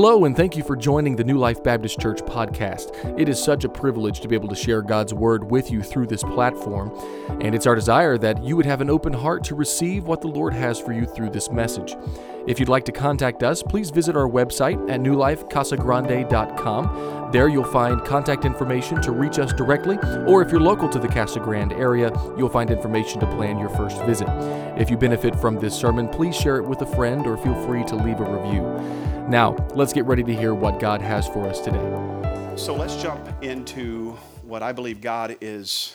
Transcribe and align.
Hello, 0.00 0.26
and 0.26 0.36
thank 0.36 0.56
you 0.56 0.62
for 0.62 0.76
joining 0.76 1.16
the 1.16 1.24
New 1.24 1.38
Life 1.38 1.60
Baptist 1.64 1.98
Church 1.98 2.20
podcast. 2.20 3.18
It 3.18 3.28
is 3.28 3.42
such 3.42 3.64
a 3.64 3.68
privilege 3.68 4.20
to 4.20 4.28
be 4.28 4.36
able 4.36 4.46
to 4.46 4.54
share 4.54 4.80
God's 4.80 5.12
Word 5.12 5.50
with 5.50 5.72
you 5.72 5.82
through 5.82 6.06
this 6.06 6.22
platform, 6.22 6.96
and 7.40 7.52
it's 7.52 7.66
our 7.66 7.74
desire 7.74 8.16
that 8.16 8.40
you 8.44 8.56
would 8.56 8.64
have 8.64 8.80
an 8.80 8.90
open 8.90 9.12
heart 9.12 9.42
to 9.46 9.56
receive 9.56 10.04
what 10.04 10.20
the 10.20 10.28
Lord 10.28 10.54
has 10.54 10.78
for 10.78 10.92
you 10.92 11.04
through 11.04 11.30
this 11.30 11.50
message. 11.50 11.96
If 12.48 12.58
you'd 12.58 12.70
like 12.70 12.86
to 12.86 12.92
contact 12.92 13.42
us, 13.42 13.62
please 13.62 13.90
visit 13.90 14.16
our 14.16 14.26
website 14.26 14.90
at 14.90 15.00
newlifecasagrande.com. 15.00 17.30
There 17.30 17.48
you'll 17.48 17.64
find 17.64 18.02
contact 18.02 18.46
information 18.46 19.02
to 19.02 19.12
reach 19.12 19.38
us 19.38 19.52
directly, 19.52 19.98
or 20.26 20.40
if 20.40 20.50
you're 20.50 20.58
local 20.58 20.88
to 20.88 20.98
the 20.98 21.08
Casa 21.08 21.40
Grande 21.40 21.74
area, 21.74 22.10
you'll 22.38 22.48
find 22.48 22.70
information 22.70 23.20
to 23.20 23.26
plan 23.26 23.58
your 23.58 23.68
first 23.68 24.02
visit. 24.04 24.28
If 24.78 24.88
you 24.88 24.96
benefit 24.96 25.38
from 25.38 25.58
this 25.58 25.78
sermon, 25.78 26.08
please 26.08 26.34
share 26.34 26.56
it 26.56 26.64
with 26.64 26.80
a 26.80 26.86
friend 26.86 27.26
or 27.26 27.36
feel 27.36 27.52
free 27.66 27.84
to 27.84 27.96
leave 27.96 28.18
a 28.18 28.24
review. 28.24 28.62
Now, 29.28 29.54
let's 29.74 29.92
get 29.92 30.06
ready 30.06 30.22
to 30.22 30.34
hear 30.34 30.54
what 30.54 30.80
God 30.80 31.02
has 31.02 31.28
for 31.28 31.46
us 31.46 31.60
today. 31.60 32.56
So 32.56 32.74
let's 32.74 32.96
jump 32.96 33.28
into 33.42 34.12
what 34.42 34.62
I 34.62 34.72
believe 34.72 35.02
God 35.02 35.36
is 35.42 35.94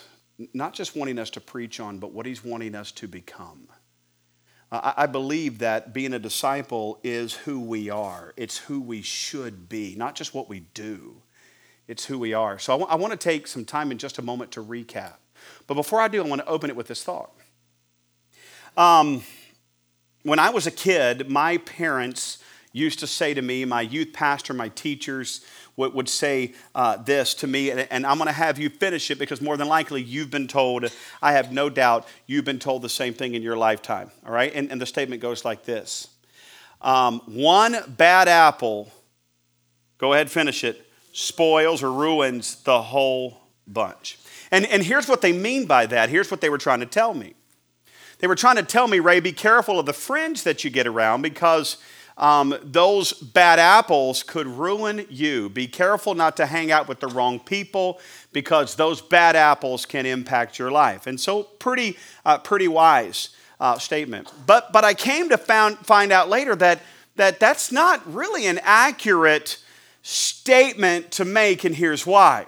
not 0.54 0.73
just 0.73 0.95
wanting 0.95 1.17
us 1.17 1.31
to 1.31 1.42
preach 1.42 1.80
on, 1.80 1.98
but 1.98 2.12
what 2.12 2.28
He's 2.28 2.45
wanting 2.45 2.76
us 2.76 2.92
to 2.92 3.08
become. 3.08 3.70
I 4.76 5.05
believe 5.05 5.59
that 5.59 5.94
being 5.94 6.13
a 6.13 6.20
disciple 6.20 7.00
is 7.04 7.36
who 7.36 7.59
we 7.59 7.91
are, 7.91 8.34
it's 8.36 8.58
who 8.58 8.81
we 8.81 9.04
should 9.04 9.70
be, 9.70 9.94
not 9.95 10.16
just 10.16 10.34
what 10.34 10.50
we 10.50 10.62
do, 10.73 11.22
it's 11.88 12.05
who 12.05 12.18
we 12.18 12.34
are. 12.34 12.58
So 12.58 12.73
I, 12.73 12.80
w- 12.80 12.91
I 12.91 12.95
want 12.95 13.12
to 13.12 13.17
take 13.17 13.45
some 13.45 13.66
time 13.66 13.91
in 13.91 14.00
just 14.00 14.17
a 14.17 14.23
moment 14.23 14.52
to 14.54 14.64
recap. 14.64 15.17
But 15.67 15.76
before 15.76 16.02
I 16.02 16.08
do, 16.08 16.23
I 16.23 16.28
want 16.28 16.41
to 16.41 16.48
open 16.48 16.72
it 16.72 16.76
with 16.76 16.88
this 16.88 17.04
thought. 17.04 17.31
Um, 18.76 19.22
when 20.23 20.40
I 20.40 20.50
was 20.50 20.66
a 20.66 20.72
kid, 20.72 21.30
my 21.30 21.58
parents 21.58 22.43
used 22.73 23.00
to 23.00 23.08
say 23.08 23.34
to 23.34 23.41
me, 23.41 23.63
my 23.63 23.82
youth 23.82 24.12
pastor, 24.12 24.54
my 24.54 24.68
teachers 24.70 25.45
would, 25.77 25.94
would 25.94 26.09
say 26.09 26.54
uh, 26.76 26.98
this 26.98 27.34
to 27.36 27.48
me, 27.48 27.70
and, 27.70 27.88
and 27.92 28.06
I'm 28.06 28.17
going 28.17 28.28
to 28.28 28.34
have 28.34 28.58
you 28.59 28.70
finish 28.70 29.09
it 29.11 29.20
because 29.20 29.42
more 29.42 29.56
than 29.56 29.67
likely 29.67 30.02
you've 30.02 30.31
been 30.31 30.48
told, 30.48 30.92
I 31.22 31.33
have 31.33 31.52
no 31.52 31.70
doubt 31.70 32.08
you've 32.25 32.45
been 32.45 32.59
told 32.59 32.81
the 32.81 32.89
same 32.89 33.14
thing 33.14 33.36
in 33.36 33.44
your 33.44 33.56
lifetime. 33.56 34.11
All 34.25 34.33
right? 34.33 34.52
And, 34.53 34.72
and 34.72 34.81
the 34.81 34.86
statement 34.86 35.22
goes 35.22 35.45
like 35.45 35.64
this 35.64 36.09
um, 36.81 37.22
One 37.28 37.78
bad 37.88 38.28
apple, 38.28 38.92
go 40.00 40.14
ahead, 40.14 40.30
finish 40.30 40.64
it, 40.64 40.86
spoils 41.14 41.83
or 41.83 41.92
ruins 41.92 42.55
the 42.64 42.81
whole 42.81 43.38
bunch. 43.67 44.17
And, 44.52 44.66
and 44.66 44.83
here's 44.83 45.08
what 45.08 45.22
they 45.22 45.31
mean 45.31 45.67
by 45.67 45.86
that. 45.86 46.09
Here's 46.09 46.30
what 46.30 46.42
they 46.42 46.50
were 46.50 46.58
trying 46.58 46.80
to 46.80 46.86
tell 46.86 47.14
me. 47.14 47.36
They 48.20 48.28
were 48.28 48.36
trying 48.36 48.55
to 48.55 48.64
tell 48.64 48.88
me, 48.88 49.00
Ray, 49.00 49.20
be 49.20 49.31
careful 49.31 49.80
of 49.80 49.86
the 49.86 49.94
friends 49.94 50.44
that 50.44 50.64
you 50.64 50.70
get 50.70 50.88
around 50.88 51.23
because 51.23 51.78
um, 52.17 52.56
those 52.64 53.14
bad 53.14 53.59
apples 53.59 54.23
could 54.23 54.47
ruin 54.47 55.06
you. 55.09 55.50
Be 55.50 55.67
careful 55.67 56.14
not 56.14 56.38
to 56.38 56.45
hang 56.45 56.72
out 56.72 56.88
with 56.88 57.00
the 57.00 57.08
wrong 57.08 57.39
people 57.39 58.00
because 58.31 58.75
those 58.75 59.02
bad 59.02 59.36
apples 59.36 59.86
can 59.86 60.05
impact 60.05 60.59
your 60.59 60.72
life. 60.72 61.08
And 61.08 61.20
so, 61.20 61.44
pretty, 61.44 61.97
uh, 62.25 62.38
pretty 62.38 62.67
wise 62.67 63.30
uh, 63.59 63.80
statement. 63.80 64.31
But, 64.45 64.72
but 64.72 64.83
I 64.83 64.94
came 64.94 65.30
to 65.30 65.38
found, 65.38 65.78
find 65.80 66.11
out 66.11 66.30
later 66.30 66.55
that, 66.58 66.81
that 67.16 67.39
that's 67.39 67.72
not 67.72 68.02
really 68.11 68.45
an 68.45 68.59
accurate 68.64 69.58
statement 70.02 71.11
to 71.11 71.25
make, 71.25 71.64
and 71.64 71.75
here's 71.75 72.05
why. 72.05 72.45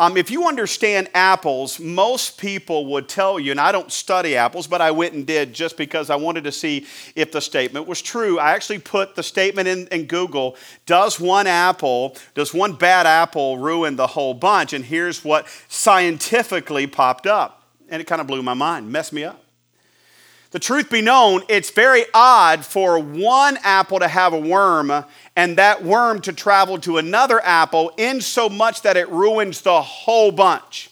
Um, 0.00 0.16
if 0.16 0.30
you 0.30 0.48
understand 0.48 1.10
apples, 1.12 1.78
most 1.78 2.38
people 2.38 2.86
would 2.86 3.06
tell 3.06 3.38
you, 3.38 3.50
and 3.50 3.60
I 3.60 3.70
don't 3.70 3.92
study 3.92 4.34
apples, 4.34 4.66
but 4.66 4.80
I 4.80 4.92
went 4.92 5.12
and 5.12 5.26
did 5.26 5.52
just 5.52 5.76
because 5.76 6.08
I 6.08 6.16
wanted 6.16 6.44
to 6.44 6.52
see 6.52 6.86
if 7.14 7.32
the 7.32 7.40
statement 7.42 7.86
was 7.86 8.00
true. 8.00 8.38
I 8.38 8.52
actually 8.52 8.78
put 8.78 9.14
the 9.14 9.22
statement 9.22 9.68
in, 9.68 9.88
in 9.88 10.06
Google 10.06 10.56
Does 10.86 11.20
one 11.20 11.46
apple, 11.46 12.16
does 12.34 12.54
one 12.54 12.72
bad 12.72 13.06
apple 13.06 13.58
ruin 13.58 13.96
the 13.96 14.06
whole 14.06 14.32
bunch? 14.32 14.72
And 14.72 14.86
here's 14.86 15.22
what 15.22 15.46
scientifically 15.68 16.86
popped 16.86 17.26
up. 17.26 17.62
And 17.90 18.00
it 18.00 18.06
kind 18.06 18.22
of 18.22 18.26
blew 18.26 18.42
my 18.42 18.54
mind, 18.54 18.90
messed 18.90 19.12
me 19.12 19.24
up. 19.24 19.39
The 20.50 20.58
truth 20.58 20.90
be 20.90 21.00
known, 21.00 21.42
it's 21.48 21.70
very 21.70 22.04
odd 22.12 22.64
for 22.64 22.98
one 22.98 23.56
apple 23.62 24.00
to 24.00 24.08
have 24.08 24.32
a 24.32 24.38
worm 24.38 25.04
and 25.36 25.58
that 25.58 25.84
worm 25.84 26.20
to 26.22 26.32
travel 26.32 26.78
to 26.80 26.98
another 26.98 27.40
apple 27.44 27.92
in 27.96 28.20
so 28.20 28.48
much 28.48 28.82
that 28.82 28.96
it 28.96 29.08
ruins 29.10 29.62
the 29.62 29.80
whole 29.80 30.32
bunch. 30.32 30.90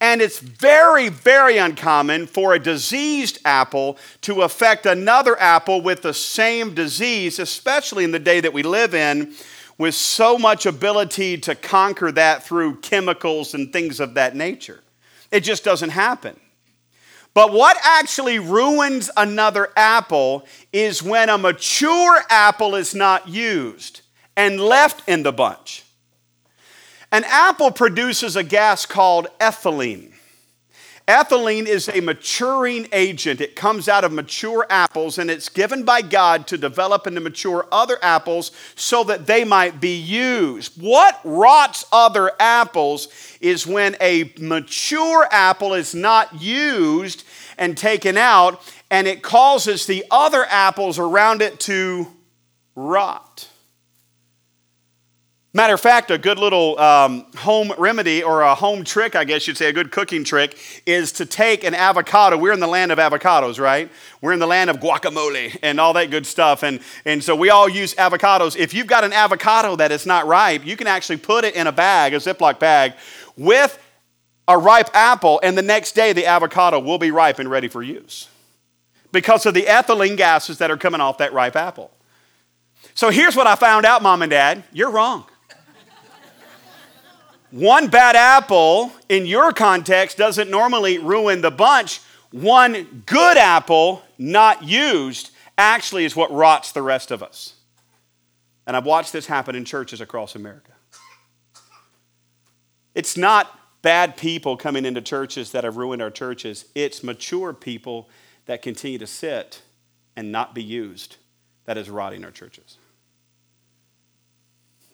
And 0.00 0.20
it's 0.20 0.38
very, 0.38 1.08
very 1.08 1.56
uncommon 1.56 2.26
for 2.26 2.54
a 2.54 2.58
diseased 2.58 3.38
apple 3.46 3.96
to 4.20 4.42
affect 4.42 4.84
another 4.84 5.40
apple 5.40 5.80
with 5.80 6.02
the 6.02 6.14
same 6.14 6.74
disease, 6.74 7.38
especially 7.38 8.04
in 8.04 8.12
the 8.12 8.18
day 8.18 8.40
that 8.40 8.52
we 8.52 8.62
live 8.62 8.94
in, 8.94 9.34
with 9.78 9.94
so 9.94 10.36
much 10.36 10.66
ability 10.66 11.38
to 11.38 11.54
conquer 11.54 12.12
that 12.12 12.44
through 12.44 12.76
chemicals 12.80 13.54
and 13.54 13.72
things 13.72 14.00
of 14.00 14.14
that 14.14 14.36
nature. 14.36 14.80
It 15.32 15.40
just 15.40 15.64
doesn't 15.64 15.90
happen. 15.90 16.38
But 17.38 17.52
what 17.52 17.76
actually 17.84 18.40
ruins 18.40 19.12
another 19.16 19.70
apple 19.76 20.44
is 20.72 21.04
when 21.04 21.28
a 21.28 21.38
mature 21.38 22.18
apple 22.28 22.74
is 22.74 22.96
not 22.96 23.28
used 23.28 24.00
and 24.36 24.60
left 24.60 25.08
in 25.08 25.22
the 25.22 25.30
bunch. 25.30 25.84
An 27.12 27.22
apple 27.24 27.70
produces 27.70 28.34
a 28.34 28.42
gas 28.42 28.86
called 28.86 29.28
ethylene. 29.38 30.14
Ethylene 31.08 31.66
is 31.66 31.88
a 31.88 32.02
maturing 32.02 32.86
agent. 32.92 33.40
It 33.40 33.56
comes 33.56 33.88
out 33.88 34.04
of 34.04 34.12
mature 34.12 34.66
apples 34.68 35.16
and 35.16 35.30
it's 35.30 35.48
given 35.48 35.82
by 35.82 36.02
God 36.02 36.46
to 36.48 36.58
develop 36.58 37.06
and 37.06 37.16
to 37.16 37.22
mature 37.22 37.66
other 37.72 37.96
apples 38.02 38.52
so 38.76 39.04
that 39.04 39.26
they 39.26 39.42
might 39.42 39.80
be 39.80 39.96
used. 39.96 40.80
What 40.80 41.18
rots 41.24 41.86
other 41.90 42.32
apples 42.38 43.08
is 43.40 43.66
when 43.66 43.96
a 44.02 44.34
mature 44.38 45.26
apple 45.32 45.72
is 45.72 45.94
not 45.94 46.42
used 46.42 47.24
and 47.56 47.74
taken 47.74 48.18
out 48.18 48.60
and 48.90 49.08
it 49.08 49.22
causes 49.22 49.86
the 49.86 50.04
other 50.10 50.44
apples 50.44 50.98
around 50.98 51.40
it 51.40 51.58
to 51.60 52.06
rot. 52.76 53.48
Matter 55.54 55.72
of 55.72 55.80
fact, 55.80 56.10
a 56.10 56.18
good 56.18 56.38
little 56.38 56.78
um, 56.78 57.24
home 57.38 57.72
remedy 57.78 58.22
or 58.22 58.42
a 58.42 58.54
home 58.54 58.84
trick, 58.84 59.16
I 59.16 59.24
guess 59.24 59.48
you'd 59.48 59.56
say, 59.56 59.70
a 59.70 59.72
good 59.72 59.90
cooking 59.90 60.22
trick, 60.22 60.58
is 60.84 61.10
to 61.12 61.24
take 61.24 61.64
an 61.64 61.74
avocado. 61.74 62.36
We're 62.36 62.52
in 62.52 62.60
the 62.60 62.66
land 62.66 62.92
of 62.92 62.98
avocados, 62.98 63.58
right? 63.58 63.90
We're 64.20 64.34
in 64.34 64.40
the 64.40 64.46
land 64.46 64.68
of 64.68 64.76
guacamole 64.76 65.56
and 65.62 65.80
all 65.80 65.94
that 65.94 66.10
good 66.10 66.26
stuff. 66.26 66.62
And, 66.62 66.80
and 67.06 67.24
so 67.24 67.34
we 67.34 67.48
all 67.48 67.66
use 67.66 67.94
avocados. 67.94 68.56
If 68.56 68.74
you've 68.74 68.86
got 68.86 69.04
an 69.04 69.14
avocado 69.14 69.74
that 69.76 69.90
is 69.90 70.04
not 70.04 70.26
ripe, 70.26 70.66
you 70.66 70.76
can 70.76 70.86
actually 70.86 71.16
put 71.16 71.44
it 71.44 71.54
in 71.54 71.66
a 71.66 71.72
bag, 71.72 72.12
a 72.12 72.18
Ziploc 72.18 72.58
bag, 72.58 72.92
with 73.34 73.78
a 74.46 74.58
ripe 74.58 74.90
apple, 74.94 75.40
and 75.42 75.56
the 75.56 75.62
next 75.62 75.92
day 75.92 76.12
the 76.12 76.26
avocado 76.26 76.78
will 76.78 76.98
be 76.98 77.10
ripe 77.10 77.38
and 77.38 77.50
ready 77.50 77.68
for 77.68 77.82
use 77.82 78.28
because 79.12 79.46
of 79.46 79.54
the 79.54 79.62
ethylene 79.62 80.16
gases 80.18 80.58
that 80.58 80.70
are 80.70 80.76
coming 80.76 81.00
off 81.00 81.16
that 81.18 81.32
ripe 81.32 81.56
apple. 81.56 81.90
So 82.94 83.08
here's 83.08 83.34
what 83.34 83.46
I 83.46 83.54
found 83.54 83.86
out, 83.86 84.02
mom 84.02 84.20
and 84.20 84.30
dad 84.30 84.64
you're 84.72 84.90
wrong. 84.90 85.24
One 87.50 87.88
bad 87.88 88.14
apple 88.14 88.92
in 89.08 89.26
your 89.26 89.52
context 89.52 90.18
doesn't 90.18 90.50
normally 90.50 90.98
ruin 90.98 91.40
the 91.40 91.50
bunch. 91.50 92.00
One 92.30 93.02
good 93.06 93.38
apple, 93.38 94.02
not 94.18 94.64
used, 94.64 95.30
actually 95.56 96.04
is 96.04 96.14
what 96.14 96.30
rots 96.30 96.72
the 96.72 96.82
rest 96.82 97.10
of 97.10 97.22
us. 97.22 97.54
And 98.66 98.76
I've 98.76 98.84
watched 98.84 99.14
this 99.14 99.26
happen 99.26 99.54
in 99.54 99.64
churches 99.64 100.00
across 100.00 100.34
America. 100.34 100.72
It's 102.94 103.16
not 103.16 103.58
bad 103.80 104.16
people 104.16 104.56
coming 104.56 104.84
into 104.84 105.00
churches 105.00 105.52
that 105.52 105.64
have 105.64 105.76
ruined 105.76 106.02
our 106.02 106.10
churches, 106.10 106.66
it's 106.74 107.02
mature 107.02 107.54
people 107.54 108.10
that 108.46 108.60
continue 108.60 108.98
to 108.98 109.06
sit 109.06 109.62
and 110.16 110.32
not 110.32 110.54
be 110.54 110.62
used 110.62 111.16
that 111.64 111.78
is 111.78 111.88
rotting 111.88 112.24
our 112.24 112.30
churches. 112.30 112.76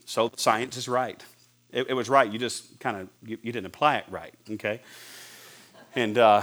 So 0.05 0.31
science 0.37 0.77
is 0.77 0.87
right. 0.87 1.25
It, 1.75 1.91
it 1.91 1.95
was 1.95 2.09
right. 2.09 2.31
You 2.31 2.39
just 2.39 2.79
kind 2.79 2.97
of 2.97 3.09
you, 3.27 3.37
you, 3.43 3.53
didn't 3.53 3.67
apply 3.67 3.97
it 3.97 4.05
right. 4.09 4.33
Okay. 4.49 4.81
And 5.97 6.17
uh, 6.17 6.43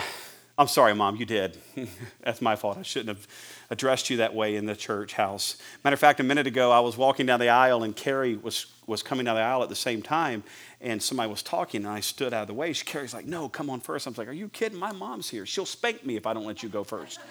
I'm 0.57 0.67
sorry, 0.67 0.93
mom. 0.93 1.15
You 1.15 1.25
did. 1.25 1.57
That's 2.21 2.41
my 2.41 2.57
fault. 2.57 2.77
I 2.77 2.81
shouldn't 2.81 3.17
have 3.17 3.27
addressed 3.69 4.09
you 4.09 4.17
that 4.17 4.35
way 4.35 4.57
in 4.57 4.65
the 4.65 4.75
church 4.75 5.13
house. 5.13 5.55
Matter 5.85 5.93
of 5.93 5.99
fact, 6.01 6.19
a 6.19 6.23
minute 6.23 6.47
ago, 6.47 6.69
I 6.69 6.81
was 6.81 6.97
walking 6.97 7.25
down 7.25 7.39
the 7.39 7.47
aisle, 7.47 7.83
and 7.83 7.95
Carrie 7.95 8.35
was 8.35 8.65
was 8.87 9.01
coming 9.01 9.25
down 9.25 9.35
the 9.37 9.41
aisle 9.41 9.63
at 9.63 9.69
the 9.69 9.75
same 9.75 10.01
time, 10.01 10.43
and 10.81 11.01
somebody 11.01 11.29
was 11.29 11.41
talking, 11.41 11.85
and 11.85 11.93
I 11.93 12.01
stood 12.01 12.33
out 12.33 12.41
of 12.41 12.47
the 12.47 12.53
way. 12.53 12.73
She 12.73 12.83
Carrie's 12.83 13.13
like, 13.13 13.25
"No, 13.25 13.47
come 13.47 13.69
on 13.69 13.79
first. 13.79 14.07
I 14.07 14.09
was 14.09 14.17
like, 14.17 14.27
"Are 14.27 14.33
you 14.33 14.49
kidding? 14.49 14.77
My 14.77 14.91
mom's 14.91 15.29
here. 15.29 15.45
She'll 15.45 15.65
spank 15.65 16.05
me 16.05 16.17
if 16.17 16.27
I 16.27 16.33
don't 16.33 16.45
let 16.45 16.61
you 16.61 16.67
go 16.67 16.83
first. 16.83 17.21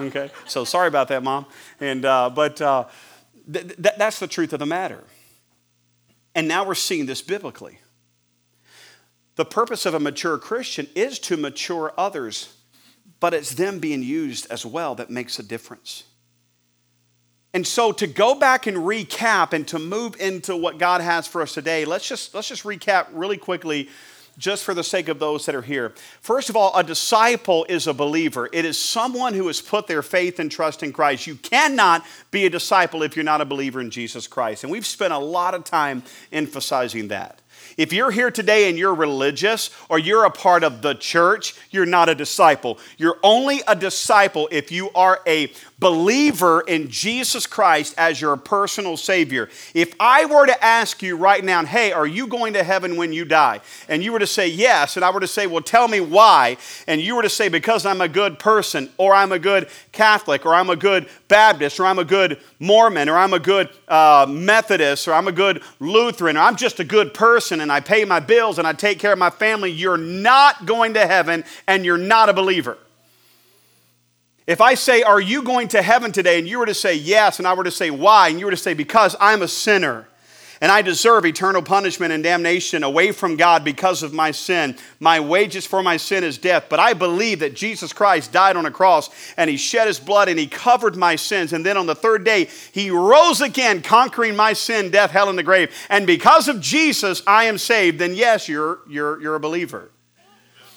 Okay. 0.00 0.30
So 0.46 0.64
sorry 0.64 0.88
about 0.88 1.08
that, 1.08 1.22
mom. 1.22 1.44
And 1.80 2.06
uh, 2.06 2.30
but 2.30 2.62
uh, 2.62 2.86
th- 3.52 3.76
th- 3.76 3.94
that's 3.98 4.18
the 4.18 4.26
truth 4.26 4.54
of 4.54 4.58
the 4.58 4.66
matter. 4.66 5.04
And 6.34 6.48
now 6.48 6.64
we're 6.64 6.74
seeing 6.74 7.06
this 7.06 7.22
biblically. 7.22 7.78
The 9.36 9.44
purpose 9.44 9.86
of 9.86 9.94
a 9.94 10.00
mature 10.00 10.38
Christian 10.38 10.88
is 10.94 11.18
to 11.20 11.36
mature 11.36 11.92
others, 11.96 12.54
but 13.20 13.34
it's 13.34 13.54
them 13.54 13.78
being 13.78 14.02
used 14.02 14.46
as 14.50 14.66
well 14.66 14.94
that 14.96 15.10
makes 15.10 15.38
a 15.38 15.42
difference. 15.42 16.04
And 17.54 17.66
so 17.66 17.92
to 17.92 18.06
go 18.06 18.34
back 18.34 18.66
and 18.66 18.78
recap 18.78 19.52
and 19.52 19.68
to 19.68 19.78
move 19.78 20.18
into 20.20 20.56
what 20.56 20.78
God 20.78 21.02
has 21.02 21.26
for 21.26 21.42
us 21.42 21.52
today, 21.52 21.84
let's 21.84 22.08
just 22.08 22.34
let's 22.34 22.48
just 22.48 22.64
recap 22.64 23.08
really 23.12 23.36
quickly 23.36 23.90
just 24.38 24.64
for 24.64 24.74
the 24.74 24.82
sake 24.82 25.08
of 25.08 25.18
those 25.18 25.46
that 25.46 25.54
are 25.54 25.62
here. 25.62 25.92
First 26.20 26.48
of 26.48 26.56
all, 26.56 26.74
a 26.74 26.82
disciple 26.82 27.66
is 27.68 27.86
a 27.86 27.92
believer. 27.92 28.48
It 28.52 28.64
is 28.64 28.78
someone 28.78 29.34
who 29.34 29.46
has 29.48 29.60
put 29.60 29.86
their 29.86 30.02
faith 30.02 30.38
and 30.38 30.50
trust 30.50 30.82
in 30.82 30.92
Christ. 30.92 31.26
You 31.26 31.36
cannot 31.36 32.04
be 32.30 32.46
a 32.46 32.50
disciple 32.50 33.02
if 33.02 33.14
you're 33.14 33.24
not 33.24 33.40
a 33.40 33.44
believer 33.44 33.80
in 33.80 33.90
Jesus 33.90 34.26
Christ. 34.26 34.64
And 34.64 34.72
we've 34.72 34.86
spent 34.86 35.12
a 35.12 35.18
lot 35.18 35.54
of 35.54 35.64
time 35.64 36.02
emphasizing 36.32 37.08
that. 37.08 37.41
If 37.76 37.92
you're 37.92 38.10
here 38.10 38.30
today 38.30 38.68
and 38.68 38.78
you're 38.78 38.94
religious 38.94 39.70
or 39.88 39.98
you're 39.98 40.24
a 40.24 40.30
part 40.30 40.64
of 40.64 40.82
the 40.82 40.94
church, 40.94 41.54
you're 41.70 41.86
not 41.86 42.08
a 42.08 42.14
disciple. 42.14 42.78
You're 42.98 43.18
only 43.22 43.60
a 43.66 43.76
disciple 43.76 44.48
if 44.50 44.70
you 44.72 44.90
are 44.94 45.20
a 45.26 45.52
believer 45.78 46.60
in 46.60 46.88
Jesus 46.88 47.44
Christ 47.44 47.94
as 47.98 48.20
your 48.20 48.36
personal 48.36 48.96
Savior. 48.96 49.48
If 49.74 49.94
I 49.98 50.26
were 50.26 50.46
to 50.46 50.64
ask 50.64 51.02
you 51.02 51.16
right 51.16 51.44
now, 51.44 51.64
hey, 51.64 51.90
are 51.90 52.06
you 52.06 52.28
going 52.28 52.52
to 52.52 52.62
heaven 52.62 52.96
when 52.96 53.12
you 53.12 53.24
die? 53.24 53.60
And 53.88 54.02
you 54.02 54.12
were 54.12 54.20
to 54.20 54.26
say 54.26 54.46
yes, 54.46 54.96
and 54.96 55.04
I 55.04 55.10
were 55.10 55.20
to 55.20 55.26
say, 55.26 55.48
well, 55.48 55.60
tell 55.60 55.88
me 55.88 56.00
why. 56.00 56.56
And 56.86 57.00
you 57.00 57.16
were 57.16 57.22
to 57.22 57.28
say, 57.28 57.48
because 57.48 57.84
I'm 57.84 58.00
a 58.00 58.08
good 58.08 58.38
person, 58.38 58.90
or 58.96 59.12
I'm 59.12 59.32
a 59.32 59.40
good 59.40 59.68
Catholic, 59.90 60.46
or 60.46 60.54
I'm 60.54 60.70
a 60.70 60.76
good 60.76 61.08
Baptist, 61.26 61.80
or 61.80 61.86
I'm 61.86 61.98
a 61.98 62.04
good 62.04 62.40
Mormon, 62.60 63.08
or 63.08 63.16
I'm 63.16 63.32
a 63.32 63.40
good 63.40 63.68
uh, 63.88 64.26
Methodist, 64.28 65.08
or 65.08 65.14
I'm 65.14 65.26
a 65.26 65.32
good 65.32 65.62
Lutheran, 65.80 66.36
or 66.36 66.40
I'm 66.40 66.56
just 66.56 66.78
a 66.78 66.84
good 66.84 67.12
person 67.12 67.51
and 67.60 67.70
I 67.70 67.80
pay 67.80 68.04
my 68.04 68.20
bills 68.20 68.58
and 68.58 68.66
I 68.66 68.72
take 68.72 68.98
care 68.98 69.12
of 69.12 69.18
my 69.18 69.30
family, 69.30 69.70
you're 69.70 69.98
not 69.98 70.66
going 70.66 70.94
to 70.94 71.06
heaven 71.06 71.44
and 71.66 71.84
you're 71.84 71.98
not 71.98 72.28
a 72.28 72.32
believer. 72.32 72.78
If 74.46 74.60
I 74.60 74.74
say, 74.74 75.02
Are 75.02 75.20
you 75.20 75.42
going 75.42 75.68
to 75.68 75.82
heaven 75.82 76.12
today? 76.12 76.38
and 76.38 76.48
you 76.48 76.58
were 76.58 76.66
to 76.66 76.74
say 76.74 76.94
yes, 76.94 77.38
and 77.38 77.46
I 77.46 77.54
were 77.54 77.64
to 77.64 77.70
say 77.70 77.90
why, 77.90 78.28
and 78.28 78.40
you 78.40 78.46
were 78.46 78.50
to 78.50 78.56
say, 78.56 78.74
Because 78.74 79.14
I'm 79.20 79.42
a 79.42 79.48
sinner 79.48 80.08
and 80.62 80.70
I 80.70 80.80
deserve 80.80 81.26
eternal 81.26 81.60
punishment 81.60 82.12
and 82.12 82.22
damnation 82.22 82.84
away 82.84 83.10
from 83.10 83.34
God 83.34 83.64
because 83.64 84.04
of 84.04 84.12
my 84.12 84.30
sin. 84.30 84.78
My 85.00 85.18
wages 85.18 85.66
for 85.66 85.82
my 85.82 85.96
sin 85.96 86.22
is 86.22 86.38
death, 86.38 86.66
but 86.68 86.78
I 86.78 86.94
believe 86.94 87.40
that 87.40 87.54
Jesus 87.54 87.92
Christ 87.92 88.30
died 88.30 88.56
on 88.56 88.64
a 88.64 88.70
cross 88.70 89.10
and 89.36 89.50
he 89.50 89.56
shed 89.56 89.88
his 89.88 89.98
blood 89.98 90.28
and 90.28 90.38
he 90.38 90.46
covered 90.46 90.94
my 90.94 91.16
sins. 91.16 91.52
And 91.52 91.66
then 91.66 91.76
on 91.76 91.86
the 91.86 91.96
third 91.96 92.22
day, 92.22 92.48
he 92.70 92.90
rose 92.90 93.40
again, 93.40 93.82
conquering 93.82 94.36
my 94.36 94.52
sin, 94.52 94.92
death, 94.92 95.10
hell, 95.10 95.28
and 95.28 95.36
the 95.36 95.42
grave. 95.42 95.74
And 95.90 96.06
because 96.06 96.46
of 96.46 96.60
Jesus, 96.60 97.22
I 97.26 97.46
am 97.46 97.58
saved. 97.58 97.98
Then 97.98 98.14
yes, 98.14 98.48
you're, 98.48 98.78
you're, 98.88 99.20
you're 99.20 99.34
a 99.34 99.40
believer. 99.40 99.90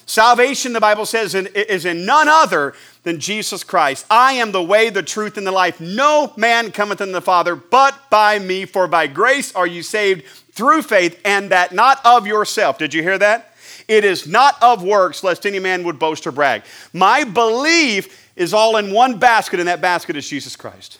Salvation, 0.05 0.73
the 0.73 0.79
Bible 0.79 1.05
says, 1.05 1.33
is 1.33 1.85
in 1.85 2.05
none 2.05 2.27
other 2.27 2.75
than 3.03 3.19
Jesus 3.19 3.63
Christ. 3.63 4.05
I 4.09 4.33
am 4.33 4.51
the 4.51 4.61
way, 4.61 4.89
the 4.89 5.01
truth, 5.01 5.37
and 5.37 5.47
the 5.47 5.51
life. 5.51 5.81
No 5.81 6.31
man 6.37 6.71
cometh 6.71 7.01
unto 7.01 7.13
the 7.13 7.21
Father 7.21 7.55
but 7.55 8.09
by 8.11 8.37
me, 8.37 8.65
for 8.65 8.87
by 8.87 9.07
grace 9.07 9.53
are 9.55 9.65
you 9.65 9.81
saved 9.81 10.25
through 10.51 10.83
faith, 10.83 11.19
and 11.25 11.49
that 11.51 11.73
not 11.73 11.99
of 12.05 12.27
yourself. 12.27 12.77
Did 12.77 12.93
you 12.93 13.01
hear 13.01 13.17
that? 13.17 13.55
It 13.87 14.05
is 14.05 14.27
not 14.27 14.61
of 14.61 14.83
works, 14.83 15.23
lest 15.23 15.45
any 15.45 15.59
man 15.59 15.83
would 15.83 15.99
boast 15.99 16.25
or 16.25 16.31
brag. 16.31 16.63
My 16.93 17.23
belief 17.23 18.31
is 18.35 18.53
all 18.53 18.77
in 18.77 18.91
one 18.91 19.17
basket, 19.17 19.59
and 19.59 19.67
that 19.67 19.81
basket 19.81 20.15
is 20.15 20.27
Jesus 20.27 20.55
Christ. 20.55 20.99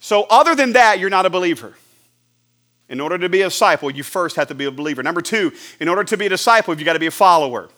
So, 0.00 0.24
other 0.30 0.54
than 0.54 0.72
that, 0.72 0.98
you're 0.98 1.10
not 1.10 1.26
a 1.26 1.30
believer. 1.30 1.74
In 2.88 3.00
order 3.00 3.18
to 3.18 3.28
be 3.28 3.42
a 3.42 3.46
disciple, 3.46 3.90
you 3.90 4.04
first 4.04 4.36
have 4.36 4.48
to 4.48 4.54
be 4.54 4.64
a 4.64 4.70
believer. 4.70 5.02
Number 5.02 5.20
two, 5.20 5.52
in 5.80 5.88
order 5.88 6.04
to 6.04 6.16
be 6.16 6.26
a 6.26 6.28
disciple, 6.28 6.74
you've 6.74 6.84
got 6.84 6.92
to 6.92 7.00
be 7.00 7.06
a 7.06 7.10
follower. 7.10 7.68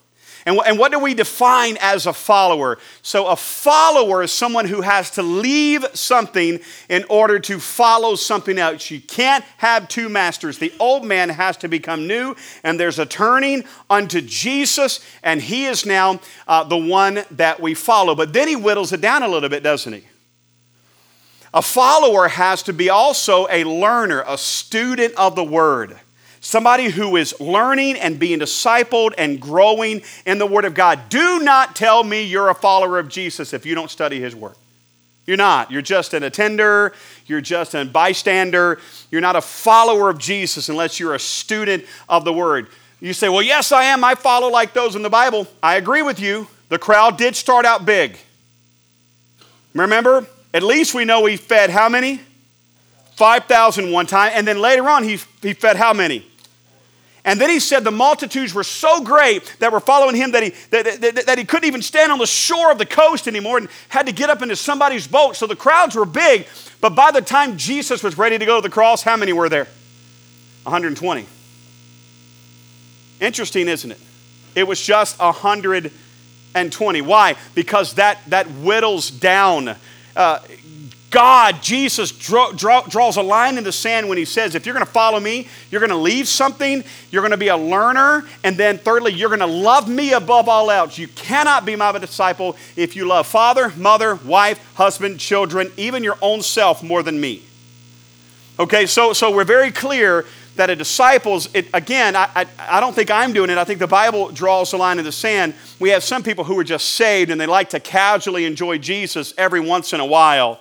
And, 0.46 0.58
and 0.66 0.78
what 0.78 0.93
do 0.93 0.99
we 0.99 1.14
define 1.14 1.76
as 1.81 2.06
a 2.06 2.12
follower? 2.12 2.78
So, 3.02 3.26
a 3.26 3.37
follower 3.37 4.22
is 4.22 4.32
someone 4.32 4.66
who 4.66 4.82
has 4.82 5.10
to 5.12 5.22
leave 5.22 5.84
something 5.94 6.60
in 6.88 7.05
order 7.10 7.38
to 7.40 7.58
follow 7.58 8.14
something 8.14 8.58
else. 8.58 8.90
You 8.90 9.00
can't 9.00 9.44
have 9.58 9.88
two 9.88 10.08
masters. 10.08 10.58
The 10.58 10.72
old 10.78 11.05
man 11.05 11.28
has 11.28 11.56
to 11.58 11.69
become 11.69 12.06
new, 12.06 12.37
and 12.62 12.78
there's 12.78 12.99
a 12.99 13.06
turning 13.06 13.64
unto 13.90 14.20
Jesus, 14.20 15.04
and 15.22 15.43
he 15.43 15.66
is 15.66 15.84
now 15.84 16.20
uh, 16.46 16.64
the 16.64 16.78
one 16.78 17.25
that 17.32 17.61
we 17.61 17.75
follow. 17.75 18.14
But 18.14 18.32
then 18.32 18.49
he 18.49 18.54
whittles 18.54 18.93
it 18.93 19.00
down 19.00 19.22
a 19.22 19.28
little 19.28 19.49
bit, 19.49 19.62
doesn't 19.62 19.93
he? 19.93 20.04
A 21.55 21.62
follower 21.62 22.29
has 22.29 22.62
to 22.65 22.73
be 22.73 22.91
also 22.91 23.47
a 23.50 23.65
learner, 23.65 24.23
a 24.27 24.37
student 24.37 25.15
of 25.15 25.35
the 25.35 25.45
word. 25.45 25.99
Somebody 26.41 26.89
who 26.89 27.17
is 27.17 27.39
learning 27.41 27.97
and 27.97 28.19
being 28.19 28.39
discipled 28.39 29.12
and 29.19 29.41
growing 29.41 30.03
in 30.25 30.39
the 30.39 30.47
Word 30.47 30.65
of 30.65 30.75
God. 30.75 31.09
Do 31.09 31.41
not 31.41 31.75
tell 31.75 32.05
me 32.05 32.23
you're 32.23 32.49
a 32.49 32.55
follower 32.55 32.99
of 32.99 33.09
Jesus 33.09 33.53
if 33.53 33.67
you 33.67 33.75
don't 33.75 33.91
study 33.91 34.21
His 34.21 34.37
Word. 34.37 34.55
You're 35.27 35.37
not. 35.37 35.71
You're 35.71 35.83
just 35.83 36.15
an 36.15 36.23
attender. 36.23 36.95
You're 37.27 37.41
just 37.41 37.75
a 37.75 37.85
bystander. 37.85 38.79
You're 39.11 39.21
not 39.21 39.37
a 39.37 39.43
follower 39.43 40.09
of 40.09 40.19
Jesus 40.19 40.69
unless 40.69 41.00
you're 41.00 41.15
a 41.15 41.21
student 41.21 41.85
of 42.09 42.25
the 42.25 42.33
Word. 42.33 42.69
You 43.00 43.12
say, 43.12 43.29
Well, 43.29 43.43
yes, 43.43 43.73
I 43.73 43.85
am. 43.85 44.05
I 44.05 44.15
follow 44.15 44.49
like 44.49 44.73
those 44.73 44.95
in 44.95 45.03
the 45.03 45.11
Bible. 45.11 45.47
I 45.62 45.77
agree 45.77 46.03
with 46.03 46.21
you. 46.21 46.47
The 46.69 46.79
crowd 46.79 47.17
did 47.17 47.35
start 47.35 47.67
out 47.67 47.85
big. 47.85 48.17
Remember, 49.75 50.27
at 50.55 50.62
least 50.62 50.95
we 50.95 51.05
know 51.05 51.27
he 51.27 51.37
fed 51.37 51.71
how 51.71 51.89
many? 51.89 52.21
5,000 53.17 53.91
one 53.91 54.06
time. 54.06 54.33
And 54.35 54.47
then 54.47 54.61
later 54.61 54.89
on, 54.89 55.03
he, 55.03 55.19
he 55.43 55.53
fed 55.53 55.77
how 55.77 55.93
many? 55.93 56.25
And 57.25 57.41
then 57.41 57.50
he 57.50 57.61
said 57.61 57.85
the 57.85 57.91
multitudes 57.91 58.55
were 58.55 58.65
so 58.65 59.03
great 59.03 59.56
that 59.59 59.73
were 59.73 59.81
following 59.81 60.17
him 60.17 60.31
that 60.31 60.43
he, 60.45 60.50
that, 60.71 61.00
that, 61.00 61.27
that, 61.27 61.37
he 61.37 61.45
couldn't 61.45 61.67
even 61.67 61.83
stand 61.83 62.11
on 62.11 62.19
the 62.19 62.27
shore 62.27 62.71
of 62.71 62.79
the 62.79 62.87
coast 62.87 63.29
anymore 63.29 63.59
and 63.59 63.69
had 63.89 64.06
to 64.06 64.12
get 64.12 64.31
up 64.31 64.41
into 64.41 64.56
somebody's 64.56 65.06
boat. 65.06 65.37
So 65.37 65.47
the 65.47 65.56
crowds 65.56 65.95
were 65.95 66.06
big. 66.06 66.47
But 66.81 66.95
by 66.95 67.11
the 67.11 67.21
time 67.21 67.56
Jesus 67.56 68.03
was 68.03 68.17
ready 68.17 68.39
to 68.39 68.47
go 68.47 68.56
to 68.56 68.62
the 68.62 68.73
cross, 68.73 69.03
how 69.03 69.17
many 69.17 69.33
were 69.33 69.49
there? 69.49 69.67
120. 70.62 71.27
Interesting, 73.21 73.69
isn't 73.69 73.91
it? 73.91 74.00
It 74.55 74.67
was 74.67 74.81
just 74.81 75.19
120. 75.19 77.00
Why? 77.03 77.37
Because 77.55 77.95
that, 77.95 78.21
that 78.29 78.47
whittles 78.47 79.11
down 79.11 79.77
uh, 80.16 80.40
God, 81.10 81.62
Jesus, 81.62 82.12
draw, 82.12 82.52
draw, 82.52 82.82
draws 82.82 83.16
a 83.16 83.22
line 83.22 83.56
in 83.56 83.64
the 83.64 83.72
sand 83.72 84.08
when 84.10 84.19
he 84.19 84.26
says, 84.26 84.55
if 84.55 84.66
you're 84.66 84.75
going 84.75 84.84
to 84.84 84.93
follow 84.93 85.19
me, 85.19 85.49
you're 85.70 85.81
going 85.81 85.90
to 85.90 85.96
leave 85.96 86.28
something, 86.28 86.84
you're 87.10 87.22
going 87.22 87.31
to 87.31 87.38
be 87.38 87.49
a 87.49 87.56
learner, 87.56 88.28
and 88.44 88.58
then 88.58 88.76
thirdly, 88.76 89.12
you're 89.12 89.31
going 89.31 89.40
to 89.40 89.46
love 89.46 89.88
me 89.88 90.12
above 90.12 90.49
all 90.50 90.70
else. 90.70 90.99
You 90.99 91.08
cannot 91.08 91.64
be 91.64 91.76
my 91.76 91.96
disciple 91.99 92.56
if 92.76 92.94
you 92.94 93.06
love 93.06 93.26
father, 93.26 93.70
mother, 93.76 94.16
wife, 94.16 94.75
husband, 94.75 95.19
children, 95.19 95.72
even 95.78 96.05
your 96.05 96.19
own 96.20 96.43
self 96.43 96.82
more 96.82 97.02
than 97.02 97.19
me. 97.19 97.43
Okay, 98.58 98.87
so, 98.87 99.12
so 99.12 99.30
we're 99.35 99.44
very 99.44 99.71
clear 99.71 100.26
that 100.59 100.71
a 100.71 100.77
disciple's, 100.77 101.49
it, 101.55 101.69
again, 101.73 102.15
I, 102.15 102.29
I, 102.35 102.47
I, 102.59 102.81
don't 102.81 102.95
think 102.95 103.11
I'm 103.11 103.33
doing 103.33 103.49
it. 103.49 103.59
I 103.59 103.65
think 103.65 103.79
the 103.79 103.87
Bible 103.87 104.31
draws 104.31 104.71
the 104.73 104.77
line 104.77 104.99
in 104.99 105.05
the 105.05 105.12
sand. 105.12 105.55
We 105.81 105.91
have 105.91 106.05
some 106.05 106.23
people 106.23 106.45
who 106.45 106.59
are 106.59 106.65
just 106.65 106.91
saved 106.91 107.31
and 107.31 107.41
they 107.41 107.47
like 107.47 107.71
to 107.71 107.81
casually 107.81 108.45
enjoy 108.45 108.79
Jesus 108.79 109.33
every 109.38 109.61
once 109.61 109.93
in 109.93 110.00
a 110.00 110.07
while. 110.07 110.61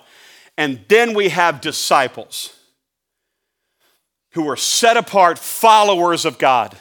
And 0.56 0.80
then 0.88 1.14
we 1.14 1.28
have 1.28 1.60
disciples 1.60 2.56
who 4.32 4.48
are 4.48 4.56
set 4.56 4.96
apart 4.96 5.38
followers 5.38 6.24
of 6.24 6.38
God. 6.38 6.76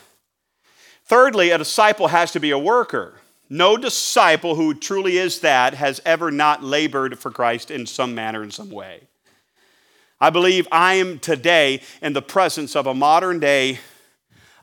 Thirdly, 1.06 1.52
a 1.52 1.58
disciple 1.58 2.08
has 2.08 2.32
to 2.32 2.40
be 2.40 2.52
a 2.52 2.58
worker. 2.58 3.16
No 3.50 3.78
disciple 3.78 4.56
who 4.56 4.74
truly 4.74 5.18
is 5.18 5.40
that 5.40 5.74
has 5.74 6.02
ever 6.06 6.32
not 6.32 6.64
labored 6.64 7.18
for 7.18 7.32
Christ 7.32 7.72
in 7.72 7.86
some 7.86 8.14
manner, 8.14 8.44
in 8.44 8.52
some 8.52 8.70
way. 8.70 9.02
I 10.20 10.32
believe 10.32 10.68
I 10.72 10.96
am 10.96 11.20
today 11.20 11.82
in 12.02 12.14
the 12.14 12.24
presence 12.24 12.76
of 12.76 12.88
a 12.88 12.94
modern 12.94 13.40
day 13.40 13.80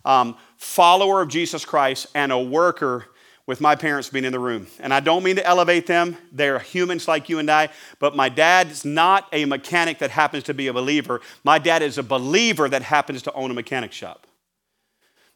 um, 0.05 0.37
follower 0.57 1.23
of 1.23 1.29
Jesus 1.29 1.65
Christ 1.65 2.09
and 2.15 2.33
a 2.33 2.39
worker 2.39 3.07
with 3.47 3.61
my 3.61 3.77
parents 3.77 4.09
being 4.09 4.25
in 4.25 4.33
the 4.33 4.39
room. 4.39 4.67
And 4.81 4.93
I 4.93 5.01
don't 5.01 5.23
mean 5.23 5.37
to 5.37 5.47
elevate 5.47 5.87
them, 5.87 6.17
they're 6.33 6.59
humans 6.59 7.07
like 7.07 7.29
you 7.29 7.39
and 7.39 7.51
I, 7.51 7.69
but 7.99 8.17
my 8.17 8.29
dad 8.29 8.71
is 8.71 8.85
not 8.85 9.29
a 9.33 9.45
mechanic 9.45 9.99
that 9.99 10.11
happens 10.11 10.45
to 10.45 10.55
be 10.55 10.67
a 10.67 10.73
believer. 10.73 11.21
My 11.45 11.59
dad 11.59 11.83
is 11.83 11.99
a 11.99 12.03
believer 12.03 12.69
that 12.69 12.83
happens 12.83 13.23
to 13.23 13.33
own 13.35 13.51
a 13.51 13.55
mechanic 13.55 13.93
shop. 13.93 14.27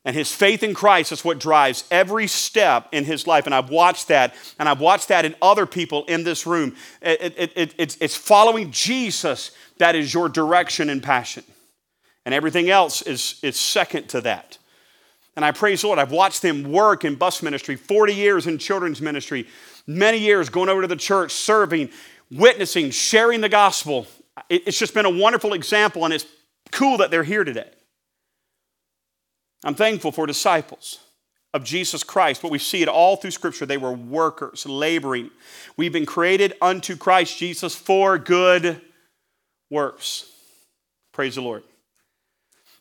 And 0.05 0.17
his 0.17 0.33
faith 0.33 0.63
in 0.63 0.73
Christ 0.73 1.13
is 1.13 1.23
what 1.23 1.39
drives 1.39 1.85
every 1.91 2.29
step 2.29 2.89
in 2.93 3.05
his 3.05 3.27
life. 3.27 3.45
And 3.45 3.55
I've 3.55 3.69
watched 3.69 4.09
that, 4.09 4.35
and 4.59 4.67
I've 4.67 4.81
watched 4.81 5.09
that 5.09 5.27
in 5.27 5.35
other 5.43 5.67
people 5.67 6.05
in 6.07 6.25
this 6.25 6.47
room. 6.47 6.77
It, 7.03 7.35
it, 7.37 7.53
it, 7.55 7.75
it's, 7.77 7.99
it's 8.01 8.17
following 8.17 8.71
Jesus 8.71 9.51
that 9.79 9.95
is 9.95 10.13
your 10.13 10.29
direction 10.29 10.91
and 10.91 11.03
passion. 11.03 11.45
And 12.25 12.35
everything 12.35 12.69
else 12.69 13.03
is, 13.03 13.41
is 13.43 13.59
second 13.59 14.09
to 14.09 14.21
that. 14.23 14.59
And 15.35 15.45
I 15.45 15.53
praise 15.53 15.83
the 15.83 15.87
Lord. 15.87 15.99
I've 15.99 16.11
watched 16.11 16.43
them 16.43 16.73
work 16.73 17.05
in 17.05 17.15
bus 17.15 17.43
ministry, 17.43 17.77
40 17.77 18.13
years 18.13 18.47
in 18.47 18.59
children's 18.59 19.01
ministry, 19.01 19.47
many 19.87 20.19
years 20.19 20.49
going 20.49 20.69
over 20.69 20.83
to 20.83 20.89
the 20.89 20.97
church, 20.97 21.33
serving, 21.33 21.91
witnessing, 22.31 22.91
sharing 22.91 23.41
the 23.41 23.49
gospel. 23.49 24.07
It's 24.51 24.79
just 24.79 24.95
been 24.95 25.07
a 25.07 25.11
wonderful 25.11 25.53
example, 25.53 26.05
and 26.05 26.13
it's 26.13 26.27
cool 26.73 26.99
that 26.99 27.11
they're 27.11 27.23
here 27.23 27.45
today. 27.45 27.71
I'm 29.65 29.75
thankful 29.75 30.13
for 30.13 30.27
disciples. 30.27 30.99
of 31.55 31.65
Jesus 31.65 32.05
Christ, 32.05 32.43
but 32.43 32.51
we 32.51 32.59
see 32.59 32.83
it 32.83 32.89
all 32.89 33.17
through 33.17 33.31
Scripture. 33.31 33.65
They 33.65 33.79
were 33.79 33.93
workers, 33.93 34.67
laboring. 34.67 35.31
We've 35.79 35.93
been 35.93 36.05
created 36.05 36.53
unto 36.61 36.95
Christ 36.95 37.39
Jesus 37.39 37.75
for 37.75 38.19
good 38.19 38.83
works. 39.71 40.31
Praise 41.13 41.35
the 41.35 41.43
Lord. 41.43 41.63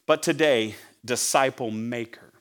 But 0.05 0.23
today, 0.23 0.75
disciple 1.03 1.71
maker. 1.71 2.31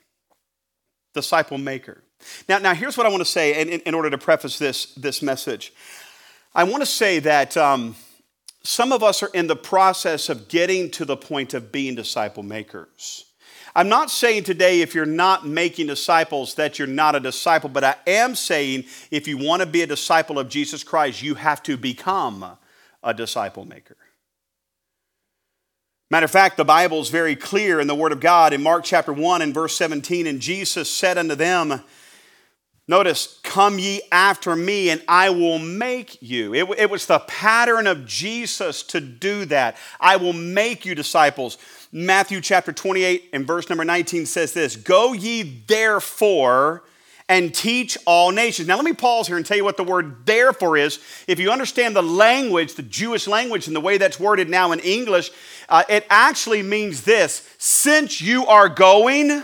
Disciple 1.15 1.59
maker. 1.59 2.03
Now, 2.49 2.59
now 2.59 2.75
here's 2.75 2.97
what 2.97 3.07
I 3.07 3.11
want 3.11 3.21
to 3.21 3.31
say 3.31 3.61
in, 3.61 3.69
in 3.81 3.95
order 3.95 4.11
to 4.11 4.19
preface 4.19 4.59
this, 4.59 4.95
this 4.95 5.23
message. 5.23 5.73
I 6.55 6.65
want 6.65 6.83
to 6.83 6.87
say 6.87 7.19
that 7.21 7.57
um, 7.57 7.97
some 8.63 8.93
of 8.93 9.03
us 9.03 9.23
are 9.23 9.31
in 9.35 9.47
the 9.47 9.57
process 9.57 10.29
of 10.29 10.49
getting 10.49 10.91
to 10.93 11.05
the 11.05 11.17
point 11.17 11.55
of 11.55 11.71
being 11.71 11.95
disciple 11.95 12.43
makers. 12.43 13.25
I'm 13.75 13.91
not 13.91 14.11
saying 14.11 14.45
today 14.45 14.81
if 14.81 14.95
you're 14.95 15.05
not 15.05 15.47
making 15.47 15.89
disciples 15.89 16.55
that 16.55 16.79
you're 16.79 16.89
not 16.89 17.15
a 17.15 17.21
disciple, 17.21 17.69
but 17.69 17.85
I 17.85 17.97
am 18.07 18.35
saying 18.35 18.85
if 19.11 19.29
you 19.29 19.37
want 19.37 19.61
to 19.61 19.67
be 19.67 19.83
a 19.83 19.87
disciple 19.87 20.39
of 20.39 20.49
Jesus 20.49 20.83
Christ, 20.83 21.23
you 21.23 21.35
have 21.35 21.63
to 21.65 21.77
become 21.77 22.57
a 23.03 23.13
disciple 23.13 23.67
maker. 23.67 23.97
Matter 26.09 26.27
of 26.27 26.31
fact, 26.31 26.57
the 26.57 26.65
Bible 26.65 27.01
is 27.01 27.09
very 27.09 27.35
clear 27.35 27.81
in 27.81 27.89
the 27.89 27.95
Word 27.95 28.13
of 28.13 28.21
God 28.21 28.53
in 28.53 28.63
Mark 28.63 28.85
chapter 28.85 29.13
1 29.13 29.43
and 29.43 29.53
verse 29.53 29.75
17, 29.75 30.29
and 30.29 30.41
Jesus 30.41 30.89
said 30.89 31.19
unto 31.19 31.35
them, 31.35 31.83
Notice, 32.87 33.41
come 33.43 33.81
ye 33.81 34.03
after 34.13 34.55
me, 34.55 34.91
and 34.91 35.03
I 35.09 35.31
will 35.31 35.59
make 35.59 36.23
you. 36.23 36.55
It, 36.55 36.69
it, 36.79 36.91
was 36.91 37.07
the 37.07 37.19
pattern 37.19 37.89
of 37.89 38.07
Jesus 38.07 38.85
to 38.85 39.01
do 39.01 39.45
that. 39.47 39.77
I 39.99 40.15
will 40.15 40.33
make 40.33 40.87
you 40.87 40.95
disciples. 40.95 41.59
Matthew 41.91 42.41
chapter 42.41 42.73
28 42.73 43.31
and 43.33 43.45
verse 43.45 43.69
number 43.69 43.85
19 43.85 44.27
says 44.27 44.53
this 44.53 44.77
Go 44.77 45.13
ye 45.13 45.43
therefore 45.67 46.85
and 47.29 47.53
teach 47.53 47.99
all 48.07 48.31
nations. 48.31 48.69
Now, 48.69 48.77
let 48.77 48.85
me 48.85 48.93
pause 48.93 49.27
here 49.27 49.37
and 49.37 49.45
tell 49.45 49.57
you 49.57 49.65
what 49.65 49.77
the 49.77 49.85
word 49.85 50.27
therefore 50.27 50.77
is. 50.77 51.01
If 51.27 51.41
you 51.41 51.51
understand 51.51 51.97
the 51.97 52.03
language, 52.03 52.75
the 52.75 52.83
Jewish 52.83 53.27
language, 53.27 53.67
and 53.67 53.75
the 53.75 53.81
way 53.81 53.99
that's 53.99 54.21
worded 54.21 54.49
now 54.49 54.73
in 54.73 54.79
English, 54.81 55.31
uh, 55.69 55.83
it 55.89 56.07
actually 56.09 56.63
means 56.63 57.03
this 57.03 57.49
since 57.59 58.21
you 58.21 58.47
are 58.47 58.69
going, 58.69 59.43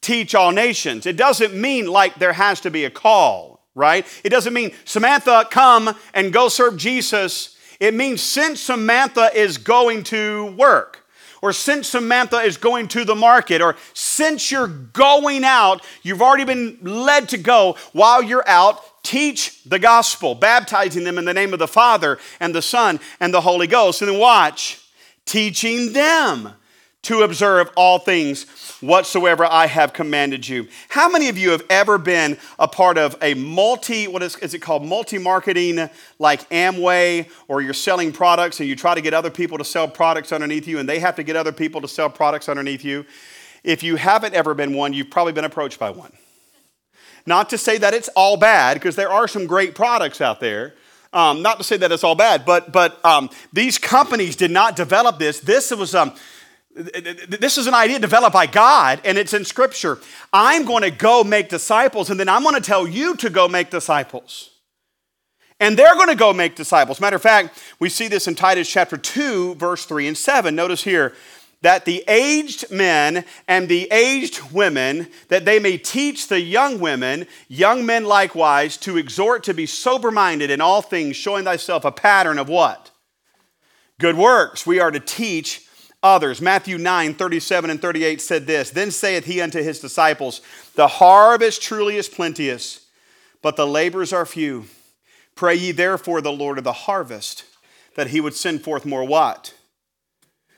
teach 0.00 0.34
all 0.34 0.50
nations. 0.50 1.06
It 1.06 1.16
doesn't 1.16 1.54
mean 1.54 1.86
like 1.86 2.16
there 2.16 2.32
has 2.32 2.60
to 2.62 2.70
be 2.70 2.84
a 2.84 2.90
call, 2.90 3.64
right? 3.74 4.04
It 4.24 4.30
doesn't 4.30 4.52
mean, 4.52 4.72
Samantha, 4.84 5.46
come 5.50 5.96
and 6.12 6.32
go 6.32 6.48
serve 6.48 6.76
Jesus. 6.76 7.56
It 7.78 7.94
means 7.94 8.20
since 8.20 8.60
Samantha 8.60 9.30
is 9.32 9.58
going 9.58 10.02
to 10.04 10.46
work, 10.56 11.03
or 11.44 11.52
since 11.52 11.88
Samantha 11.90 12.38
is 12.38 12.56
going 12.56 12.88
to 12.88 13.04
the 13.04 13.14
market, 13.14 13.60
or 13.60 13.76
since 13.92 14.50
you're 14.50 14.66
going 14.66 15.44
out, 15.44 15.84
you've 16.02 16.22
already 16.22 16.44
been 16.44 16.78
led 16.80 17.28
to 17.28 17.36
go 17.36 17.76
while 17.92 18.22
you're 18.22 18.48
out, 18.48 18.82
teach 19.02 19.62
the 19.64 19.78
gospel, 19.78 20.34
baptizing 20.34 21.04
them 21.04 21.18
in 21.18 21.26
the 21.26 21.34
name 21.34 21.52
of 21.52 21.58
the 21.58 21.68
Father 21.68 22.18
and 22.40 22.54
the 22.54 22.62
Son 22.62 22.98
and 23.20 23.34
the 23.34 23.42
Holy 23.42 23.66
Ghost. 23.66 24.00
And 24.00 24.10
then 24.10 24.18
watch, 24.18 24.80
teaching 25.26 25.92
them 25.92 26.54
to 27.04 27.22
observe 27.22 27.70
all 27.76 27.98
things 27.98 28.44
whatsoever 28.80 29.44
I 29.44 29.66
have 29.66 29.92
commanded 29.92 30.46
you. 30.48 30.68
How 30.88 31.08
many 31.08 31.28
of 31.28 31.38
you 31.38 31.50
have 31.50 31.64
ever 31.70 31.96
been 31.98 32.36
a 32.58 32.68
part 32.68 32.98
of 32.98 33.16
a 33.22 33.34
multi, 33.34 34.08
what 34.08 34.22
is, 34.22 34.36
is 34.36 34.54
it 34.54 34.58
called, 34.58 34.84
multi 34.84 35.18
marketing 35.18 35.88
like 36.18 36.48
Amway, 36.50 37.30
or 37.48 37.62
you're 37.62 37.72
selling 37.74 38.12
products 38.12 38.60
and 38.60 38.68
you 38.68 38.76
try 38.76 38.94
to 38.94 39.00
get 39.00 39.14
other 39.14 39.30
people 39.30 39.58
to 39.58 39.64
sell 39.64 39.88
products 39.88 40.32
underneath 40.32 40.66
you 40.66 40.78
and 40.78 40.88
they 40.88 40.98
have 40.98 41.16
to 41.16 41.22
get 41.22 41.36
other 41.36 41.52
people 41.52 41.80
to 41.80 41.88
sell 41.88 42.10
products 42.10 42.48
underneath 42.48 42.84
you? 42.84 43.06
If 43.62 43.82
you 43.82 43.96
haven't 43.96 44.34
ever 44.34 44.54
been 44.54 44.74
one, 44.74 44.92
you've 44.92 45.10
probably 45.10 45.32
been 45.32 45.44
approached 45.44 45.78
by 45.78 45.90
one. 45.90 46.12
Not 47.26 47.48
to 47.50 47.58
say 47.58 47.78
that 47.78 47.94
it's 47.94 48.08
all 48.08 48.36
bad, 48.36 48.74
because 48.74 48.96
there 48.96 49.10
are 49.10 49.26
some 49.26 49.46
great 49.46 49.74
products 49.74 50.20
out 50.20 50.40
there. 50.40 50.74
Um, 51.14 51.42
not 51.42 51.58
to 51.58 51.64
say 51.64 51.76
that 51.76 51.92
it's 51.92 52.02
all 52.02 52.16
bad, 52.16 52.44
but 52.44 52.72
but 52.72 53.02
um, 53.04 53.30
these 53.52 53.78
companies 53.78 54.34
did 54.34 54.50
not 54.50 54.74
develop 54.74 55.18
this. 55.18 55.38
This 55.38 55.70
was 55.70 55.94
um, 55.94 56.12
this 56.74 57.56
is 57.56 57.66
an 57.66 57.74
idea 57.74 57.98
developed 57.98 58.32
by 58.32 58.46
God 58.46 59.00
and 59.04 59.16
it's 59.16 59.32
in 59.32 59.44
Scripture. 59.44 59.98
I'm 60.32 60.64
going 60.64 60.82
to 60.82 60.90
go 60.90 61.22
make 61.22 61.48
disciples 61.48 62.10
and 62.10 62.18
then 62.18 62.28
I'm 62.28 62.42
going 62.42 62.56
to 62.56 62.60
tell 62.60 62.86
you 62.86 63.14
to 63.16 63.30
go 63.30 63.46
make 63.46 63.70
disciples. 63.70 64.50
And 65.60 65.78
they're 65.78 65.94
going 65.94 66.08
to 66.08 66.16
go 66.16 66.32
make 66.32 66.56
disciples. 66.56 67.00
Matter 67.00 67.16
of 67.16 67.22
fact, 67.22 67.62
we 67.78 67.88
see 67.88 68.08
this 68.08 68.26
in 68.26 68.34
Titus 68.34 68.68
chapter 68.68 68.96
2, 68.96 69.54
verse 69.54 69.84
3 69.84 70.08
and 70.08 70.18
7. 70.18 70.54
Notice 70.54 70.82
here 70.82 71.14
that 71.62 71.84
the 71.84 72.02
aged 72.08 72.70
men 72.72 73.24
and 73.46 73.68
the 73.68 73.88
aged 73.92 74.52
women, 74.52 75.06
that 75.28 75.44
they 75.44 75.60
may 75.60 75.78
teach 75.78 76.26
the 76.26 76.40
young 76.40 76.80
women, 76.80 77.26
young 77.48 77.86
men 77.86 78.04
likewise, 78.04 78.76
to 78.78 78.98
exhort 78.98 79.44
to 79.44 79.54
be 79.54 79.64
sober 79.64 80.10
minded 80.10 80.50
in 80.50 80.60
all 80.60 80.82
things, 80.82 81.14
showing 81.14 81.44
thyself 81.44 81.84
a 81.84 81.92
pattern 81.92 82.38
of 82.38 82.48
what? 82.48 82.90
Good 84.00 84.16
works. 84.16 84.66
We 84.66 84.80
are 84.80 84.90
to 84.90 85.00
teach 85.00 85.63
others. 86.04 86.40
Matthew 86.40 86.78
9, 86.78 87.14
37 87.14 87.70
and 87.70 87.82
38 87.82 88.20
said 88.20 88.46
this 88.46 88.70
Then 88.70 88.92
saith 88.92 89.24
he 89.24 89.40
unto 89.40 89.62
his 89.62 89.80
disciples, 89.80 90.40
The 90.76 90.86
harvest 90.86 91.62
truly 91.62 91.96
is 91.96 92.08
plenteous, 92.08 92.86
but 93.42 93.56
the 93.56 93.66
laborers 93.66 94.12
are 94.12 94.26
few. 94.26 94.66
Pray 95.34 95.56
ye 95.56 95.72
therefore 95.72 96.20
the 96.20 96.30
Lord 96.30 96.58
of 96.58 96.64
the 96.64 96.72
harvest 96.72 97.44
that 97.96 98.08
he 98.08 98.20
would 98.20 98.34
send 98.34 98.62
forth 98.62 98.84
more 98.84 99.04
what? 99.04 99.54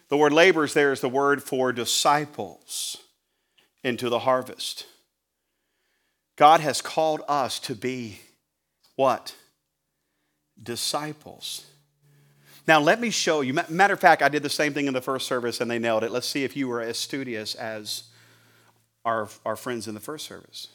The 0.08 0.16
word 0.16 0.32
laborers 0.32 0.74
there 0.74 0.92
is 0.92 1.00
the 1.00 1.08
word 1.08 1.42
for 1.42 1.72
disciples 1.72 2.98
into 3.82 4.08
the 4.08 4.20
harvest. 4.20 4.86
God 6.36 6.60
has 6.60 6.82
called 6.82 7.22
us 7.28 7.58
to 7.60 7.74
be 7.74 8.20
what? 8.94 9.34
Disciples. 10.62 11.64
Now, 12.66 12.80
let 12.80 13.00
me 13.00 13.10
show 13.10 13.42
you. 13.42 13.54
Matter 13.68 13.94
of 13.94 14.00
fact, 14.00 14.22
I 14.22 14.28
did 14.28 14.42
the 14.42 14.50
same 14.50 14.74
thing 14.74 14.86
in 14.86 14.94
the 14.94 15.00
first 15.00 15.28
service 15.28 15.60
and 15.60 15.70
they 15.70 15.78
nailed 15.78 16.02
it. 16.02 16.10
Let's 16.10 16.26
see 16.26 16.42
if 16.42 16.56
you 16.56 16.66
were 16.66 16.80
as 16.80 16.98
studious 16.98 17.54
as 17.54 18.04
our, 19.04 19.28
our 19.44 19.54
friends 19.54 19.86
in 19.86 19.94
the 19.94 20.00
first 20.00 20.26
service. 20.26 20.68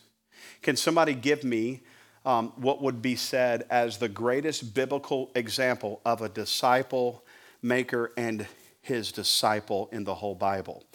Can 0.62 0.78
somebody 0.78 1.14
give 1.14 1.44
me 1.44 1.82
um, 2.26 2.54
what 2.56 2.82
would 2.82 3.02
be 3.02 3.16
said 3.16 3.66
as 3.70 3.98
the 3.98 4.08
greatest 4.08 4.74
biblical 4.74 5.32
example 5.36 6.00
of 6.06 6.22
a 6.22 6.30
disciple 6.30 7.26
maker 7.62 8.14
and 8.16 8.48
his 8.82 9.12
disciple 9.12 9.90
in 9.92 10.06
the 10.06 10.16
whole 10.16 10.36
Bible? 10.36 10.86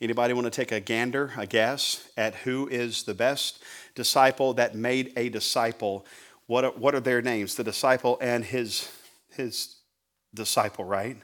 Anybody 0.00 0.32
want 0.32 0.46
to 0.46 0.50
take 0.50 0.72
a 0.72 0.80
gander, 0.80 1.32
a 1.36 1.46
guess 1.46 2.08
at 2.16 2.34
who 2.34 2.66
is 2.68 3.02
the 3.02 3.14
best 3.14 3.62
disciple 3.94 4.54
that 4.54 4.74
made 4.74 5.12
a 5.16 5.28
disciple? 5.28 6.06
What 6.46 6.64
are, 6.64 6.70
what 6.72 6.94
are 6.94 7.00
their 7.00 7.20
names? 7.20 7.56
The 7.56 7.64
disciple 7.64 8.16
and 8.22 8.44
his, 8.44 8.90
his 9.36 9.75
disciple, 10.34 10.84
right? 10.84 11.16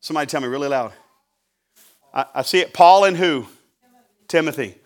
Somebody 0.00 0.26
tell 0.26 0.40
me 0.40 0.48
really 0.48 0.68
loud. 0.68 0.92
I, 2.12 2.26
I 2.36 2.42
see 2.42 2.60
it. 2.60 2.72
Paul 2.72 3.04
and 3.04 3.16
who? 3.16 3.46
Timothy. 4.28 4.64
Timothy. 4.66 4.80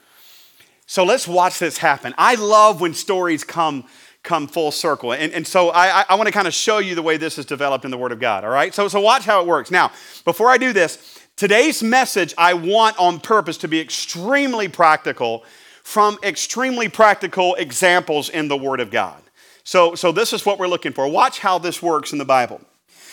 So 0.87 1.05
let's 1.05 1.29
watch 1.29 1.61
this 1.61 1.79
happen. 1.79 2.15
I 2.19 2.35
love 2.35 2.81
when 2.81 2.95
stories 2.95 3.45
come 3.45 3.85
come 4.23 4.47
full 4.47 4.71
circle. 4.71 5.13
And, 5.13 5.33
and 5.33 5.47
so 5.47 5.71
I, 5.71 6.05
I 6.09 6.15
want 6.15 6.27
to 6.27 6.33
kind 6.33 6.47
of 6.47 6.55
show 6.55 6.79
you 6.79 6.95
the 6.95 7.03
way 7.03 7.17
this 7.17 7.39
is 7.39 7.47
developed 7.47 7.85
in 7.85 7.91
the 7.91 7.99
Word 7.99 8.13
of 8.13 8.21
God, 8.21 8.45
all 8.45 8.51
right? 8.51 8.75
So, 8.75 8.87
so 8.89 9.01
watch 9.01 9.25
how 9.25 9.41
it 9.41 9.47
works. 9.47 9.71
Now, 9.71 9.93
before 10.25 10.51
I 10.51 10.59
do 10.59 10.73
this, 10.73 11.19
today's 11.37 11.83
message 11.83 12.35
I 12.37 12.55
want 12.55 12.99
on 12.99 13.21
purpose 13.21 13.57
to 13.59 13.69
be 13.69 13.81
extremely 13.81 14.69
practical 14.69 15.45
from 15.83 16.19
extremely 16.23 16.89
practical 16.89 17.55
examples 17.55 18.29
in 18.29 18.49
the 18.49 18.57
Word 18.57 18.81
of 18.81 18.91
God. 18.91 19.23
So, 19.65 19.95
so 19.95 20.13
this 20.13 20.33
is 20.33 20.45
what 20.45 20.59
we're 20.59 20.69
looking 20.69 20.93
for. 20.93 21.09
Watch 21.09 21.39
how 21.39 21.59
this 21.59 21.83
works 21.83 22.13
in 22.13 22.19
the 22.19 22.25
Bible. 22.25 22.61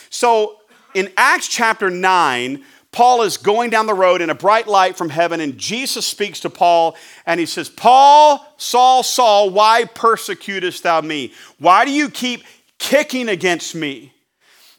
So 0.10 0.58
in 0.94 1.12
Acts 1.18 1.48
chapter 1.48 1.90
9, 1.90 2.64
Paul 2.92 3.22
is 3.22 3.38
going 3.38 3.70
down 3.70 3.86
the 3.86 3.94
road 3.94 4.22
in 4.22 4.30
a 4.30 4.36
bright 4.36 4.68
light 4.68 4.98
from 4.98 5.10
heaven, 5.10 5.40
and 5.40 5.58
Jesus 5.58 6.08
speaks 6.08 6.40
to 6.40 6.50
Paul, 6.50 6.96
and 7.26 7.40
he 7.40 7.46
says, 7.46 7.70
Paul, 7.70 8.46
Saul, 8.58 9.04
Saul, 9.04 9.50
why 9.50 9.86
persecutest 9.86 10.84
thou 10.84 11.02
me? 11.02 11.34
Why 11.60 11.86
do 11.86 11.92
you 11.92 12.10
keep 12.10 12.44
kicking 12.80 13.30
against 13.30 13.76
me? 13.76 14.14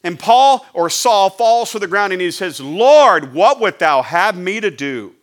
And 0.02 0.18
Paul 0.18 0.64
or 0.72 0.90
Saul 0.90 1.30
falls 1.30 1.72
to 1.72 1.78
the 1.78 1.86
ground 1.86 2.12
and 2.12 2.22
he 2.22 2.30
says, 2.30 2.60
Lord, 2.60 3.34
what 3.34 3.60
would 3.60 3.78
thou 3.78 4.02
have 4.02 4.36
me 4.36 4.60
to 4.60 4.70
do? 4.70 5.14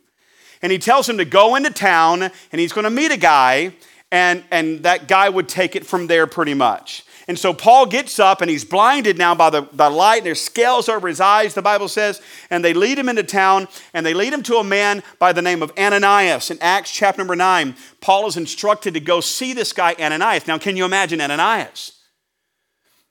And 0.61 0.71
he 0.71 0.77
tells 0.77 1.07
him 1.07 1.17
to 1.17 1.25
go 1.25 1.55
into 1.55 1.69
town 1.71 2.23
and 2.23 2.61
he's 2.61 2.73
going 2.73 2.83
to 2.83 2.89
meet 2.89 3.11
a 3.11 3.17
guy, 3.17 3.73
and, 4.11 4.43
and 4.51 4.83
that 4.83 5.07
guy 5.07 5.29
would 5.29 5.49
take 5.49 5.75
it 5.75 5.85
from 5.85 6.07
there 6.07 6.27
pretty 6.27 6.53
much. 6.53 7.03
And 7.27 7.39
so 7.39 7.53
Paul 7.53 7.87
gets 7.87 8.19
up 8.19 8.41
and 8.41 8.51
he's 8.51 8.63
blinded 8.63 9.17
now 9.17 9.33
by 9.33 9.49
the, 9.49 9.61
light, 9.89 10.17
and 10.17 10.27
there's 10.27 10.41
scales 10.41 10.87
over 10.87 11.07
his 11.07 11.19
eyes, 11.19 11.53
the 11.53 11.61
Bible 11.61 11.87
says. 11.87 12.21
And 12.49 12.63
they 12.63 12.73
lead 12.73 12.99
him 12.99 13.09
into 13.09 13.23
town, 13.23 13.67
and 13.93 14.05
they 14.05 14.13
lead 14.13 14.31
him 14.31 14.43
to 14.43 14.57
a 14.57 14.63
man 14.63 15.01
by 15.17 15.33
the 15.33 15.41
name 15.41 15.63
of 15.63 15.71
Ananias. 15.77 16.51
In 16.51 16.59
Acts 16.61 16.91
chapter 16.91 17.19
number 17.19 17.35
9, 17.35 17.75
Paul 17.99 18.27
is 18.27 18.37
instructed 18.37 18.93
to 18.93 18.99
go 18.99 19.21
see 19.21 19.53
this 19.53 19.73
guy, 19.73 19.95
Ananias. 19.99 20.47
Now, 20.47 20.59
can 20.59 20.77
you 20.77 20.85
imagine 20.85 21.19
Ananias? 21.19 21.93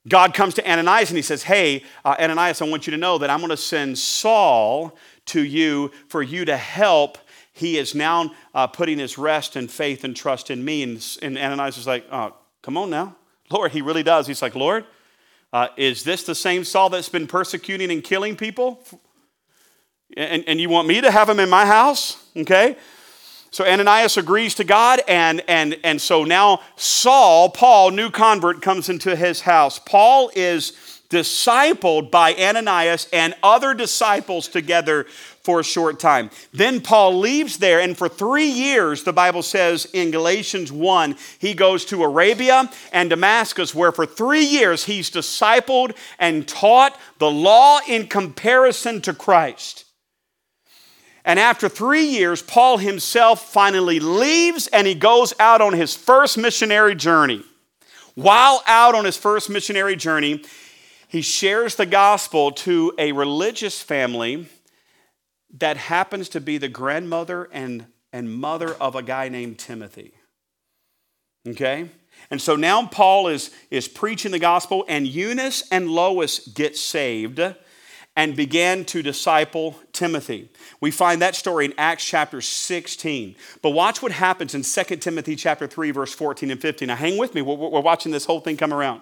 God 0.06 0.34
comes 0.34 0.54
to 0.54 0.70
Ananias 0.70 1.10
and 1.10 1.16
he 1.16 1.22
says, 1.22 1.42
Hey, 1.42 1.82
uh, 2.04 2.14
Ananias, 2.20 2.60
I 2.60 2.68
want 2.68 2.86
you 2.86 2.90
to 2.90 2.98
know 2.98 3.18
that 3.18 3.30
I'm 3.30 3.38
going 3.38 3.50
to 3.50 3.56
send 3.56 3.98
Saul 3.98 4.96
to 5.26 5.42
you 5.42 5.90
for 6.08 6.22
you 6.22 6.44
to 6.44 6.56
help 6.56 7.16
he 7.54 7.78
is 7.78 7.94
now 7.94 8.32
uh, 8.52 8.66
putting 8.66 8.98
his 8.98 9.16
rest 9.16 9.54
and 9.54 9.70
faith 9.70 10.02
and 10.02 10.14
trust 10.14 10.50
in 10.50 10.64
me. 10.64 10.82
And, 10.82 11.18
and 11.22 11.38
Ananias 11.38 11.78
is 11.78 11.86
like, 11.86 12.04
oh, 12.10 12.34
come 12.62 12.76
on 12.76 12.90
now. 12.90 13.16
Lord, 13.50 13.72
he 13.72 13.82
really 13.82 14.02
does. 14.02 14.26
He's 14.26 14.42
like, 14.42 14.54
Lord, 14.54 14.84
uh, 15.52 15.68
is 15.76 16.02
this 16.02 16.24
the 16.24 16.34
same 16.34 16.64
Saul 16.64 16.90
that's 16.90 17.08
been 17.08 17.26
persecuting 17.26 17.90
and 17.90 18.02
killing 18.02 18.36
people? 18.36 18.82
And, 20.16 20.44
and 20.46 20.60
you 20.60 20.68
want 20.68 20.88
me 20.88 21.00
to 21.00 21.10
have 21.10 21.28
him 21.28 21.40
in 21.40 21.48
my 21.48 21.66
house? 21.66 22.24
Okay. 22.36 22.76
So 23.50 23.64
Ananias 23.64 24.16
agrees 24.16 24.56
to 24.56 24.64
God, 24.64 25.00
and, 25.06 25.40
and, 25.46 25.78
and 25.84 26.00
so 26.00 26.24
now 26.24 26.60
Saul, 26.74 27.50
Paul, 27.50 27.92
new 27.92 28.10
convert, 28.10 28.60
comes 28.62 28.88
into 28.88 29.14
his 29.14 29.42
house. 29.42 29.78
Paul 29.78 30.32
is 30.34 30.72
discipled 31.08 32.10
by 32.10 32.34
Ananias 32.34 33.06
and 33.12 33.32
other 33.44 33.72
disciples 33.72 34.48
together 34.48 35.06
for 35.44 35.60
a 35.60 35.64
short 35.64 36.00
time. 36.00 36.30
Then 36.52 36.80
Paul 36.80 37.18
leaves 37.18 37.58
there, 37.58 37.78
and 37.78 37.96
for 37.96 38.08
three 38.08 38.46
years, 38.46 39.04
the 39.04 39.12
Bible 39.12 39.42
says 39.42 39.86
in 39.92 40.10
Galatians 40.10 40.72
1, 40.72 41.16
he 41.38 41.52
goes 41.52 41.84
to 41.86 42.02
Arabia 42.02 42.70
and 42.92 43.10
Damascus, 43.10 43.74
where 43.74 43.92
for 43.92 44.06
three 44.06 44.44
years 44.44 44.84
he's 44.84 45.10
discipled 45.10 45.94
and 46.18 46.48
taught 46.48 46.98
the 47.18 47.30
law 47.30 47.80
in 47.86 48.06
comparison 48.06 49.02
to 49.02 49.12
Christ. 49.12 49.84
And 51.26 51.38
after 51.38 51.68
three 51.68 52.04
years, 52.04 52.42
Paul 52.42 52.78
himself 52.78 53.50
finally 53.50 54.00
leaves 54.00 54.66
and 54.66 54.86
he 54.86 54.94
goes 54.94 55.32
out 55.38 55.62
on 55.62 55.72
his 55.72 55.94
first 55.94 56.36
missionary 56.36 56.94
journey. 56.94 57.42
While 58.14 58.62
out 58.66 58.94
on 58.94 59.06
his 59.06 59.16
first 59.16 59.48
missionary 59.48 59.96
journey, 59.96 60.44
he 61.08 61.22
shares 61.22 61.76
the 61.76 61.86
gospel 61.86 62.52
to 62.52 62.92
a 62.98 63.12
religious 63.12 63.80
family 63.80 64.48
that 65.58 65.76
happens 65.76 66.28
to 66.30 66.40
be 66.40 66.58
the 66.58 66.68
grandmother 66.68 67.48
and, 67.52 67.86
and 68.12 68.32
mother 68.32 68.74
of 68.74 68.94
a 68.94 69.02
guy 69.02 69.28
named 69.28 69.58
Timothy. 69.58 70.12
Okay? 71.46 71.90
And 72.30 72.40
so 72.40 72.56
now 72.56 72.86
Paul 72.86 73.28
is, 73.28 73.50
is 73.70 73.86
preaching 73.86 74.32
the 74.32 74.38
gospel, 74.38 74.84
and 74.88 75.06
Eunice 75.06 75.64
and 75.70 75.90
Lois 75.90 76.46
get 76.48 76.76
saved 76.76 77.40
and 78.16 78.36
began 78.36 78.84
to 78.84 79.02
disciple 79.02 79.76
Timothy. 79.92 80.48
We 80.80 80.90
find 80.90 81.20
that 81.22 81.34
story 81.34 81.64
in 81.64 81.74
Acts 81.76 82.04
chapter 82.04 82.40
16. 82.40 83.34
But 83.60 83.70
watch 83.70 84.00
what 84.02 84.12
happens 84.12 84.54
in 84.54 84.62
2 84.62 84.96
Timothy 84.96 85.34
chapter 85.34 85.66
3, 85.66 85.90
verse 85.90 86.14
14 86.14 86.50
and 86.50 86.60
15. 86.60 86.88
Now 86.88 86.96
hang 86.96 87.18
with 87.18 87.34
me, 87.34 87.42
we're, 87.42 87.56
we're 87.56 87.80
watching 87.80 88.12
this 88.12 88.24
whole 88.24 88.40
thing 88.40 88.56
come 88.56 88.72
around. 88.72 89.00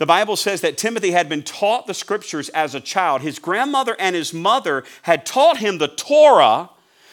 The 0.00 0.06
Bible 0.06 0.36
says 0.36 0.62
that 0.62 0.78
Timothy 0.78 1.10
had 1.10 1.28
been 1.28 1.42
taught 1.42 1.86
the 1.86 1.92
scriptures 1.92 2.48
as 2.48 2.74
a 2.74 2.80
child. 2.80 3.20
His 3.20 3.38
grandmother 3.38 3.94
and 3.98 4.16
his 4.16 4.32
mother 4.32 4.82
had 5.02 5.26
taught 5.26 5.58
him 5.58 5.76
the 5.76 5.88
Torah, 5.88 6.70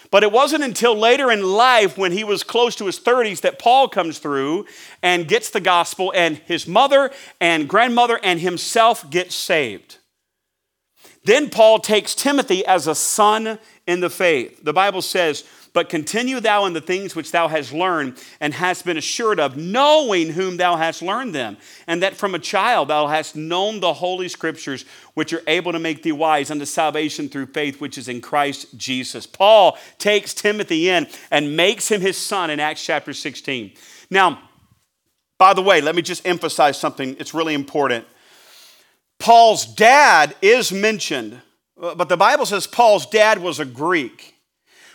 but 0.09 0.23
it 0.23 0.31
wasn't 0.31 0.63
until 0.63 0.95
later 0.95 1.29
in 1.29 1.43
life, 1.43 1.97
when 1.97 2.13
he 2.13 2.23
was 2.23 2.45
close 2.45 2.77
to 2.77 2.85
his 2.85 2.97
30s, 2.97 3.41
that 3.41 3.59
Paul 3.59 3.89
comes 3.89 4.19
through 4.19 4.67
and 5.03 5.27
gets 5.27 5.49
the 5.49 5.59
gospel, 5.59 6.13
and 6.15 6.37
his 6.37 6.65
mother 6.65 7.11
and 7.41 7.67
grandmother 7.67 8.21
and 8.23 8.39
himself 8.39 9.09
get 9.09 9.33
saved. 9.33 9.97
Then 11.25 11.49
Paul 11.49 11.79
takes 11.79 12.15
Timothy 12.15 12.65
as 12.65 12.87
a 12.87 12.95
son 12.95 13.59
in 13.85 13.99
the 13.99 14.09
faith. 14.09 14.63
The 14.63 14.71
Bible 14.71 15.01
says, 15.01 15.43
but 15.77 15.89
continue 15.89 16.39
thou 16.39 16.65
in 16.65 16.73
the 16.73 16.81
things 16.81 17.15
which 17.15 17.31
thou 17.31 17.47
hast 17.47 17.71
learned 17.71 18.19
and 18.41 18.51
hast 18.51 18.83
been 18.83 18.97
assured 18.97 19.39
of, 19.39 19.55
knowing 19.55 20.31
whom 20.31 20.57
thou 20.57 20.75
hast 20.75 21.03
learned 21.03 21.35
them, 21.35 21.55
and 21.85 22.01
that 22.01 22.15
from 22.17 22.33
a 22.33 22.39
child 22.39 22.87
thou 22.87 23.05
hast 23.05 23.35
known 23.35 23.79
the 23.79 23.93
holy 23.93 24.27
scriptures, 24.27 24.85
which 25.13 25.33
are 25.33 25.43
able 25.45 25.71
to 25.71 25.77
make 25.77 26.01
thee 26.01 26.11
wise 26.11 26.49
unto 26.49 26.65
salvation 26.65 27.29
through 27.29 27.45
faith 27.45 27.79
which 27.79 27.95
is 27.95 28.07
in 28.07 28.21
Christ 28.21 28.75
Jesus. 28.75 29.27
Paul 29.27 29.77
takes 29.99 30.33
Timothy 30.33 30.89
in 30.89 31.05
and 31.29 31.55
makes 31.55 31.91
him 31.91 32.01
his 32.01 32.17
son 32.17 32.49
in 32.49 32.59
Acts 32.59 32.83
chapter 32.83 33.13
16. 33.13 33.71
Now, 34.09 34.49
by 35.37 35.53
the 35.53 35.61
way, 35.61 35.79
let 35.79 35.93
me 35.93 36.01
just 36.01 36.25
emphasize 36.25 36.79
something, 36.79 37.15
it's 37.19 37.35
really 37.35 37.53
important. 37.53 38.03
Paul's 39.19 39.67
dad 39.67 40.35
is 40.41 40.71
mentioned, 40.71 41.39
but 41.75 42.09
the 42.09 42.17
Bible 42.17 42.47
says 42.47 42.65
Paul's 42.65 43.05
dad 43.05 43.37
was 43.37 43.59
a 43.59 43.65
Greek. 43.65 44.33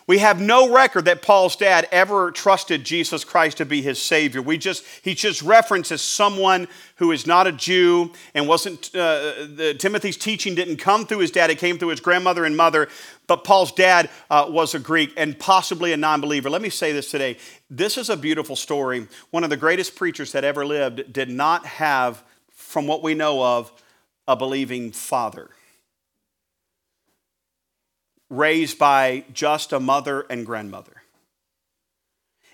We 0.06 0.18
have 0.18 0.40
no 0.40 0.72
record 0.72 1.04
that 1.04 1.22
Paul's 1.22 1.54
dad 1.54 1.86
ever 1.92 2.32
trusted 2.32 2.82
Jesus 2.82 3.24
Christ 3.24 3.58
to 3.58 3.64
be 3.64 3.82
his 3.82 4.02
Savior. 4.02 4.42
We 4.42 4.58
just, 4.58 4.84
he 5.02 5.14
just 5.14 5.42
references 5.42 6.02
someone 6.02 6.66
who 6.96 7.12
is 7.12 7.24
not 7.26 7.46
a 7.46 7.52
Jew 7.52 8.12
and 8.34 8.48
wasn't, 8.48 8.94
uh, 8.94 9.46
the, 9.54 9.76
Timothy's 9.78 10.16
teaching 10.16 10.56
didn't 10.56 10.78
come 10.78 11.06
through 11.06 11.18
his 11.18 11.30
dad, 11.30 11.50
it 11.50 11.58
came 11.58 11.78
through 11.78 11.88
his 11.88 12.00
grandmother 12.00 12.44
and 12.44 12.56
mother. 12.56 12.88
But 13.28 13.44
Paul's 13.44 13.72
dad 13.72 14.10
uh, 14.28 14.46
was 14.48 14.74
a 14.74 14.80
Greek 14.80 15.12
and 15.16 15.38
possibly 15.38 15.92
a 15.92 15.96
non 15.96 16.20
believer. 16.20 16.50
Let 16.50 16.62
me 16.62 16.70
say 16.70 16.92
this 16.92 17.10
today. 17.10 17.36
This 17.70 17.96
is 17.96 18.10
a 18.10 18.16
beautiful 18.16 18.56
story. 18.56 19.06
One 19.30 19.44
of 19.44 19.50
the 19.50 19.56
greatest 19.56 19.94
preachers 19.94 20.32
that 20.32 20.42
ever 20.42 20.66
lived 20.66 21.12
did 21.12 21.30
not 21.30 21.64
have, 21.64 22.24
from 22.50 22.88
what 22.88 23.02
we 23.02 23.14
know 23.14 23.42
of, 23.42 23.72
a 24.26 24.36
believing 24.36 24.90
father 24.90 25.50
raised 28.32 28.78
by 28.78 29.24
just 29.32 29.72
a 29.72 29.78
mother 29.78 30.22
and 30.30 30.46
grandmother. 30.46 31.02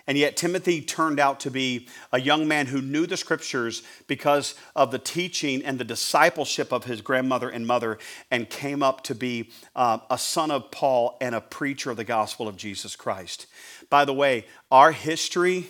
And 0.08 0.16
yet, 0.16 0.38
Timothy 0.38 0.80
turned 0.80 1.20
out 1.20 1.40
to 1.40 1.50
be 1.50 1.86
a 2.12 2.18
young 2.18 2.48
man 2.48 2.66
who 2.66 2.80
knew 2.80 3.06
the 3.06 3.18
scriptures 3.18 3.82
because 4.06 4.54
of 4.74 4.90
the 4.90 4.98
teaching 4.98 5.62
and 5.62 5.78
the 5.78 5.84
discipleship 5.84 6.72
of 6.72 6.84
his 6.84 7.02
grandmother 7.02 7.50
and 7.50 7.66
mother, 7.66 7.98
and 8.30 8.48
came 8.48 8.82
up 8.82 9.04
to 9.04 9.14
be 9.14 9.50
uh, 9.76 9.98
a 10.10 10.16
son 10.16 10.50
of 10.50 10.70
Paul 10.70 11.18
and 11.20 11.34
a 11.34 11.42
preacher 11.42 11.90
of 11.90 11.98
the 11.98 12.04
gospel 12.04 12.48
of 12.48 12.56
Jesus 12.56 12.96
Christ. 12.96 13.46
By 13.90 14.06
the 14.06 14.14
way, 14.14 14.46
our 14.70 14.92
history 14.92 15.68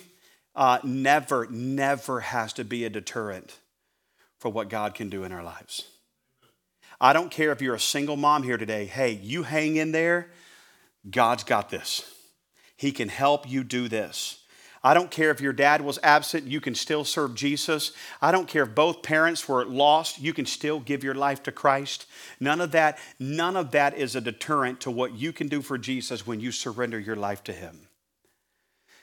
uh, 0.55 0.79
never, 0.85 1.47
never 1.51 2.21
has 2.21 2.53
to 2.53 2.63
be 2.63 2.85
a 2.85 2.89
deterrent 2.89 3.57
for 4.39 4.49
what 4.49 4.69
God 4.69 4.95
can 4.95 5.09
do 5.09 5.25
in 5.25 5.33
our 5.33 5.43
lives. 5.43 5.85
I 7.01 7.13
don't 7.13 7.31
care 7.31 7.51
if 7.51 7.61
you're 7.61 7.75
a 7.75 7.79
single 7.79 8.17
mom 8.17 8.43
here 8.43 8.57
today. 8.57 8.85
Hey, 8.85 9.11
you 9.11 9.43
hang 9.43 9.77
in 9.77 9.91
there. 9.91 10.29
God's 11.09 11.43
got 11.43 11.69
this. 11.69 12.13
He 12.75 12.91
can 12.91 13.09
help 13.09 13.49
you 13.49 13.63
do 13.63 13.87
this. 13.87 14.39
I 14.81 14.93
don't 14.93 15.11
care 15.11 15.31
if 15.31 15.41
your 15.41 15.51
dad 15.51 15.81
was 15.81 15.99
absent, 16.03 16.47
you 16.47 16.61
can 16.61 16.73
still 16.73 17.03
serve 17.03 17.35
Jesus. 17.35 17.91
I 18.21 18.31
don't 18.31 18.47
care 18.47 18.63
if 18.63 18.73
both 18.73 19.03
parents 19.03 19.47
were 19.47 19.65
lost, 19.65 20.21
you 20.21 20.33
can 20.33 20.45
still 20.45 20.79
give 20.79 21.03
your 21.03 21.15
life 21.15 21.43
to 21.43 21.51
Christ. 21.51 22.05
None 22.39 22.61
of 22.61 22.71
that, 22.71 22.97
none 23.19 23.57
of 23.57 23.71
that 23.71 23.97
is 23.97 24.15
a 24.15 24.21
deterrent 24.21 24.79
to 24.81 24.91
what 24.91 25.13
you 25.15 25.33
can 25.33 25.49
do 25.49 25.61
for 25.61 25.77
Jesus 25.77 26.25
when 26.25 26.39
you 26.39 26.51
surrender 26.51 26.97
your 26.97 27.17
life 27.17 27.43
to 27.45 27.53
him. 27.53 27.89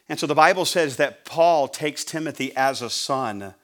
And 0.08 0.18
so 0.18 0.26
the 0.26 0.34
Bible 0.34 0.64
says 0.64 0.96
that 0.96 1.24
Paul 1.24 1.68
takes 1.68 2.04
Timothy 2.04 2.56
as 2.56 2.80
a 2.80 2.88
son 2.88 3.54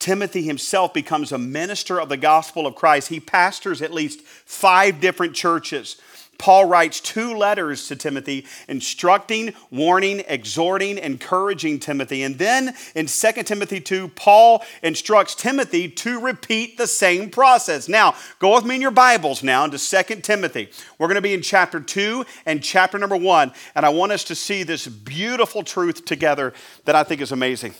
Timothy 0.00 0.42
himself 0.42 0.92
becomes 0.92 1.30
a 1.30 1.38
minister 1.38 2.00
of 2.00 2.08
the 2.08 2.16
gospel 2.16 2.66
of 2.66 2.74
Christ. 2.74 3.08
He 3.08 3.20
pastors 3.20 3.80
at 3.80 3.92
least 3.92 4.22
five 4.22 4.98
different 5.00 5.34
churches. 5.34 5.96
Paul 6.38 6.64
writes 6.64 7.00
two 7.00 7.36
letters 7.36 7.86
to 7.88 7.96
Timothy, 7.96 8.46
instructing, 8.66 9.52
warning, 9.70 10.22
exhorting, 10.26 10.96
encouraging 10.96 11.80
Timothy. 11.80 12.22
And 12.22 12.38
then 12.38 12.74
in 12.94 13.08
2 13.08 13.32
Timothy 13.42 13.78
2, 13.78 14.08
Paul 14.08 14.64
instructs 14.82 15.34
Timothy 15.34 15.90
to 15.90 16.18
repeat 16.18 16.78
the 16.78 16.86
same 16.86 17.28
process. 17.28 17.90
Now, 17.90 18.14
go 18.38 18.54
with 18.54 18.64
me 18.64 18.76
in 18.76 18.80
your 18.80 18.90
Bibles 18.90 19.42
now 19.42 19.66
into 19.66 19.76
2 19.76 20.22
Timothy. 20.22 20.70
We're 20.98 21.08
going 21.08 21.16
to 21.16 21.20
be 21.20 21.34
in 21.34 21.42
chapter 21.42 21.78
2 21.78 22.24
and 22.46 22.62
chapter 22.62 22.98
number 22.98 23.18
1, 23.18 23.52
and 23.74 23.84
I 23.84 23.90
want 23.90 24.12
us 24.12 24.24
to 24.24 24.34
see 24.34 24.62
this 24.62 24.86
beautiful 24.86 25.62
truth 25.62 26.06
together 26.06 26.54
that 26.86 26.96
I 26.96 27.04
think 27.04 27.20
is 27.20 27.32
amazing. 27.32 27.74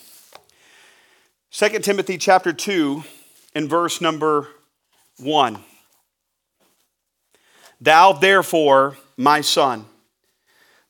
2 1.53 1.81
Timothy 1.81 2.17
chapter 2.17 2.53
2 2.53 3.03
and 3.57 3.69
verse 3.69 4.01
number 4.01 4.47
1. 5.19 5.59
Thou 7.81 8.13
therefore, 8.13 8.97
my 9.17 9.41
son. 9.41 9.85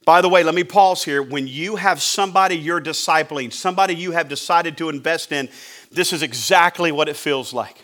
By 0.04 0.20
the 0.20 0.28
way, 0.28 0.42
let 0.42 0.54
me 0.54 0.64
pause 0.64 1.02
here. 1.02 1.22
When 1.22 1.46
you 1.46 1.76
have 1.76 2.02
somebody 2.02 2.56
you're 2.56 2.80
discipling, 2.80 3.54
somebody 3.54 3.94
you 3.94 4.10
have 4.10 4.28
decided 4.28 4.76
to 4.78 4.90
invest 4.90 5.32
in, 5.32 5.48
this 5.90 6.12
is 6.12 6.22
exactly 6.22 6.92
what 6.92 7.08
it 7.08 7.16
feels 7.16 7.54
like. 7.54 7.82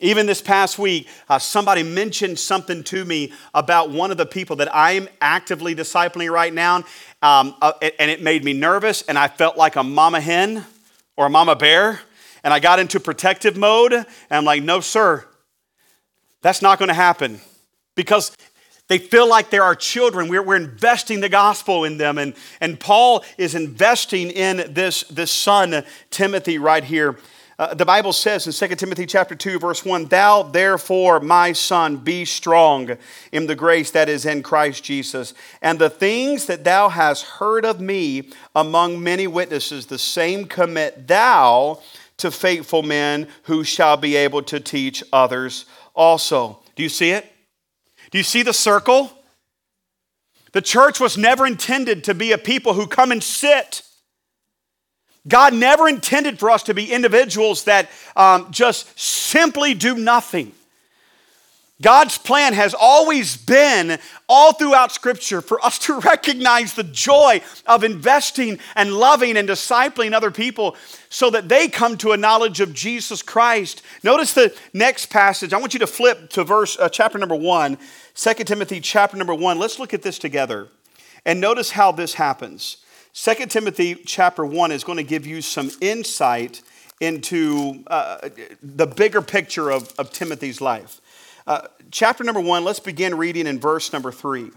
Even 0.00 0.26
this 0.26 0.42
past 0.42 0.76
week, 0.76 1.06
uh, 1.28 1.38
somebody 1.38 1.84
mentioned 1.84 2.40
something 2.40 2.82
to 2.84 3.04
me 3.04 3.32
about 3.54 3.90
one 3.90 4.10
of 4.10 4.16
the 4.16 4.26
people 4.26 4.56
that 4.56 4.74
I'm 4.74 5.08
actively 5.20 5.76
discipling 5.76 6.32
right 6.32 6.52
now, 6.52 6.78
um, 7.22 7.54
uh, 7.62 7.74
and 7.80 8.10
it 8.10 8.20
made 8.20 8.42
me 8.42 8.54
nervous, 8.54 9.02
and 9.02 9.16
I 9.16 9.28
felt 9.28 9.56
like 9.56 9.76
a 9.76 9.84
mama 9.84 10.20
hen 10.20 10.66
or 11.20 11.26
a 11.26 11.30
mama 11.30 11.54
bear, 11.54 12.00
and 12.42 12.54
I 12.54 12.60
got 12.60 12.78
into 12.78 12.98
protective 12.98 13.54
mode, 13.54 13.92
and 13.92 14.06
I'm 14.30 14.46
like, 14.46 14.62
no, 14.62 14.80
sir, 14.80 15.26
that's 16.40 16.62
not 16.62 16.78
going 16.78 16.88
to 16.88 16.94
happen 16.94 17.42
because 17.94 18.34
they 18.88 18.96
feel 18.96 19.28
like 19.28 19.50
they're 19.50 19.62
our 19.62 19.74
children. 19.74 20.28
We're, 20.28 20.42
we're 20.42 20.56
investing 20.56 21.20
the 21.20 21.28
gospel 21.28 21.84
in 21.84 21.98
them. 21.98 22.16
And, 22.16 22.32
and 22.62 22.80
Paul 22.80 23.22
is 23.36 23.54
investing 23.54 24.30
in 24.30 24.72
this, 24.72 25.02
this 25.04 25.30
son, 25.30 25.84
Timothy, 26.08 26.56
right 26.56 26.82
here. 26.82 27.18
Uh, 27.60 27.74
the 27.74 27.84
Bible 27.84 28.14
says 28.14 28.46
in 28.46 28.54
2 28.54 28.74
Timothy 28.76 29.04
chapter 29.04 29.34
2 29.34 29.58
verse 29.58 29.84
1, 29.84 30.06
"Thou 30.06 30.44
therefore, 30.44 31.20
my 31.20 31.52
son, 31.52 31.98
be 31.98 32.24
strong 32.24 32.96
in 33.32 33.48
the 33.48 33.54
grace 33.54 33.90
that 33.90 34.08
is 34.08 34.24
in 34.24 34.42
Christ 34.42 34.82
Jesus, 34.82 35.34
and 35.60 35.78
the 35.78 35.90
things 35.90 36.46
that 36.46 36.64
thou 36.64 36.88
hast 36.88 37.22
heard 37.22 37.66
of 37.66 37.78
me 37.78 38.30
among 38.56 39.02
many 39.02 39.26
witnesses, 39.26 39.84
the 39.84 39.98
same 39.98 40.46
commit 40.46 41.06
thou 41.06 41.82
to 42.16 42.30
faithful 42.30 42.82
men 42.82 43.28
who 43.42 43.62
shall 43.62 43.98
be 43.98 44.16
able 44.16 44.42
to 44.44 44.58
teach 44.58 45.04
others 45.12 45.66
also." 45.94 46.60
Do 46.76 46.82
you 46.82 46.88
see 46.88 47.10
it? 47.10 47.30
Do 48.10 48.16
you 48.16 48.24
see 48.24 48.42
the 48.42 48.54
circle? 48.54 49.12
The 50.52 50.62
church 50.62 50.98
was 50.98 51.18
never 51.18 51.46
intended 51.46 52.04
to 52.04 52.14
be 52.14 52.32
a 52.32 52.38
people 52.38 52.72
who 52.72 52.86
come 52.86 53.12
and 53.12 53.22
sit 53.22 53.82
God 55.28 55.54
never 55.54 55.88
intended 55.88 56.38
for 56.38 56.50
us 56.50 56.62
to 56.64 56.74
be 56.74 56.92
individuals 56.92 57.64
that 57.64 57.90
um, 58.16 58.48
just 58.50 58.98
simply 58.98 59.74
do 59.74 59.96
nothing. 59.96 60.52
God's 61.82 62.18
plan 62.18 62.52
has 62.52 62.74
always 62.78 63.38
been, 63.38 63.98
all 64.28 64.52
throughout 64.52 64.92
Scripture, 64.92 65.40
for 65.40 65.64
us 65.64 65.78
to 65.86 65.98
recognize 66.00 66.74
the 66.74 66.84
joy 66.84 67.40
of 67.66 67.84
investing 67.84 68.58
and 68.76 68.92
loving 68.92 69.36
and 69.36 69.48
discipling 69.48 70.12
other 70.12 70.30
people 70.30 70.76
so 71.08 71.30
that 71.30 71.48
they 71.48 71.68
come 71.68 71.96
to 71.98 72.12
a 72.12 72.16
knowledge 72.16 72.60
of 72.60 72.74
Jesus 72.74 73.22
Christ. 73.22 73.82
Notice 74.02 74.34
the 74.34 74.54
next 74.74 75.06
passage. 75.06 75.52
I 75.52 75.58
want 75.58 75.72
you 75.72 75.80
to 75.80 75.86
flip 75.86 76.30
to 76.30 76.44
verse, 76.44 76.78
uh, 76.78 76.88
chapter 76.88 77.18
number 77.18 77.34
one, 77.34 77.78
2 78.14 78.34
Timothy 78.44 78.80
chapter 78.80 79.16
number 79.16 79.34
one. 79.34 79.58
Let's 79.58 79.78
look 79.78 79.94
at 79.94 80.02
this 80.02 80.18
together 80.18 80.68
and 81.24 81.40
notice 81.40 81.70
how 81.70 81.92
this 81.92 82.14
happens. 82.14 82.78
2 83.12 83.34
Timothy 83.46 83.96
chapter 83.96 84.44
1 84.44 84.70
is 84.72 84.84
going 84.84 84.98
to 84.98 85.02
give 85.02 85.26
you 85.26 85.42
some 85.42 85.70
insight 85.80 86.62
into 87.00 87.82
uh, 87.88 88.28
the 88.62 88.86
bigger 88.86 89.20
picture 89.22 89.70
of, 89.70 89.92
of 89.98 90.12
Timothy's 90.12 90.60
life. 90.60 91.00
Uh, 91.46 91.66
chapter 91.90 92.22
number 92.22 92.40
1, 92.40 92.62
let's 92.62 92.78
begin 92.78 93.16
reading 93.16 93.46
in 93.46 93.58
verse 93.58 93.92
number 93.92 94.12
3. 94.12 94.50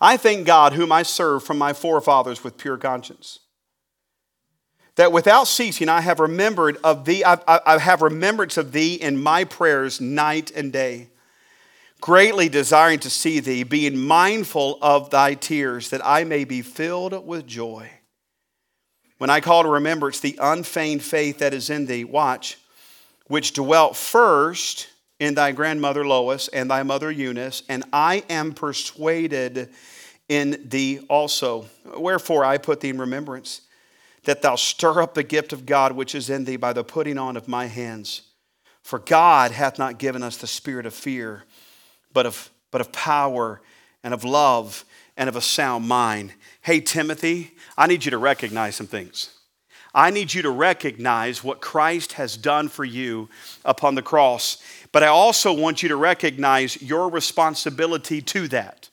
I 0.00 0.16
thank 0.16 0.46
God, 0.46 0.72
whom 0.72 0.90
I 0.90 1.02
serve 1.04 1.44
from 1.44 1.58
my 1.58 1.72
forefathers 1.72 2.42
with 2.42 2.58
pure 2.58 2.76
conscience, 2.76 3.38
that 4.96 5.12
without 5.12 5.46
ceasing 5.46 5.88
I 5.88 6.00
have 6.00 6.18
remembered 6.18 6.78
of 6.82 7.04
thee, 7.04 7.22
I, 7.22 7.34
I, 7.46 7.60
I 7.66 7.78
have 7.78 8.02
remembrance 8.02 8.56
of 8.56 8.72
thee 8.72 8.94
in 8.94 9.22
my 9.22 9.44
prayers 9.44 10.00
night 10.00 10.50
and 10.50 10.72
day 10.72 11.08
greatly 12.00 12.48
desiring 12.48 12.98
to 13.00 13.10
see 13.10 13.40
thee, 13.40 13.62
being 13.62 13.98
mindful 13.98 14.78
of 14.82 15.10
thy 15.10 15.34
tears, 15.34 15.90
that 15.90 16.04
I 16.04 16.24
may 16.24 16.44
be 16.44 16.62
filled 16.62 17.26
with 17.26 17.46
joy. 17.46 17.90
When 19.18 19.30
I 19.30 19.40
call 19.40 19.62
to 19.62 19.68
remembrance 19.68 20.20
the 20.20 20.38
unfeigned 20.40 21.02
faith 21.02 21.38
that 21.38 21.54
is 21.54 21.70
in 21.70 21.86
thee, 21.86 22.04
watch, 22.04 22.58
which 23.28 23.54
dwelt 23.54 23.96
first 23.96 24.88
in 25.18 25.34
thy 25.34 25.52
grandmother 25.52 26.06
Lois 26.06 26.48
and 26.48 26.70
thy 26.70 26.82
mother 26.82 27.10
Eunice, 27.10 27.62
and 27.68 27.84
I 27.92 28.24
am 28.28 28.52
persuaded 28.52 29.70
in 30.28 30.68
thee 30.68 31.00
also. 31.08 31.66
Wherefore 31.96 32.44
I 32.44 32.58
put 32.58 32.80
thee 32.80 32.90
in 32.90 32.98
remembrance, 32.98 33.62
that 34.24 34.42
thou 34.42 34.56
stir 34.56 35.00
up 35.00 35.14
the 35.14 35.22
gift 35.22 35.52
of 35.52 35.64
God 35.64 35.92
which 35.92 36.14
is 36.14 36.28
in 36.28 36.44
thee 36.44 36.56
by 36.56 36.72
the 36.72 36.84
putting 36.84 37.16
on 37.16 37.36
of 37.36 37.48
my 37.48 37.66
hands. 37.66 38.22
For 38.82 38.98
God 38.98 39.52
hath 39.52 39.78
not 39.78 39.98
given 39.98 40.22
us 40.22 40.36
the 40.36 40.46
spirit 40.46 40.84
of 40.84 40.94
fear 40.94 41.44
but 42.16 42.24
of, 42.24 42.50
but 42.70 42.80
of 42.80 42.90
power 42.92 43.60
and 44.02 44.14
of 44.14 44.24
love 44.24 44.86
and 45.18 45.28
of 45.28 45.36
a 45.36 45.40
sound 45.42 45.86
mind. 45.86 46.32
Hey, 46.62 46.80
Timothy, 46.80 47.50
I 47.76 47.86
need 47.86 48.06
you 48.06 48.10
to 48.10 48.16
recognize 48.16 48.74
some 48.74 48.86
things. 48.86 49.38
I 49.94 50.08
need 50.08 50.32
you 50.32 50.40
to 50.40 50.50
recognize 50.50 51.44
what 51.44 51.60
Christ 51.60 52.14
has 52.14 52.38
done 52.38 52.70
for 52.70 52.86
you 52.86 53.28
upon 53.66 53.96
the 53.96 54.02
cross, 54.02 54.56
but 54.92 55.02
I 55.02 55.08
also 55.08 55.52
want 55.52 55.82
you 55.82 55.90
to 55.90 55.96
recognize 55.96 56.80
your 56.80 57.10
responsibility 57.10 58.22
to 58.22 58.48
that. 58.48 58.88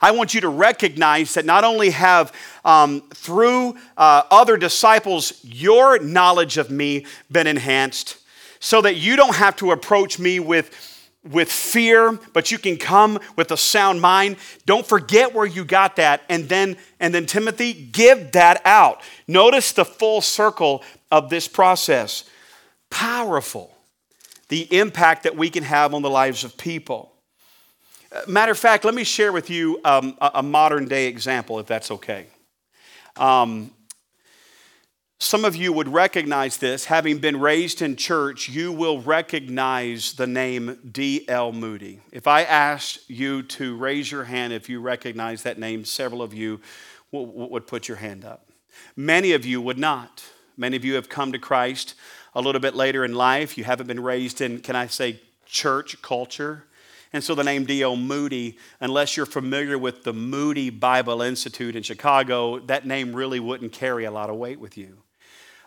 I 0.00 0.12
want 0.12 0.32
you 0.32 0.40
to 0.40 0.48
recognize 0.48 1.34
that 1.34 1.44
not 1.44 1.64
only 1.64 1.90
have, 1.90 2.32
um, 2.64 3.02
through 3.12 3.76
uh, 3.98 4.22
other 4.30 4.56
disciples, 4.56 5.44
your 5.44 5.98
knowledge 5.98 6.56
of 6.56 6.70
me 6.70 7.04
been 7.30 7.46
enhanced, 7.46 8.16
so 8.60 8.80
that 8.80 8.96
you 8.96 9.16
don't 9.16 9.36
have 9.36 9.56
to 9.56 9.72
approach 9.72 10.18
me 10.18 10.40
with 10.40 10.91
with 11.24 11.50
fear, 11.50 12.18
but 12.32 12.50
you 12.50 12.58
can 12.58 12.76
come 12.76 13.18
with 13.36 13.50
a 13.52 13.56
sound 13.56 14.00
mind. 14.00 14.36
Don't 14.66 14.86
forget 14.86 15.34
where 15.34 15.46
you 15.46 15.64
got 15.64 15.96
that. 15.96 16.22
And 16.28 16.48
then, 16.48 16.76
and 16.98 17.14
then 17.14 17.26
Timothy, 17.26 17.72
give 17.72 18.32
that 18.32 18.60
out. 18.64 19.02
Notice 19.28 19.72
the 19.72 19.84
full 19.84 20.20
circle 20.20 20.82
of 21.10 21.30
this 21.30 21.46
process. 21.46 22.24
Powerful. 22.90 23.76
The 24.48 24.62
impact 24.76 25.22
that 25.22 25.36
we 25.36 25.48
can 25.48 25.62
have 25.62 25.94
on 25.94 26.02
the 26.02 26.10
lives 26.10 26.44
of 26.44 26.56
people. 26.56 27.12
Uh, 28.10 28.22
matter 28.26 28.52
of 28.52 28.58
fact, 28.58 28.84
let 28.84 28.94
me 28.94 29.04
share 29.04 29.32
with 29.32 29.48
you 29.48 29.80
um, 29.84 30.16
a, 30.20 30.32
a, 30.34 30.42
modern 30.42 30.86
day 30.86 31.06
example, 31.06 31.58
if 31.58 31.66
that's 31.66 31.90
okay. 31.90 32.26
Um, 33.16 33.70
some 35.22 35.44
of 35.44 35.54
you 35.54 35.72
would 35.72 35.86
recognize 35.86 36.56
this. 36.56 36.86
Having 36.86 37.18
been 37.18 37.38
raised 37.38 37.80
in 37.80 37.94
church, 37.94 38.48
you 38.48 38.72
will 38.72 39.00
recognize 39.00 40.14
the 40.14 40.26
name 40.26 40.76
D.L. 40.90 41.52
Moody. 41.52 42.00
If 42.10 42.26
I 42.26 42.42
asked 42.42 43.08
you 43.08 43.44
to 43.44 43.76
raise 43.76 44.10
your 44.10 44.24
hand 44.24 44.52
if 44.52 44.68
you 44.68 44.80
recognize 44.80 45.44
that 45.44 45.60
name, 45.60 45.84
several 45.84 46.22
of 46.22 46.34
you 46.34 46.60
would 47.12 47.68
put 47.68 47.86
your 47.86 47.98
hand 47.98 48.24
up. 48.24 48.50
Many 48.96 49.30
of 49.30 49.46
you 49.46 49.62
would 49.62 49.78
not. 49.78 50.24
Many 50.56 50.76
of 50.76 50.84
you 50.84 50.94
have 50.94 51.08
come 51.08 51.30
to 51.30 51.38
Christ 51.38 51.94
a 52.34 52.40
little 52.40 52.60
bit 52.60 52.74
later 52.74 53.04
in 53.04 53.14
life. 53.14 53.56
You 53.56 53.62
haven't 53.62 53.86
been 53.86 54.02
raised 54.02 54.40
in, 54.40 54.58
can 54.58 54.74
I 54.74 54.88
say, 54.88 55.20
church 55.46 56.02
culture. 56.02 56.64
And 57.12 57.22
so 57.22 57.36
the 57.36 57.44
name 57.44 57.64
D.L. 57.64 57.94
Moody, 57.94 58.58
unless 58.80 59.16
you're 59.16 59.26
familiar 59.26 59.78
with 59.78 60.02
the 60.02 60.12
Moody 60.12 60.68
Bible 60.68 61.22
Institute 61.22 61.76
in 61.76 61.84
Chicago, 61.84 62.58
that 62.58 62.86
name 62.86 63.14
really 63.14 63.38
wouldn't 63.38 63.72
carry 63.72 64.04
a 64.04 64.10
lot 64.10 64.28
of 64.28 64.34
weight 64.34 64.58
with 64.58 64.76
you. 64.76 64.98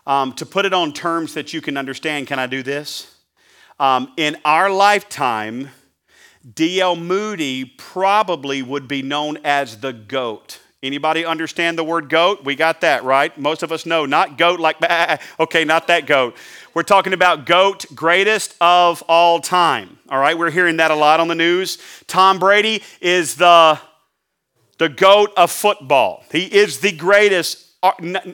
Um, 0.06 0.32
to 0.34 0.46
put 0.46 0.64
it 0.64 0.72
on 0.72 0.92
terms 0.92 1.34
that 1.34 1.52
you 1.52 1.60
can 1.60 1.76
understand, 1.76 2.28
can 2.28 2.38
I 2.38 2.46
do 2.46 2.62
this? 2.62 3.16
Um, 3.80 4.12
in 4.16 4.36
our 4.44 4.70
lifetime, 4.70 5.70
D.L. 6.54 6.94
Moody 6.94 7.64
probably 7.64 8.62
would 8.62 8.86
be 8.86 9.02
known 9.02 9.38
as 9.44 9.78
the 9.78 9.92
GOAT. 9.92 10.60
Anybody 10.82 11.24
understand 11.24 11.76
the 11.76 11.82
word 11.82 12.08
goat? 12.08 12.44
We 12.44 12.54
got 12.54 12.82
that, 12.82 13.02
right? 13.02 13.36
Most 13.36 13.64
of 13.64 13.72
us 13.72 13.84
know, 13.84 14.06
not 14.06 14.38
goat 14.38 14.60
like, 14.60 14.76
okay, 15.40 15.64
not 15.64 15.88
that 15.88 16.06
goat. 16.06 16.36
We're 16.74 16.84
talking 16.84 17.12
about 17.12 17.44
GOAT, 17.44 17.86
greatest 17.94 18.54
of 18.60 19.02
all 19.08 19.40
time. 19.40 19.98
All 20.08 20.18
right, 20.18 20.38
we're 20.38 20.52
hearing 20.52 20.76
that 20.76 20.92
a 20.92 20.94
lot 20.94 21.18
on 21.18 21.26
the 21.26 21.34
news. 21.34 21.78
Tom 22.06 22.38
Brady 22.38 22.82
is 23.00 23.34
the, 23.34 23.80
the 24.78 24.88
GOAT 24.88 25.32
of 25.36 25.50
football. 25.50 26.22
He 26.30 26.44
is 26.44 26.78
the 26.78 26.92
greatest 26.92 27.65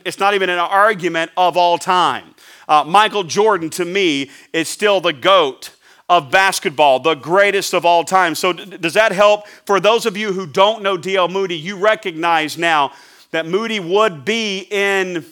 it's 0.04 0.18
not 0.18 0.34
even 0.34 0.50
an 0.50 0.58
argument 0.58 1.30
of 1.36 1.56
all 1.56 1.78
time. 1.78 2.34
Uh, 2.68 2.84
Michael 2.86 3.24
Jordan, 3.24 3.70
to 3.70 3.84
me, 3.84 4.30
is 4.52 4.68
still 4.68 5.00
the 5.00 5.12
GOAT 5.12 5.70
of 6.08 6.30
basketball, 6.30 7.00
the 7.00 7.14
greatest 7.14 7.74
of 7.74 7.84
all 7.84 8.04
time. 8.04 8.34
So, 8.34 8.52
does 8.52 8.94
that 8.94 9.12
help? 9.12 9.48
For 9.66 9.80
those 9.80 10.06
of 10.06 10.16
you 10.16 10.32
who 10.32 10.46
don't 10.46 10.82
know 10.82 10.96
D.L. 10.96 11.28
Moody, 11.28 11.56
you 11.56 11.76
recognize 11.76 12.58
now 12.58 12.92
that 13.30 13.46
Moody 13.46 13.80
would 13.80 14.24
be 14.24 14.66
in 14.70 15.24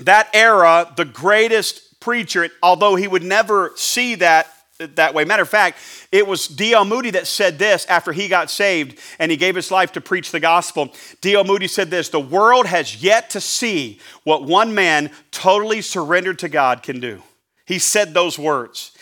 that 0.00 0.28
era 0.34 0.92
the 0.96 1.04
greatest 1.04 2.00
preacher, 2.00 2.48
although 2.62 2.96
he 2.96 3.08
would 3.08 3.22
never 3.22 3.72
see 3.76 4.16
that 4.16 4.48
that 4.78 5.12
way. 5.12 5.24
Matter 5.24 5.42
of 5.42 5.48
fact, 5.48 5.78
it 6.12 6.26
was 6.26 6.46
D.L. 6.46 6.84
Moody 6.84 7.10
that 7.10 7.26
said 7.26 7.58
this 7.58 7.84
after 7.86 8.12
he 8.12 8.28
got 8.28 8.50
saved 8.50 8.98
and 9.18 9.30
he 9.30 9.36
gave 9.36 9.56
his 9.56 9.70
life 9.70 9.92
to 9.92 10.00
preach 10.00 10.30
the 10.30 10.40
gospel. 10.40 10.94
D.L. 11.20 11.44
Moody 11.44 11.66
said 11.66 11.90
this 11.90 12.08
The 12.08 12.20
world 12.20 12.66
has 12.66 13.02
yet 13.02 13.30
to 13.30 13.40
see 13.40 13.98
what 14.24 14.44
one 14.44 14.74
man 14.74 15.10
totally 15.30 15.80
surrendered 15.80 16.38
to 16.40 16.48
God 16.48 16.82
can 16.82 17.00
do. 17.00 17.22
He 17.66 17.78
said 17.78 18.14
those 18.14 18.38
words. 18.38 18.92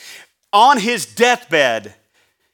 On 0.53 0.79
his 0.79 1.07
deathbed, 1.07 1.95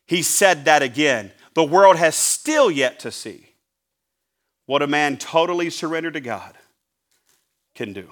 he 0.07 0.23
said 0.23 0.65
that 0.65 0.83
again. 0.83 1.31
The 1.55 1.65
world 1.65 1.97
has 1.97 2.17
still 2.17 2.71
yet 2.71 2.99
to 3.01 3.13
see 3.13 3.51
what 4.67 4.83
a 4.83 4.87
man 4.87 5.17
totally 5.17 5.71
surrendered 5.71 6.15
to 6.15 6.21
God 6.21 6.55
can 7.75 7.93
do. 7.93 8.11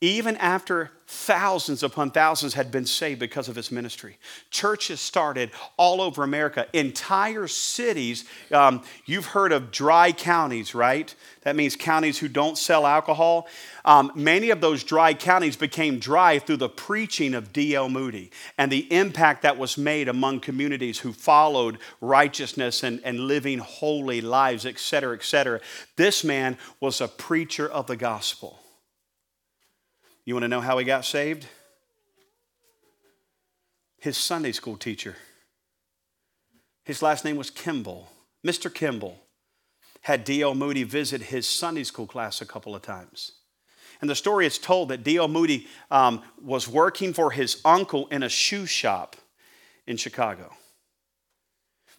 Even 0.00 0.36
after 0.36 0.92
thousands 1.08 1.84
upon 1.84 2.10
thousands 2.10 2.54
had 2.54 2.72
been 2.72 2.84
saved 2.84 3.20
because 3.20 3.48
of 3.48 3.54
his 3.54 3.70
ministry. 3.70 4.18
Churches 4.50 5.00
started 5.00 5.52
all 5.76 6.00
over 6.00 6.24
America, 6.24 6.66
entire 6.72 7.46
cities. 7.46 8.24
Um, 8.50 8.82
you've 9.04 9.26
heard 9.26 9.52
of 9.52 9.70
dry 9.70 10.10
counties, 10.10 10.74
right? 10.74 11.14
That 11.42 11.54
means 11.54 11.76
counties 11.76 12.18
who 12.18 12.26
don't 12.26 12.58
sell 12.58 12.84
alcohol. 12.84 13.46
Um, 13.84 14.10
many 14.16 14.50
of 14.50 14.60
those 14.60 14.82
dry 14.82 15.14
counties 15.14 15.54
became 15.54 16.00
dry 16.00 16.40
through 16.40 16.56
the 16.56 16.68
preaching 16.68 17.34
of 17.34 17.52
D.L. 17.52 17.88
Moody 17.88 18.32
and 18.58 18.72
the 18.72 18.92
impact 18.92 19.42
that 19.42 19.56
was 19.56 19.78
made 19.78 20.08
among 20.08 20.40
communities 20.40 20.98
who 20.98 21.12
followed 21.12 21.78
righteousness 22.00 22.82
and, 22.82 23.00
and 23.04 23.20
living 23.20 23.60
holy 23.60 24.20
lives, 24.20 24.66
et 24.66 24.80
cetera, 24.80 25.14
et 25.14 25.22
cetera. 25.22 25.60
This 25.94 26.24
man 26.24 26.58
was 26.80 27.00
a 27.00 27.06
preacher 27.06 27.68
of 27.68 27.86
the 27.86 27.96
gospel. 27.96 28.58
You 30.26 30.34
want 30.34 30.42
to 30.42 30.48
know 30.48 30.60
how 30.60 30.76
he 30.76 30.84
got 30.84 31.04
saved? 31.04 31.46
His 33.98 34.16
Sunday 34.16 34.52
school 34.52 34.76
teacher. 34.76 35.14
His 36.84 37.00
last 37.00 37.24
name 37.24 37.36
was 37.36 37.48
Kimball. 37.48 38.08
Mr. 38.44 38.72
Kimball 38.72 39.18
had 40.02 40.24
D.L. 40.24 40.54
Moody 40.54 40.82
visit 40.82 41.22
his 41.22 41.46
Sunday 41.46 41.84
school 41.84 42.06
class 42.06 42.40
a 42.40 42.46
couple 42.46 42.74
of 42.74 42.82
times. 42.82 43.32
And 44.00 44.10
the 44.10 44.14
story 44.14 44.46
is 44.46 44.58
told 44.58 44.88
that 44.88 45.04
D.L. 45.04 45.28
Moody 45.28 45.68
um, 45.90 46.22
was 46.42 46.68
working 46.68 47.12
for 47.12 47.30
his 47.30 47.60
uncle 47.64 48.08
in 48.08 48.24
a 48.24 48.28
shoe 48.28 48.66
shop 48.66 49.16
in 49.86 49.96
Chicago. 49.96 50.52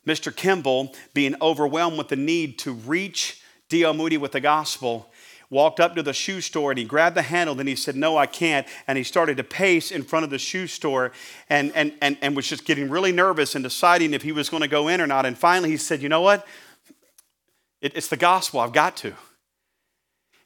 Mr. 0.05 0.35
Kimball, 0.35 0.93
being 1.13 1.35
overwhelmed 1.41 1.97
with 1.97 2.09
the 2.09 2.15
need 2.17 2.59
to 2.59 2.73
reach 2.73 3.41
D.L. 3.69 3.93
Moody 3.93 4.17
with 4.17 4.33
the 4.33 4.41
gospel, 4.41 5.11
walked 5.49 5.79
up 5.79 5.95
to 5.95 6.03
the 6.03 6.13
shoe 6.13 6.41
store 6.41 6.71
and 6.71 6.77
he 6.77 6.85
grabbed 6.85 7.15
the 7.15 7.21
handle. 7.21 7.55
Then 7.55 7.67
he 7.67 7.75
said, 7.75 7.95
No, 7.95 8.17
I 8.17 8.25
can't. 8.25 8.67
And 8.87 8.97
he 8.97 9.03
started 9.03 9.37
to 9.37 9.43
pace 9.43 9.91
in 9.91 10.03
front 10.03 10.23
of 10.23 10.29
the 10.29 10.39
shoe 10.39 10.67
store 10.67 11.11
and, 11.49 11.71
and, 11.73 11.93
and, 12.01 12.17
and 12.21 12.35
was 12.35 12.47
just 12.47 12.65
getting 12.65 12.89
really 12.89 13.11
nervous 13.11 13.55
and 13.55 13.63
deciding 13.63 14.13
if 14.13 14.23
he 14.23 14.31
was 14.31 14.49
going 14.49 14.61
to 14.61 14.67
go 14.67 14.87
in 14.87 15.01
or 15.01 15.07
not. 15.07 15.25
And 15.25 15.37
finally 15.37 15.69
he 15.69 15.77
said, 15.77 16.01
You 16.01 16.09
know 16.09 16.21
what? 16.21 16.45
It, 17.81 17.95
it's 17.95 18.07
the 18.07 18.17
gospel. 18.17 18.59
I've 18.59 18.73
got 18.73 18.97
to. 18.97 19.13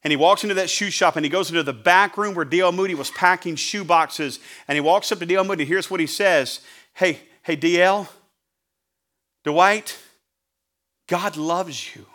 And 0.03 0.11
he 0.11 0.17
walks 0.17 0.43
into 0.43 0.55
that 0.55 0.69
shoe 0.69 0.89
shop 0.89 1.15
and 1.15 1.23
he 1.23 1.29
goes 1.29 1.49
into 1.49 1.61
the 1.63 1.73
back 1.73 2.17
room 2.17 2.33
where 2.33 2.45
D.L. 2.45 2.71
Moody 2.71 2.95
was 2.95 3.11
packing 3.11 3.55
shoe 3.55 3.83
boxes. 3.83 4.39
And 4.67 4.75
he 4.75 4.81
walks 4.81 5.11
up 5.11 5.19
to 5.19 5.25
D.L. 5.25 5.43
Moody. 5.43 5.65
Here's 5.65 5.91
what 5.91 5.99
he 5.99 6.07
says 6.07 6.61
Hey, 6.93 7.19
hey, 7.43 7.55
D.L., 7.55 8.09
Dwight, 9.43 9.97
God 11.07 11.37
loves 11.37 11.95
you. 11.95 12.05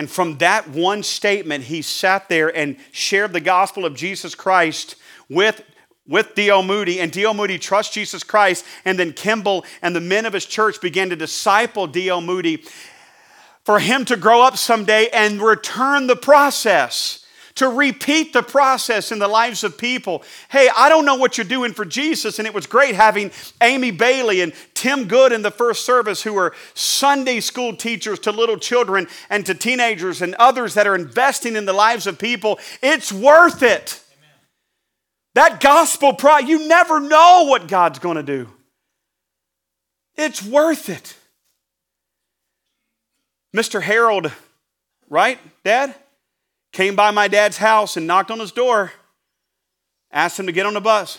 And 0.00 0.10
from 0.10 0.38
that 0.38 0.66
one 0.66 1.02
statement, 1.02 1.64
he 1.64 1.82
sat 1.82 2.30
there 2.30 2.48
and 2.56 2.78
shared 2.90 3.34
the 3.34 3.40
gospel 3.40 3.84
of 3.84 3.94
Jesus 3.94 4.34
Christ 4.34 4.96
with, 5.28 5.62
with 6.08 6.34
D.L. 6.34 6.62
Moody. 6.62 7.00
And 7.00 7.12
D.L. 7.12 7.34
Moody 7.34 7.58
trusts 7.58 7.92
Jesus 7.92 8.24
Christ. 8.24 8.64
And 8.86 8.98
then 8.98 9.12
Kimball 9.12 9.66
and 9.82 9.94
the 9.94 10.00
men 10.00 10.24
of 10.24 10.32
his 10.32 10.46
church 10.46 10.80
began 10.80 11.10
to 11.10 11.16
disciple 11.16 11.86
D.L. 11.86 12.22
Moody 12.22 12.64
for 13.64 13.78
him 13.78 14.06
to 14.06 14.16
grow 14.16 14.40
up 14.40 14.56
someday 14.56 15.10
and 15.12 15.42
return 15.42 16.06
the 16.06 16.16
process 16.16 17.19
to 17.60 17.68
repeat 17.68 18.32
the 18.32 18.42
process 18.42 19.12
in 19.12 19.18
the 19.18 19.28
lives 19.28 19.62
of 19.64 19.76
people. 19.76 20.22
Hey, 20.48 20.70
I 20.74 20.88
don't 20.88 21.04
know 21.04 21.16
what 21.16 21.36
you're 21.36 21.44
doing 21.44 21.74
for 21.74 21.84
Jesus, 21.84 22.38
and 22.38 22.48
it 22.48 22.54
was 22.54 22.66
great 22.66 22.94
having 22.94 23.30
Amy 23.60 23.90
Bailey 23.90 24.40
and 24.40 24.54
Tim 24.72 25.06
Good 25.06 25.30
in 25.30 25.42
the 25.42 25.50
first 25.50 25.84
service, 25.84 26.22
who 26.22 26.38
are 26.38 26.54
Sunday 26.72 27.38
school 27.40 27.76
teachers 27.76 28.18
to 28.20 28.32
little 28.32 28.56
children 28.56 29.08
and 29.28 29.44
to 29.44 29.54
teenagers 29.54 30.22
and 30.22 30.34
others 30.36 30.72
that 30.72 30.86
are 30.86 30.94
investing 30.94 31.54
in 31.54 31.66
the 31.66 31.74
lives 31.74 32.06
of 32.06 32.18
people. 32.18 32.58
It's 32.82 33.12
worth 33.12 33.62
it. 33.62 34.02
Amen. 34.16 34.30
That 35.34 35.60
gospel 35.60 36.14
pride, 36.14 36.48
you 36.48 36.66
never 36.66 36.98
know 36.98 37.44
what 37.46 37.68
God's 37.68 37.98
going 37.98 38.16
to 38.16 38.22
do. 38.22 38.48
It's 40.16 40.42
worth 40.42 40.88
it. 40.88 41.14
Mr. 43.54 43.82
Harold, 43.82 44.32
right, 45.10 45.38
Dad? 45.62 45.94
Came 46.72 46.96
by 46.96 47.10
my 47.10 47.28
dad's 47.28 47.56
house 47.56 47.96
and 47.96 48.06
knocked 48.06 48.30
on 48.30 48.38
his 48.38 48.52
door, 48.52 48.92
asked 50.12 50.38
him 50.38 50.46
to 50.46 50.52
get 50.52 50.66
on 50.66 50.74
the 50.74 50.80
bus. 50.80 51.18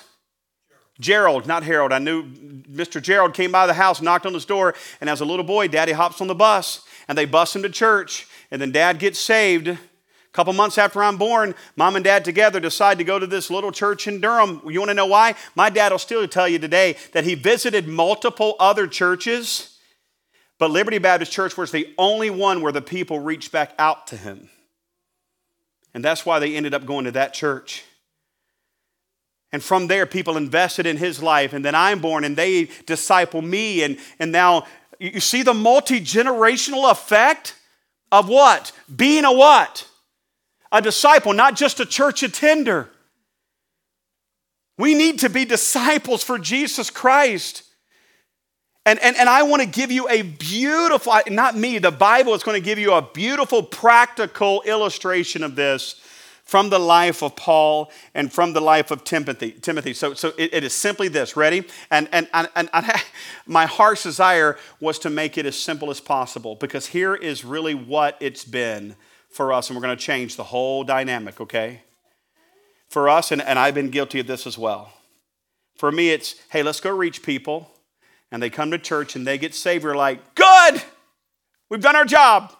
Gerald, 1.00 1.48
not 1.48 1.64
Harold. 1.64 1.92
I 1.92 2.00
knew 2.00 2.24
Mr. 2.24 3.02
Gerald 3.02 3.34
came 3.34 3.52
by 3.52 3.66
the 3.66 3.74
house, 3.74 4.02
knocked 4.02 4.26
on 4.26 4.34
his 4.34 4.46
door, 4.46 4.76
and 5.00 5.10
as 5.10 5.22
a 5.22 5.26
little 5.26 5.46
boy, 5.46 5.68
Daddy 5.68 5.94
hops 5.94 6.22
on 6.22 6.28
the 6.28 6.36
bus 6.36 6.86
and 7.08 7.18
they 7.18 7.26
bus 7.26 7.56
him 7.56 7.64
to 7.64 7.70
church. 7.70 8.28
And 8.52 8.62
then 8.62 8.72
Dad 8.72 9.00
gets 9.00 9.20
saved. 9.20 9.68
A 9.68 9.78
couple 10.34 10.54
months 10.54 10.78
after 10.78 11.04
I'm 11.04 11.18
born, 11.18 11.56
mom 11.76 11.98
and 11.98 12.06
dad 12.06 12.24
together 12.24 12.62
decide 12.62 12.98
to 13.00 13.04
go 13.04 13.20
to 13.20 13.28
this 13.28 13.50
little 13.50 13.72
church 13.72 14.08
in 14.08 14.22
Durham. 14.22 14.62
You 14.66 14.80
want 14.80 14.90
to 14.90 14.96
know 14.96 15.08
why? 15.08 15.36
My 15.56 15.70
dad 15.70 15.92
will 15.92 16.00
still 16.00 16.26
tell 16.26 16.48
you 16.48 16.58
today 16.58 16.96
that 17.12 17.26
he 17.26 17.36
visited 17.36 17.86
multiple 17.86 18.56
other 18.58 18.88
churches, 18.88 19.78
but 20.58 20.72
Liberty 20.72 21.00
Baptist 21.00 21.34
Church 21.34 21.58
was 21.58 21.72
the 21.72 21.94
only 21.98 22.30
one 22.30 22.62
where 22.62 22.72
the 22.72 22.82
people 22.82 23.20
reached 23.20 23.52
back 23.52 23.74
out 23.78 24.08
to 24.08 24.16
him. 24.16 24.50
And 25.94 26.04
that's 26.04 26.26
why 26.26 26.40
they 26.40 26.56
ended 26.56 26.74
up 26.74 26.86
going 26.86 27.06
to 27.06 27.12
that 27.12 27.34
church. 27.34 27.84
And 29.52 29.62
from 29.62 29.88
there, 29.88 30.06
people 30.06 30.38
invested 30.38 30.86
in 30.86 30.98
his 30.98 31.22
life. 31.22 31.54
And 31.54 31.64
then 31.66 31.76
I'm 31.76 32.00
born 32.00 32.24
and 32.24 32.36
they 32.36 32.70
disciple 32.86 33.42
me. 33.42 33.84
And, 33.84 33.98
and 34.18 34.32
now 34.32 34.66
you 35.00 35.20
see 35.20 35.44
the 35.44 35.54
multi 35.54 36.00
generational 36.00 36.90
effect 36.90 37.56
of 38.12 38.30
what? 38.30 38.72
Being 38.94 39.26
a 39.26 39.34
what? 39.34 39.88
A 40.72 40.82
disciple, 40.82 41.34
not 41.34 41.56
just 41.56 41.80
a 41.82 41.86
church 41.86 42.24
attender. 42.24 42.90
We 44.78 44.96
need 44.96 45.20
to 45.20 45.30
be 45.30 45.44
disciples 45.44 46.24
for 46.24 46.40
Jesus 46.40 46.90
Christ. 46.90 47.64
And, 48.86 49.00
and, 49.00 49.16
and 49.16 49.30
I 49.30 49.44
want 49.44 49.62
to 49.62 49.68
give 49.68 49.92
you 49.92 50.10
a 50.10 50.24
beautiful, 50.24 51.14
not 51.30 51.56
me, 51.56 51.78
the 51.78 51.92
Bible 51.92 52.34
is 52.34 52.42
going 52.42 52.60
to 52.60 52.66
give 52.66 52.80
you 52.80 52.94
a 52.94 53.02
beautiful 53.02 53.62
practical 53.62 54.64
illustration 54.64 55.44
of 55.44 55.56
this 55.56 56.02
from 56.44 56.70
the 56.70 56.80
life 56.80 57.22
of 57.22 57.36
Paul 57.36 57.92
and 58.16 58.34
from 58.34 58.54
the 58.54 58.60
life 58.60 58.90
of 58.90 59.04
Timothy. 59.04 59.52
Timothy. 59.52 59.94
So, 59.94 60.16
so 60.16 60.34
it, 60.38 60.54
it 60.54 60.64
is 60.64 60.74
simply 60.74 61.08
this. 61.10 61.38
Ready? 61.38 61.64
And, 61.92 62.10
and, 62.12 62.28
and, 62.34 62.50
and 62.56 62.70
I, 62.74 63.02
my 63.46 63.68
heart's 63.68 64.04
desire 64.04 64.58
was 64.80 64.98
to 65.00 65.12
make 65.12 65.38
it 65.38 65.46
as 65.46 65.56
simple 65.56 65.92
as 65.92 66.02
possible 66.02 66.56
because 66.56 66.88
here 66.88 67.14
is 67.14 67.46
really 67.46 67.76
what 67.76 68.18
it's 68.20 68.44
been 68.44 68.96
for 69.30 69.54
us, 69.54 69.70
and 69.70 69.78
we're 69.78 69.84
going 69.84 69.98
to 69.98 70.04
change 70.04 70.36
the 70.36 70.44
whole 70.44 70.84
dynamic, 70.84 71.40
okay? 71.40 71.84
For 72.90 73.08
us, 73.08 73.32
and, 73.32 73.42
and 73.42 73.58
I've 73.58 73.76
been 73.76 73.90
guilty 73.90 74.20
of 74.20 74.28
this 74.28 74.46
as 74.46 74.58
well. 74.58 74.92
For 75.78 75.90
me, 75.90 76.10
it's 76.10 76.36
hey, 76.50 76.64
let's 76.64 76.82
go 76.82 76.90
reach 76.94 77.24
people 77.24 77.72
and 78.32 78.42
they 78.42 78.50
come 78.50 78.72
to 78.72 78.78
church 78.78 79.16
and 79.16 79.28
they 79.28 79.38
get 79.38 79.54
saved, 79.54 79.84
we're 79.84 79.96
like, 79.96 80.36
good, 80.36 80.82
we've 81.70 81.82
done 81.82 81.96
our 81.96 82.06
job. 82.06 82.54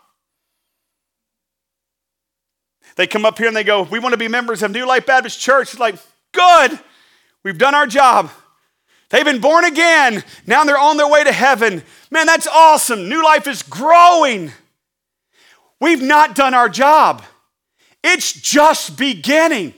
They 2.98 3.08
come 3.08 3.26
up 3.26 3.38
here 3.38 3.48
and 3.48 3.56
they 3.56 3.64
go, 3.64 3.84
we 3.84 4.00
want 4.00 4.14
to 4.14 4.18
be 4.18 4.28
members 4.28 4.64
of 4.64 4.72
New 4.72 4.86
Life 4.86 5.06
Baptist 5.06 5.40
Church. 5.40 5.72
It's 5.72 5.80
like, 5.80 5.96
good, 6.34 6.78
we've 7.44 7.58
done 7.58 7.74
our 7.74 7.88
job. 7.88 8.30
They've 9.10 9.26
been 9.26 9.42
born 9.42 9.66
again. 9.66 10.24
Now 10.48 10.64
they're 10.64 10.78
on 10.78 10.98
their 10.98 11.08
way 11.08 11.24
to 11.24 11.32
heaven. 11.32 11.84
Man, 12.10 12.26
that's 12.26 12.48
awesome. 12.48 13.10
New 13.10 13.24
life 13.24 13.48
is 13.48 13.62
growing. 13.62 14.52
We've 15.80 16.02
not 16.02 16.36
done 16.36 16.54
our 16.54 16.70
job. 16.70 17.24
It's 18.04 18.32
just 18.32 18.98
beginning. 18.98 19.74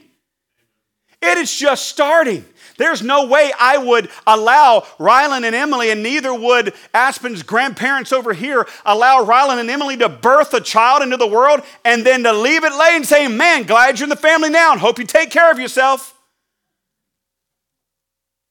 It 1.21 1.37
is 1.37 1.55
just 1.55 1.87
starting. 1.87 2.45
There's 2.77 3.03
no 3.03 3.27
way 3.27 3.51
I 3.59 3.77
would 3.77 4.09
allow 4.25 4.81
Rylan 4.99 5.43
and 5.43 5.55
Emily, 5.55 5.91
and 5.91 6.01
neither 6.01 6.33
would 6.33 6.73
Aspen's 6.93 7.43
grandparents 7.43 8.11
over 8.11 8.33
here 8.33 8.67
allow 8.85 9.23
Rylan 9.23 9.59
and 9.59 9.69
Emily 9.69 9.97
to 9.97 10.09
birth 10.09 10.53
a 10.53 10.61
child 10.61 11.03
into 11.03 11.17
the 11.17 11.27
world 11.27 11.61
and 11.85 12.05
then 12.05 12.23
to 12.23 12.33
leave 12.33 12.63
it 12.63 12.73
lay 12.73 12.95
and 12.95 13.05
say, 13.05 13.27
Man, 13.27 13.63
glad 13.63 13.99
you're 13.99 14.05
in 14.05 14.09
the 14.09 14.15
family 14.15 14.49
now 14.49 14.71
and 14.71 14.81
hope 14.81 14.97
you 14.97 15.05
take 15.05 15.29
care 15.29 15.51
of 15.51 15.59
yourself. 15.59 16.17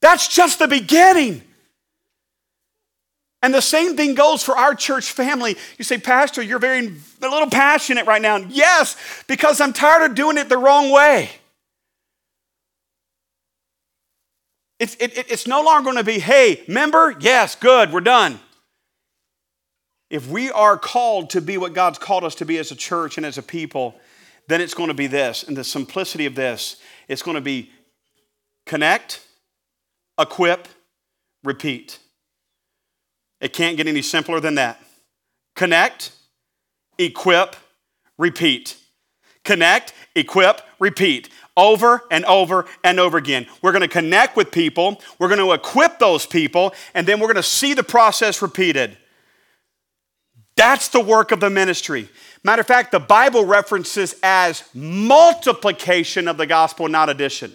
That's 0.00 0.28
just 0.28 0.58
the 0.58 0.68
beginning. 0.68 1.42
And 3.42 3.52
the 3.52 3.60
same 3.60 3.96
thing 3.96 4.14
goes 4.14 4.42
for 4.44 4.56
our 4.56 4.74
church 4.74 5.10
family. 5.10 5.56
You 5.76 5.84
say, 5.84 5.98
Pastor, 5.98 6.42
you're 6.42 6.60
very 6.60 6.86
a 7.20 7.28
little 7.28 7.50
passionate 7.50 8.06
right 8.06 8.22
now. 8.22 8.36
Yes, 8.36 8.96
because 9.26 9.60
I'm 9.60 9.72
tired 9.72 10.10
of 10.10 10.14
doing 10.14 10.38
it 10.38 10.48
the 10.48 10.58
wrong 10.58 10.90
way. 10.90 11.30
It's, 14.82 14.96
it, 14.96 15.16
it's 15.30 15.46
no 15.46 15.62
longer 15.62 15.92
going 15.92 15.98
to 15.98 16.02
be, 16.02 16.18
hey, 16.18 16.64
member, 16.66 17.14
yes, 17.20 17.54
good, 17.54 17.92
we're 17.92 18.00
done. 18.00 18.40
If 20.10 20.28
we 20.28 20.50
are 20.50 20.76
called 20.76 21.30
to 21.30 21.40
be 21.40 21.56
what 21.56 21.72
God's 21.72 22.00
called 22.00 22.24
us 22.24 22.34
to 22.34 22.44
be 22.44 22.58
as 22.58 22.72
a 22.72 22.74
church 22.74 23.16
and 23.16 23.24
as 23.24 23.38
a 23.38 23.44
people, 23.44 23.94
then 24.48 24.60
it's 24.60 24.74
going 24.74 24.88
to 24.88 24.94
be 24.94 25.06
this. 25.06 25.44
And 25.44 25.56
the 25.56 25.62
simplicity 25.62 26.26
of 26.26 26.34
this, 26.34 26.78
it's 27.06 27.22
going 27.22 27.36
to 27.36 27.40
be 27.40 27.70
connect, 28.66 29.24
equip, 30.18 30.66
repeat. 31.44 32.00
It 33.40 33.52
can't 33.52 33.76
get 33.76 33.86
any 33.86 34.02
simpler 34.02 34.40
than 34.40 34.56
that. 34.56 34.82
Connect, 35.54 36.10
equip, 36.98 37.54
repeat. 38.18 38.76
Connect, 39.44 39.94
equip, 40.16 40.60
repeat 40.80 41.28
over 41.56 42.02
and 42.10 42.24
over 42.24 42.66
and 42.82 42.98
over 42.98 43.18
again. 43.18 43.46
We're 43.60 43.72
going 43.72 43.82
to 43.82 43.88
connect 43.88 44.36
with 44.36 44.50
people, 44.50 45.00
we're 45.18 45.28
going 45.28 45.40
to 45.40 45.52
equip 45.52 45.98
those 45.98 46.26
people, 46.26 46.74
and 46.94 47.06
then 47.06 47.20
we're 47.20 47.26
going 47.26 47.36
to 47.36 47.42
see 47.42 47.74
the 47.74 47.82
process 47.82 48.42
repeated. 48.42 48.96
That's 50.56 50.88
the 50.88 51.00
work 51.00 51.32
of 51.32 51.40
the 51.40 51.50
ministry. 51.50 52.08
Matter 52.44 52.60
of 52.60 52.66
fact, 52.66 52.92
the 52.92 53.00
Bible 53.00 53.44
references 53.44 54.14
as 54.22 54.64
multiplication 54.74 56.28
of 56.28 56.36
the 56.36 56.46
gospel, 56.46 56.88
not 56.88 57.08
addition. 57.08 57.52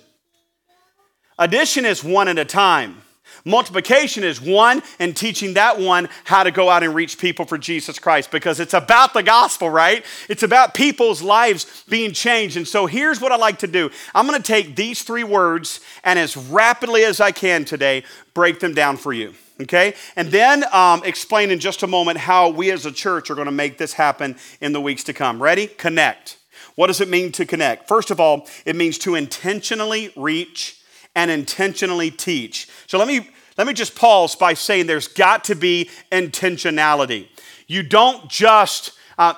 Addition 1.37 1.85
is 1.85 2.03
one 2.03 2.27
at 2.27 2.39
a 2.39 2.45
time. 2.45 3.01
Multiplication 3.45 4.23
is 4.23 4.41
one 4.41 4.81
and 4.99 5.15
teaching 5.15 5.53
that 5.53 5.79
one 5.79 6.09
how 6.23 6.43
to 6.43 6.51
go 6.51 6.69
out 6.69 6.83
and 6.83 6.93
reach 6.93 7.17
people 7.17 7.45
for 7.45 7.57
Jesus 7.57 7.99
Christ 7.99 8.31
because 8.31 8.59
it's 8.59 8.73
about 8.73 9.13
the 9.13 9.23
gospel, 9.23 9.69
right? 9.69 10.05
It's 10.29 10.43
about 10.43 10.73
people's 10.73 11.21
lives 11.21 11.83
being 11.89 12.11
changed. 12.11 12.57
And 12.57 12.67
so 12.67 12.85
here's 12.85 13.21
what 13.21 13.31
I 13.31 13.37
like 13.37 13.59
to 13.59 13.67
do 13.67 13.89
I'm 14.13 14.27
going 14.27 14.41
to 14.41 14.47
take 14.47 14.75
these 14.75 15.03
three 15.03 15.23
words 15.23 15.79
and 16.03 16.17
as 16.19 16.35
rapidly 16.35 17.03
as 17.03 17.19
I 17.19 17.31
can 17.31 17.65
today, 17.65 18.03
break 18.33 18.59
them 18.59 18.73
down 18.73 18.97
for 18.97 19.13
you. 19.13 19.33
Okay? 19.61 19.95
And 20.15 20.29
then 20.29 20.63
um, 20.71 21.01
explain 21.03 21.49
in 21.49 21.59
just 21.59 21.83
a 21.83 21.87
moment 21.87 22.19
how 22.19 22.49
we 22.49 22.71
as 22.71 22.85
a 22.85 22.91
church 22.91 23.31
are 23.31 23.35
going 23.35 23.47
to 23.47 23.51
make 23.51 23.77
this 23.77 23.93
happen 23.93 24.35
in 24.61 24.73
the 24.73 24.81
weeks 24.81 25.03
to 25.05 25.13
come. 25.13 25.41
Ready? 25.41 25.67
Connect. 25.67 26.37
What 26.75 26.87
does 26.87 27.01
it 27.01 27.09
mean 27.09 27.31
to 27.33 27.45
connect? 27.45 27.87
First 27.87 28.11
of 28.11 28.19
all, 28.19 28.47
it 28.65 28.75
means 28.75 28.99
to 28.99 29.15
intentionally 29.15 30.11
reach 30.15 30.76
and 31.17 31.31
intentionally 31.31 32.11
teach. 32.11 32.69
So 32.85 32.99
let 32.99 33.07
me 33.07 33.29
let 33.57 33.65
me 33.65 33.73
just 33.73 33.95
pause 33.95 34.35
by 34.35 34.53
saying 34.53 34.85
there's 34.85 35.07
got 35.07 35.43
to 35.45 35.55
be 35.55 35.89
intentionality. 36.11 37.27
You 37.65 37.81
don't 37.81 38.29
just 38.29 38.91
uh, 39.17 39.33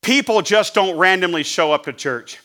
people 0.00 0.40
just 0.40 0.72
don't 0.72 0.96
randomly 0.96 1.42
show 1.42 1.72
up 1.72 1.82
to 1.84 1.92
church. 1.92 2.38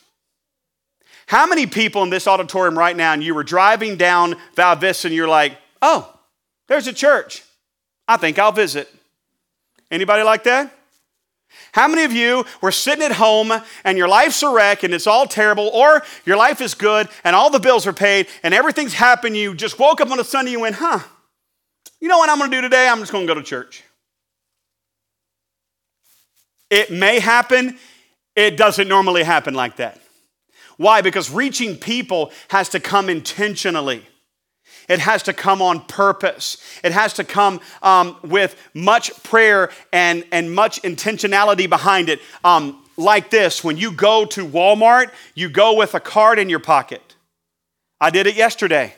How 1.26 1.46
many 1.46 1.68
people 1.68 2.02
in 2.02 2.10
this 2.10 2.26
auditorium 2.26 2.76
right 2.76 2.96
now, 2.96 3.12
and 3.12 3.22
you 3.22 3.36
were 3.36 3.44
driving 3.44 3.96
down 3.96 4.34
Val 4.56 4.74
Vista 4.74 5.06
and 5.06 5.14
you're 5.14 5.28
like, 5.28 5.56
oh, 5.80 6.12
there's 6.66 6.88
a 6.88 6.92
church. 6.92 7.44
I 8.08 8.16
think 8.16 8.36
I'll 8.40 8.50
visit. 8.50 8.92
Anybody 9.92 10.24
like 10.24 10.42
that? 10.44 10.76
How 11.72 11.86
many 11.86 12.04
of 12.04 12.12
you 12.12 12.44
were 12.60 12.72
sitting 12.72 13.04
at 13.04 13.12
home 13.12 13.52
and 13.84 13.96
your 13.96 14.08
life's 14.08 14.42
a 14.42 14.52
wreck 14.52 14.82
and 14.82 14.92
it's 14.92 15.06
all 15.06 15.26
terrible, 15.26 15.68
or 15.68 16.02
your 16.24 16.36
life 16.36 16.60
is 16.60 16.74
good 16.74 17.08
and 17.22 17.36
all 17.36 17.50
the 17.50 17.60
bills 17.60 17.86
are 17.86 17.92
paid 17.92 18.26
and 18.42 18.52
everything's 18.52 18.94
happened? 18.94 19.36
You 19.36 19.54
just 19.54 19.78
woke 19.78 20.00
up 20.00 20.10
on 20.10 20.18
a 20.18 20.24
Sunday 20.24 20.52
and 20.52 20.62
went, 20.62 20.76
huh, 20.76 21.00
you 22.00 22.08
know 22.08 22.18
what 22.18 22.28
I'm 22.28 22.38
gonna 22.38 22.50
do 22.50 22.60
today? 22.60 22.88
I'm 22.88 22.98
just 22.98 23.12
gonna 23.12 23.26
go 23.26 23.34
to 23.34 23.42
church. 23.42 23.84
It 26.70 26.90
may 26.90 27.18
happen, 27.18 27.78
it 28.36 28.56
doesn't 28.56 28.88
normally 28.88 29.22
happen 29.22 29.54
like 29.54 29.76
that. 29.76 30.00
Why? 30.76 31.02
Because 31.02 31.30
reaching 31.30 31.76
people 31.76 32.32
has 32.48 32.70
to 32.70 32.80
come 32.80 33.08
intentionally. 33.10 34.06
It 34.90 34.98
has 34.98 35.22
to 35.22 35.32
come 35.32 35.62
on 35.62 35.82
purpose. 35.82 36.56
It 36.82 36.90
has 36.90 37.14
to 37.14 37.24
come 37.24 37.60
um, 37.80 38.16
with 38.24 38.56
much 38.74 39.22
prayer 39.22 39.70
and, 39.92 40.24
and 40.32 40.52
much 40.52 40.82
intentionality 40.82 41.68
behind 41.68 42.08
it. 42.08 42.20
Um, 42.42 42.84
like 42.96 43.30
this 43.30 43.62
when 43.62 43.76
you 43.76 43.92
go 43.92 44.24
to 44.26 44.44
Walmart, 44.44 45.12
you 45.36 45.48
go 45.48 45.76
with 45.76 45.94
a 45.94 46.00
card 46.00 46.40
in 46.40 46.50
your 46.50 46.58
pocket. 46.58 47.14
I 48.00 48.10
did 48.10 48.26
it 48.26 48.34
yesterday. 48.34 48.94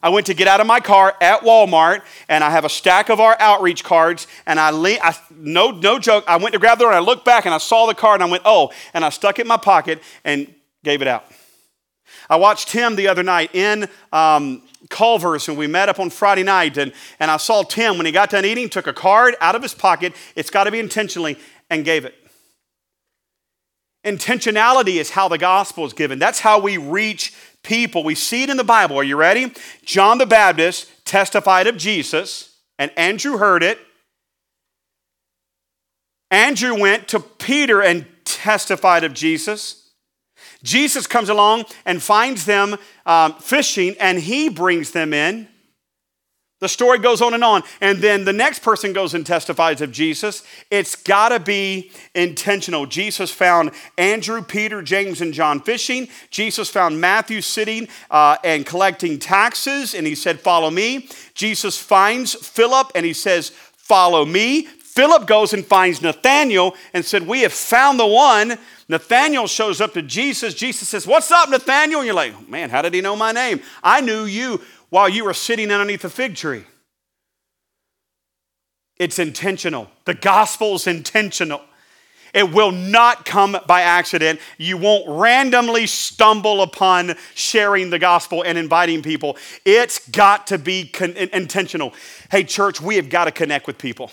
I 0.00 0.10
went 0.10 0.26
to 0.26 0.34
get 0.34 0.46
out 0.46 0.60
of 0.60 0.68
my 0.68 0.78
car 0.78 1.16
at 1.20 1.40
Walmart, 1.40 2.02
and 2.28 2.44
I 2.44 2.50
have 2.50 2.64
a 2.64 2.68
stack 2.68 3.08
of 3.08 3.18
our 3.18 3.36
outreach 3.40 3.82
cards. 3.82 4.28
And 4.46 4.60
I, 4.60 4.70
le- 4.70 5.00
I 5.02 5.16
no, 5.34 5.72
no 5.72 5.98
joke, 5.98 6.22
I 6.28 6.36
went 6.36 6.52
to 6.52 6.60
grab 6.60 6.78
the 6.78 6.86
and 6.86 6.94
I 6.94 7.00
looked 7.00 7.24
back 7.24 7.44
and 7.44 7.52
I 7.52 7.58
saw 7.58 7.86
the 7.86 7.94
card, 7.94 8.20
and 8.20 8.28
I 8.28 8.30
went, 8.30 8.44
oh, 8.46 8.70
and 8.94 9.04
I 9.04 9.08
stuck 9.08 9.40
it 9.40 9.42
in 9.42 9.48
my 9.48 9.56
pocket 9.56 10.00
and 10.24 10.54
gave 10.84 11.02
it 11.02 11.08
out. 11.08 11.24
I 12.28 12.36
watched 12.36 12.68
Tim 12.68 12.96
the 12.96 13.08
other 13.08 13.22
night 13.22 13.54
in 13.54 13.88
um, 14.12 14.62
Culver's, 14.90 15.48
and 15.48 15.56
we 15.56 15.66
met 15.66 15.88
up 15.88 15.98
on 15.98 16.10
Friday 16.10 16.42
night. 16.42 16.76
And, 16.76 16.92
and 17.20 17.30
I 17.30 17.36
saw 17.36 17.62
Tim, 17.62 17.96
when 17.96 18.06
he 18.06 18.12
got 18.12 18.30
done 18.30 18.44
eating, 18.44 18.68
took 18.68 18.86
a 18.86 18.92
card 18.92 19.36
out 19.40 19.54
of 19.54 19.62
his 19.62 19.74
pocket, 19.74 20.14
it's 20.36 20.50
got 20.50 20.64
to 20.64 20.70
be 20.70 20.78
intentionally, 20.78 21.38
and 21.70 21.84
gave 21.84 22.04
it. 22.04 22.14
Intentionality 24.04 24.96
is 24.96 25.10
how 25.10 25.28
the 25.28 25.38
gospel 25.38 25.84
is 25.84 25.92
given. 25.92 26.18
That's 26.18 26.40
how 26.40 26.60
we 26.60 26.76
reach 26.76 27.34
people. 27.62 28.04
We 28.04 28.14
see 28.14 28.44
it 28.44 28.50
in 28.50 28.56
the 28.56 28.64
Bible. 28.64 28.96
Are 28.96 29.04
you 29.04 29.16
ready? 29.16 29.52
John 29.84 30.18
the 30.18 30.26
Baptist 30.26 30.90
testified 31.04 31.66
of 31.66 31.76
Jesus, 31.76 32.56
and 32.78 32.90
Andrew 32.96 33.38
heard 33.38 33.62
it. 33.62 33.78
Andrew 36.30 36.78
went 36.78 37.08
to 37.08 37.20
Peter 37.20 37.82
and 37.82 38.06
testified 38.24 39.04
of 39.04 39.14
Jesus. 39.14 39.77
Jesus 40.68 41.06
comes 41.06 41.30
along 41.30 41.64
and 41.86 42.02
finds 42.02 42.44
them 42.44 42.76
um, 43.06 43.34
fishing, 43.34 43.96
and 43.98 44.18
he 44.18 44.50
brings 44.50 44.90
them 44.90 45.14
in. 45.14 45.48
The 46.60 46.68
story 46.68 46.98
goes 46.98 47.22
on 47.22 47.34
and 47.34 47.44
on. 47.44 47.62
And 47.80 47.98
then 47.98 48.24
the 48.24 48.32
next 48.32 48.62
person 48.62 48.92
goes 48.92 49.14
and 49.14 49.24
testifies 49.24 49.80
of 49.80 49.92
Jesus. 49.92 50.42
It's 50.70 50.96
got 50.96 51.28
to 51.28 51.38
be 51.38 51.92
intentional. 52.14 52.84
Jesus 52.84 53.30
found 53.30 53.70
Andrew, 53.96 54.42
Peter, 54.42 54.82
James, 54.82 55.20
and 55.20 55.32
John 55.32 55.60
fishing. 55.60 56.08
Jesus 56.30 56.68
found 56.68 57.00
Matthew 57.00 57.40
sitting 57.42 57.88
uh, 58.10 58.36
and 58.42 58.66
collecting 58.66 59.18
taxes, 59.20 59.94
and 59.94 60.06
he 60.06 60.16
said, 60.16 60.40
Follow 60.40 60.70
me. 60.70 61.08
Jesus 61.34 61.78
finds 61.78 62.34
Philip, 62.34 62.90
and 62.94 63.06
he 63.06 63.12
says, 63.12 63.50
Follow 63.76 64.26
me. 64.26 64.62
Philip 64.62 65.28
goes 65.28 65.52
and 65.52 65.64
finds 65.64 66.02
Nathanael 66.02 66.74
and 66.92 67.04
said, 67.04 67.24
We 67.24 67.42
have 67.42 67.52
found 67.52 68.00
the 68.00 68.06
one 68.06 68.58
Nathaniel 68.88 69.46
shows 69.46 69.80
up 69.80 69.92
to 69.94 70.02
Jesus. 70.02 70.54
Jesus 70.54 70.88
says, 70.88 71.06
What's 71.06 71.30
up, 71.30 71.50
Nathaniel? 71.50 72.00
And 72.00 72.06
you're 72.06 72.14
like, 72.14 72.48
Man, 72.48 72.70
how 72.70 72.82
did 72.82 72.94
he 72.94 73.00
know 73.00 73.16
my 73.16 73.32
name? 73.32 73.60
I 73.82 74.00
knew 74.00 74.24
you 74.24 74.60
while 74.88 75.08
you 75.08 75.24
were 75.24 75.34
sitting 75.34 75.70
underneath 75.70 76.04
a 76.04 76.10
fig 76.10 76.36
tree. 76.36 76.64
It's 78.96 79.18
intentional. 79.18 79.88
The 80.06 80.14
gospel's 80.14 80.86
intentional. 80.86 81.60
It 82.34 82.52
will 82.52 82.72
not 82.72 83.24
come 83.24 83.56
by 83.66 83.82
accident. 83.82 84.40
You 84.58 84.76
won't 84.76 85.04
randomly 85.08 85.86
stumble 85.86 86.62
upon 86.62 87.14
sharing 87.34 87.90
the 87.90 87.98
gospel 87.98 88.42
and 88.42 88.58
inviting 88.58 89.02
people. 89.02 89.36
It's 89.64 90.06
got 90.10 90.46
to 90.48 90.58
be 90.58 90.88
con- 90.88 91.16
intentional. 91.16 91.94
Hey, 92.30 92.44
church, 92.44 92.80
we 92.80 92.96
have 92.96 93.08
got 93.08 93.24
to 93.24 93.32
connect 93.32 93.66
with 93.66 93.78
people. 93.78 94.10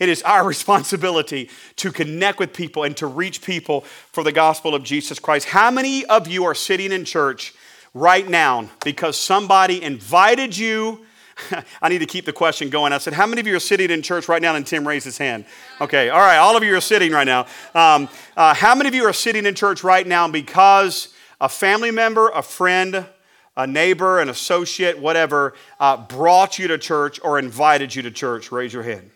It 0.00 0.08
is 0.08 0.22
our 0.22 0.44
responsibility 0.44 1.50
to 1.76 1.92
connect 1.92 2.38
with 2.38 2.54
people 2.54 2.84
and 2.84 2.96
to 2.96 3.06
reach 3.06 3.42
people 3.42 3.82
for 3.82 4.24
the 4.24 4.32
gospel 4.32 4.74
of 4.74 4.82
Jesus 4.82 5.18
Christ. 5.18 5.48
How 5.48 5.70
many 5.70 6.06
of 6.06 6.26
you 6.26 6.44
are 6.44 6.54
sitting 6.54 6.90
in 6.90 7.04
church 7.04 7.54
right 7.92 8.26
now 8.26 8.70
because 8.82 9.18
somebody 9.18 9.82
invited 9.82 10.56
you? 10.56 11.04
I 11.82 11.90
need 11.90 11.98
to 11.98 12.06
keep 12.06 12.24
the 12.24 12.32
question 12.32 12.70
going. 12.70 12.94
I 12.94 12.98
said, 12.98 13.12
How 13.12 13.26
many 13.26 13.42
of 13.42 13.46
you 13.46 13.54
are 13.56 13.60
sitting 13.60 13.90
in 13.90 14.00
church 14.00 14.26
right 14.26 14.40
now? 14.40 14.54
And 14.54 14.66
Tim 14.66 14.88
raised 14.88 15.04
his 15.04 15.18
hand. 15.18 15.44
Okay, 15.82 16.08
all 16.08 16.20
right, 16.20 16.38
all 16.38 16.56
of 16.56 16.64
you 16.64 16.74
are 16.74 16.80
sitting 16.80 17.12
right 17.12 17.26
now. 17.26 17.46
Um, 17.74 18.08
uh, 18.36 18.54
how 18.54 18.74
many 18.74 18.88
of 18.88 18.94
you 18.94 19.04
are 19.04 19.12
sitting 19.12 19.44
in 19.44 19.54
church 19.54 19.84
right 19.84 20.06
now 20.06 20.28
because 20.28 21.14
a 21.42 21.48
family 21.48 21.90
member, 21.90 22.30
a 22.30 22.42
friend, 22.42 23.06
a 23.54 23.66
neighbor, 23.66 24.18
an 24.18 24.30
associate, 24.30 24.98
whatever, 24.98 25.54
uh, 25.78 25.98
brought 25.98 26.58
you 26.58 26.68
to 26.68 26.78
church 26.78 27.20
or 27.22 27.38
invited 27.38 27.94
you 27.94 28.00
to 28.02 28.10
church? 28.10 28.50
Raise 28.50 28.72
your 28.72 28.82
hand. 28.82 29.10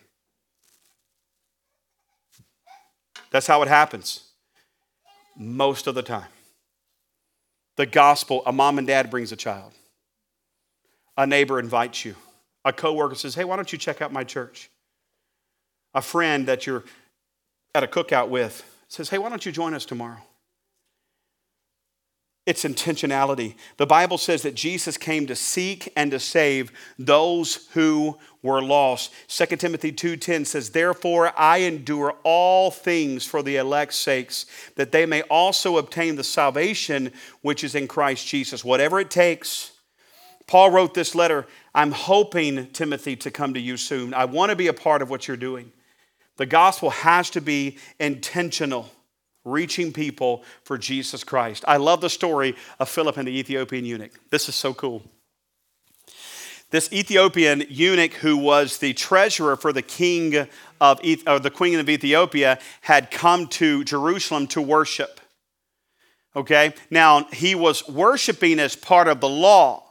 That's 3.34 3.48
how 3.48 3.62
it 3.62 3.68
happens 3.68 4.20
most 5.36 5.88
of 5.88 5.96
the 5.96 6.04
time. 6.04 6.28
The 7.76 7.84
gospel, 7.84 8.44
a 8.46 8.52
mom 8.52 8.78
and 8.78 8.86
dad 8.86 9.10
brings 9.10 9.32
a 9.32 9.36
child. 9.36 9.72
A 11.16 11.26
neighbor 11.26 11.58
invites 11.58 12.04
you. 12.04 12.14
A 12.64 12.72
coworker 12.72 13.16
says, 13.16 13.34
"Hey, 13.34 13.42
why 13.42 13.56
don't 13.56 13.72
you 13.72 13.76
check 13.76 14.00
out 14.00 14.12
my 14.12 14.22
church?" 14.22 14.70
A 15.94 16.00
friend 16.00 16.46
that 16.46 16.64
you're 16.64 16.84
at 17.74 17.82
a 17.82 17.88
cookout 17.88 18.28
with 18.28 18.62
says, 18.86 19.08
"Hey, 19.08 19.18
why 19.18 19.30
don't 19.30 19.44
you 19.44 19.50
join 19.50 19.74
us 19.74 19.84
tomorrow?" 19.84 20.22
It's 22.46 22.62
intentionality. 22.62 23.56
The 23.78 23.86
Bible 23.86 24.18
says 24.18 24.42
that 24.42 24.54
Jesus 24.54 24.96
came 24.96 25.26
to 25.26 25.34
seek 25.34 25.92
and 25.96 26.12
to 26.12 26.20
save 26.20 26.70
those 27.00 27.66
who 27.72 28.16
were 28.44 28.62
lost. 28.62 29.10
2 29.26 29.58
Timothy 29.58 29.90
2:10 29.90 30.44
says, 30.44 30.70
"Therefore 30.70 31.32
I 31.36 31.58
endure 31.58 32.14
all 32.22 32.70
things 32.70 33.24
for 33.24 33.42
the 33.42 33.56
elect's 33.56 33.96
sakes, 33.96 34.46
that 34.76 34.92
they 34.92 35.06
may 35.06 35.22
also 35.22 35.78
obtain 35.78 36.14
the 36.14 36.22
salvation 36.22 37.10
which 37.40 37.64
is 37.64 37.74
in 37.74 37.88
Christ 37.88 38.28
Jesus." 38.28 38.62
Whatever 38.62 39.00
it 39.00 39.10
takes. 39.10 39.72
Paul 40.46 40.70
wrote 40.70 40.92
this 40.92 41.14
letter, 41.14 41.46
"I'm 41.74 41.92
hoping 41.92 42.66
Timothy 42.72 43.16
to 43.16 43.30
come 43.30 43.54
to 43.54 43.60
you 43.60 43.78
soon. 43.78 44.12
I 44.12 44.26
want 44.26 44.50
to 44.50 44.56
be 44.56 44.66
a 44.66 44.74
part 44.74 45.00
of 45.00 45.08
what 45.08 45.26
you're 45.26 45.38
doing." 45.38 45.72
The 46.36 46.44
gospel 46.44 46.90
has 46.90 47.30
to 47.30 47.40
be 47.40 47.78
intentional 47.98 48.90
reaching 49.42 49.92
people 49.92 50.44
for 50.64 50.76
Jesus 50.76 51.24
Christ. 51.24 51.64
I 51.66 51.78
love 51.78 52.02
the 52.02 52.10
story 52.10 52.56
of 52.78 52.90
Philip 52.90 53.16
and 53.16 53.26
the 53.26 53.38
Ethiopian 53.38 53.86
eunuch. 53.86 54.12
This 54.30 54.48
is 54.48 54.54
so 54.54 54.74
cool. 54.74 55.02
This 56.74 56.92
Ethiopian 56.92 57.62
eunuch, 57.68 58.14
who 58.14 58.36
was 58.36 58.78
the 58.78 58.94
treasurer 58.94 59.54
for 59.54 59.72
the 59.72 59.80
king 59.80 60.48
of 60.80 61.00
or 61.24 61.38
the 61.38 61.48
queen 61.48 61.78
of 61.78 61.88
Ethiopia, 61.88 62.58
had 62.80 63.12
come 63.12 63.46
to 63.46 63.84
Jerusalem 63.84 64.48
to 64.48 64.60
worship. 64.60 65.20
Okay, 66.34 66.74
now 66.90 67.26
he 67.26 67.54
was 67.54 67.88
worshiping 67.88 68.58
as 68.58 68.74
part 68.74 69.06
of 69.06 69.20
the 69.20 69.28
law, 69.28 69.84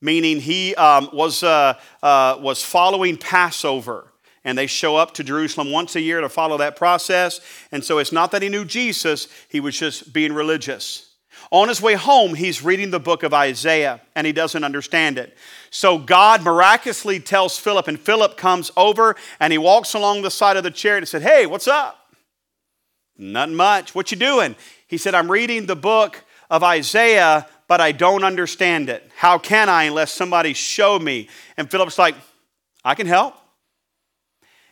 meaning 0.00 0.40
he 0.40 0.74
um, 0.74 1.10
was 1.12 1.44
uh, 1.44 1.74
uh, 2.02 2.38
was 2.40 2.60
following 2.60 3.16
Passover 3.16 4.12
and 4.42 4.58
they 4.58 4.66
show 4.66 4.96
up 4.96 5.14
to 5.14 5.22
Jerusalem 5.22 5.70
once 5.70 5.94
a 5.94 6.00
year 6.00 6.20
to 6.20 6.28
follow 6.28 6.56
that 6.56 6.74
process. 6.74 7.38
And 7.70 7.84
so 7.84 7.98
it's 7.98 8.10
not 8.10 8.32
that 8.32 8.42
he 8.42 8.48
knew 8.48 8.64
Jesus, 8.64 9.28
he 9.48 9.60
was 9.60 9.78
just 9.78 10.12
being 10.12 10.32
religious. 10.32 11.09
On 11.50 11.68
his 11.68 11.82
way 11.82 11.94
home, 11.94 12.34
he's 12.34 12.62
reading 12.62 12.90
the 12.90 13.00
book 13.00 13.24
of 13.24 13.34
Isaiah 13.34 14.00
and 14.14 14.24
he 14.24 14.32
doesn't 14.32 14.62
understand 14.62 15.18
it. 15.18 15.36
So 15.70 15.98
God 15.98 16.42
miraculously 16.42 17.18
tells 17.18 17.58
Philip, 17.58 17.88
and 17.88 17.98
Philip 17.98 18.36
comes 18.36 18.70
over 18.76 19.16
and 19.40 19.52
he 19.52 19.58
walks 19.58 19.94
along 19.94 20.22
the 20.22 20.30
side 20.30 20.56
of 20.56 20.62
the 20.62 20.70
chariot 20.70 20.98
and 20.98 21.08
said, 21.08 21.22
Hey, 21.22 21.46
what's 21.46 21.66
up? 21.66 22.14
Nothing 23.18 23.56
much. 23.56 23.94
What 23.94 24.12
you 24.12 24.16
doing? 24.16 24.54
He 24.86 24.96
said, 24.96 25.14
I'm 25.14 25.30
reading 25.30 25.66
the 25.66 25.76
book 25.76 26.24
of 26.48 26.62
Isaiah, 26.62 27.46
but 27.66 27.80
I 27.80 27.92
don't 27.92 28.24
understand 28.24 28.88
it. 28.88 29.10
How 29.16 29.36
can 29.36 29.68
I 29.68 29.84
unless 29.84 30.12
somebody 30.12 30.52
show 30.52 30.98
me? 30.98 31.28
And 31.56 31.68
Philip's 31.68 31.98
like, 31.98 32.14
I 32.84 32.94
can 32.94 33.06
help 33.08 33.34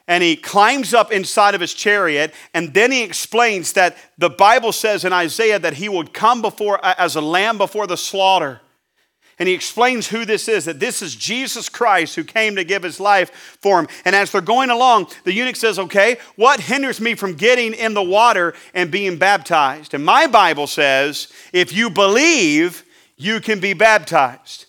and 0.09 0.25
he 0.25 0.35
climbs 0.35 0.95
up 0.95 1.13
inside 1.13 1.55
of 1.55 1.61
his 1.61 1.75
chariot 1.75 2.35
and 2.55 2.73
then 2.75 2.91
he 2.91 3.03
explains 3.03 3.75
that 3.75 3.97
the 4.17 4.31
bible 4.31 4.73
says 4.73 5.05
in 5.05 5.13
isaiah 5.13 5.59
that 5.59 5.75
he 5.75 5.89
would 5.89 6.13
come 6.13 6.43
before 6.43 6.85
as 6.85 7.15
a 7.15 7.21
lamb 7.21 7.59
before 7.59 7.87
the 7.87 7.97
slaughter. 7.97 8.61
And 9.41 9.49
he 9.49 9.55
explains 9.55 10.09
who 10.09 10.25
this 10.25 10.49
is 10.49 10.65
that 10.65 10.81
this 10.81 11.03
is 11.03 11.15
jesus 11.15 11.69
christ 11.69 12.17
who 12.17 12.25
came 12.25 12.57
to 12.57 12.65
give 12.65 12.83
his 12.83 12.99
life 12.99 13.59
for 13.61 13.79
him. 13.79 13.89
And 14.05 14.17
as 14.17 14.33
they're 14.33 14.41
going 14.41 14.71
along 14.71 15.09
the 15.23 15.33
eunuch 15.33 15.57
says 15.57 15.79
okay 15.79 16.17
what 16.35 16.59
hinders 16.59 17.01
me 17.01 17.15
from 17.15 17.35
getting 17.35 17.75
in 17.75 17.95
the 17.95 18.03
water 18.03 18.55
and 18.75 18.91
being 18.91 19.19
baptized? 19.19 19.95
And 19.95 20.05
my 20.05 20.27
bible 20.27 20.67
says 20.67 21.31
if 21.53 21.73
you 21.73 21.91
believe 21.91 22.85
you 23.17 23.41
can 23.41 23.61
be 23.61 23.75
baptized. 23.75 24.67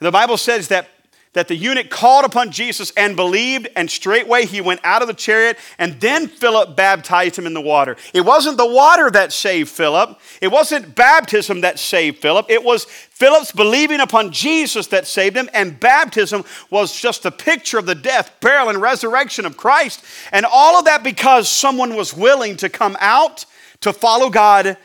The 0.00 0.12
bible 0.12 0.36
says 0.36 0.68
that 0.68 0.88
that 1.34 1.48
the 1.48 1.54
eunuch 1.54 1.90
called 1.90 2.24
upon 2.24 2.50
Jesus 2.50 2.90
and 2.96 3.14
believed, 3.14 3.68
and 3.76 3.90
straightway 3.90 4.46
he 4.46 4.60
went 4.60 4.80
out 4.82 5.02
of 5.02 5.08
the 5.08 5.14
chariot, 5.14 5.58
and 5.78 6.00
then 6.00 6.26
Philip 6.26 6.74
baptized 6.74 7.36
him 7.36 7.46
in 7.46 7.54
the 7.54 7.60
water. 7.60 7.96
It 8.12 8.22
wasn't 8.22 8.56
the 8.56 8.66
water 8.66 9.10
that 9.10 9.32
saved 9.32 9.68
Philip, 9.68 10.18
it 10.40 10.48
wasn't 10.48 10.94
baptism 10.94 11.60
that 11.60 11.78
saved 11.78 12.18
Philip, 12.18 12.46
it 12.48 12.64
was 12.64 12.84
Philip's 12.84 13.52
believing 13.52 14.00
upon 14.00 14.32
Jesus 14.32 14.86
that 14.88 15.06
saved 15.06 15.36
him, 15.36 15.50
and 15.52 15.78
baptism 15.78 16.44
was 16.70 16.98
just 16.98 17.26
a 17.26 17.30
picture 17.30 17.78
of 17.78 17.86
the 17.86 17.94
death, 17.94 18.32
burial, 18.40 18.70
and 18.70 18.80
resurrection 18.80 19.44
of 19.44 19.56
Christ. 19.56 20.04
And 20.32 20.46
all 20.50 20.78
of 20.78 20.86
that 20.86 21.02
because 21.04 21.48
someone 21.48 21.94
was 21.94 22.14
willing 22.14 22.56
to 22.56 22.68
come 22.68 22.96
out 23.00 23.44
to 23.82 23.92
follow 23.92 24.30
God, 24.30 24.76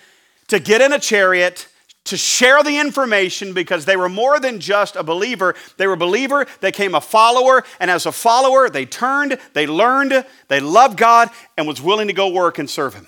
to 0.50 0.60
get 0.60 0.82
in 0.82 0.94
a 0.94 1.00
chariot, 1.00 1.69
to 2.10 2.18
share 2.18 2.62
the 2.64 2.78
information 2.78 3.54
because 3.54 3.86
they 3.86 3.98
were 3.98 4.10
more 4.10 4.40
than 4.40 4.60
just 4.60 4.96
a 4.96 5.04
believer. 5.04 5.56
They 5.78 5.88
were 5.88 5.94
a 5.94 5.98
believer, 5.98 6.46
they 6.62 6.72
came 6.72 6.94
a 6.96 7.02
follower, 7.02 7.64
and 7.80 7.90
as 7.90 8.06
a 8.06 8.12
follower, 8.12 8.70
they 8.70 8.86
turned, 8.86 9.40
they 9.54 9.68
learned, 9.68 10.26
they 10.48 10.60
loved 10.60 10.98
God, 10.98 11.30
and 11.58 11.68
was 11.68 11.82
willing 11.82 12.08
to 12.08 12.14
go 12.14 12.30
work 12.30 12.60
and 12.60 12.70
serve 12.70 12.94
Him. 12.94 13.08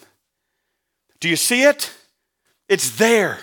Do 1.20 1.30
you 1.30 1.36
see 1.36 1.64
it? 1.64 1.94
It's 2.68 2.98
there. 2.98 3.40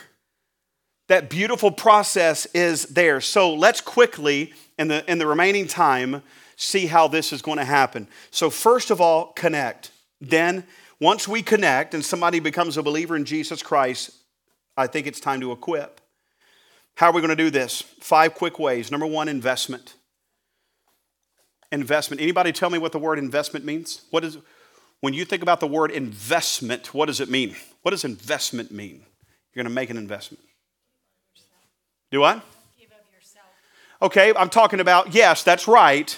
That 1.08 1.30
beautiful 1.30 1.70
process 1.70 2.46
is 2.46 2.86
there. 2.86 3.20
So 3.20 3.54
let's 3.54 3.80
quickly, 3.80 4.52
in 4.78 4.88
the, 4.88 5.08
in 5.10 5.18
the 5.18 5.26
remaining 5.26 5.66
time, 5.66 6.22
see 6.56 6.86
how 6.86 7.08
this 7.08 7.32
is 7.32 7.40
going 7.40 7.58
to 7.58 7.64
happen. 7.64 8.08
So, 8.30 8.50
first 8.50 8.90
of 8.90 9.00
all, 9.00 9.32
connect. 9.32 9.92
Then, 10.20 10.64
once 11.00 11.28
we 11.28 11.42
connect 11.42 11.94
and 11.94 12.04
somebody 12.04 12.40
becomes 12.40 12.76
a 12.76 12.82
believer 12.82 13.16
in 13.16 13.24
Jesus 13.24 13.62
Christ, 13.62 14.10
I 14.78 14.86
think 14.86 15.08
it's 15.08 15.18
time 15.18 15.40
to 15.40 15.50
equip. 15.50 16.00
How 16.94 17.10
are 17.10 17.12
we 17.12 17.20
going 17.20 17.36
to 17.36 17.36
do 17.36 17.50
this? 17.50 17.82
Five 17.82 18.34
quick 18.34 18.58
ways. 18.58 18.90
Number 18.92 19.06
one, 19.06 19.28
investment. 19.28 19.94
Investment. 21.72 22.22
Anybody 22.22 22.52
tell 22.52 22.70
me 22.70 22.78
what 22.78 22.92
the 22.92 22.98
word 22.98 23.18
investment 23.18 23.64
means? 23.64 24.02
What 24.10 24.24
is 24.24 24.38
when 25.00 25.14
you 25.14 25.24
think 25.24 25.42
about 25.42 25.60
the 25.60 25.66
word 25.66 25.90
investment, 25.90 26.94
what 26.94 27.06
does 27.06 27.20
it 27.20 27.28
mean? 27.28 27.56
What 27.82 27.90
does 27.90 28.04
investment 28.04 28.70
mean? 28.70 29.04
You're 29.52 29.64
going 29.64 29.72
to 29.72 29.74
make 29.74 29.90
an 29.90 29.96
investment. 29.96 30.42
Do 32.10 32.20
what? 32.20 32.44
Okay, 34.00 34.32
I'm 34.36 34.48
talking 34.48 34.80
about, 34.80 35.12
yes, 35.12 35.42
that's 35.42 35.66
right, 35.66 36.16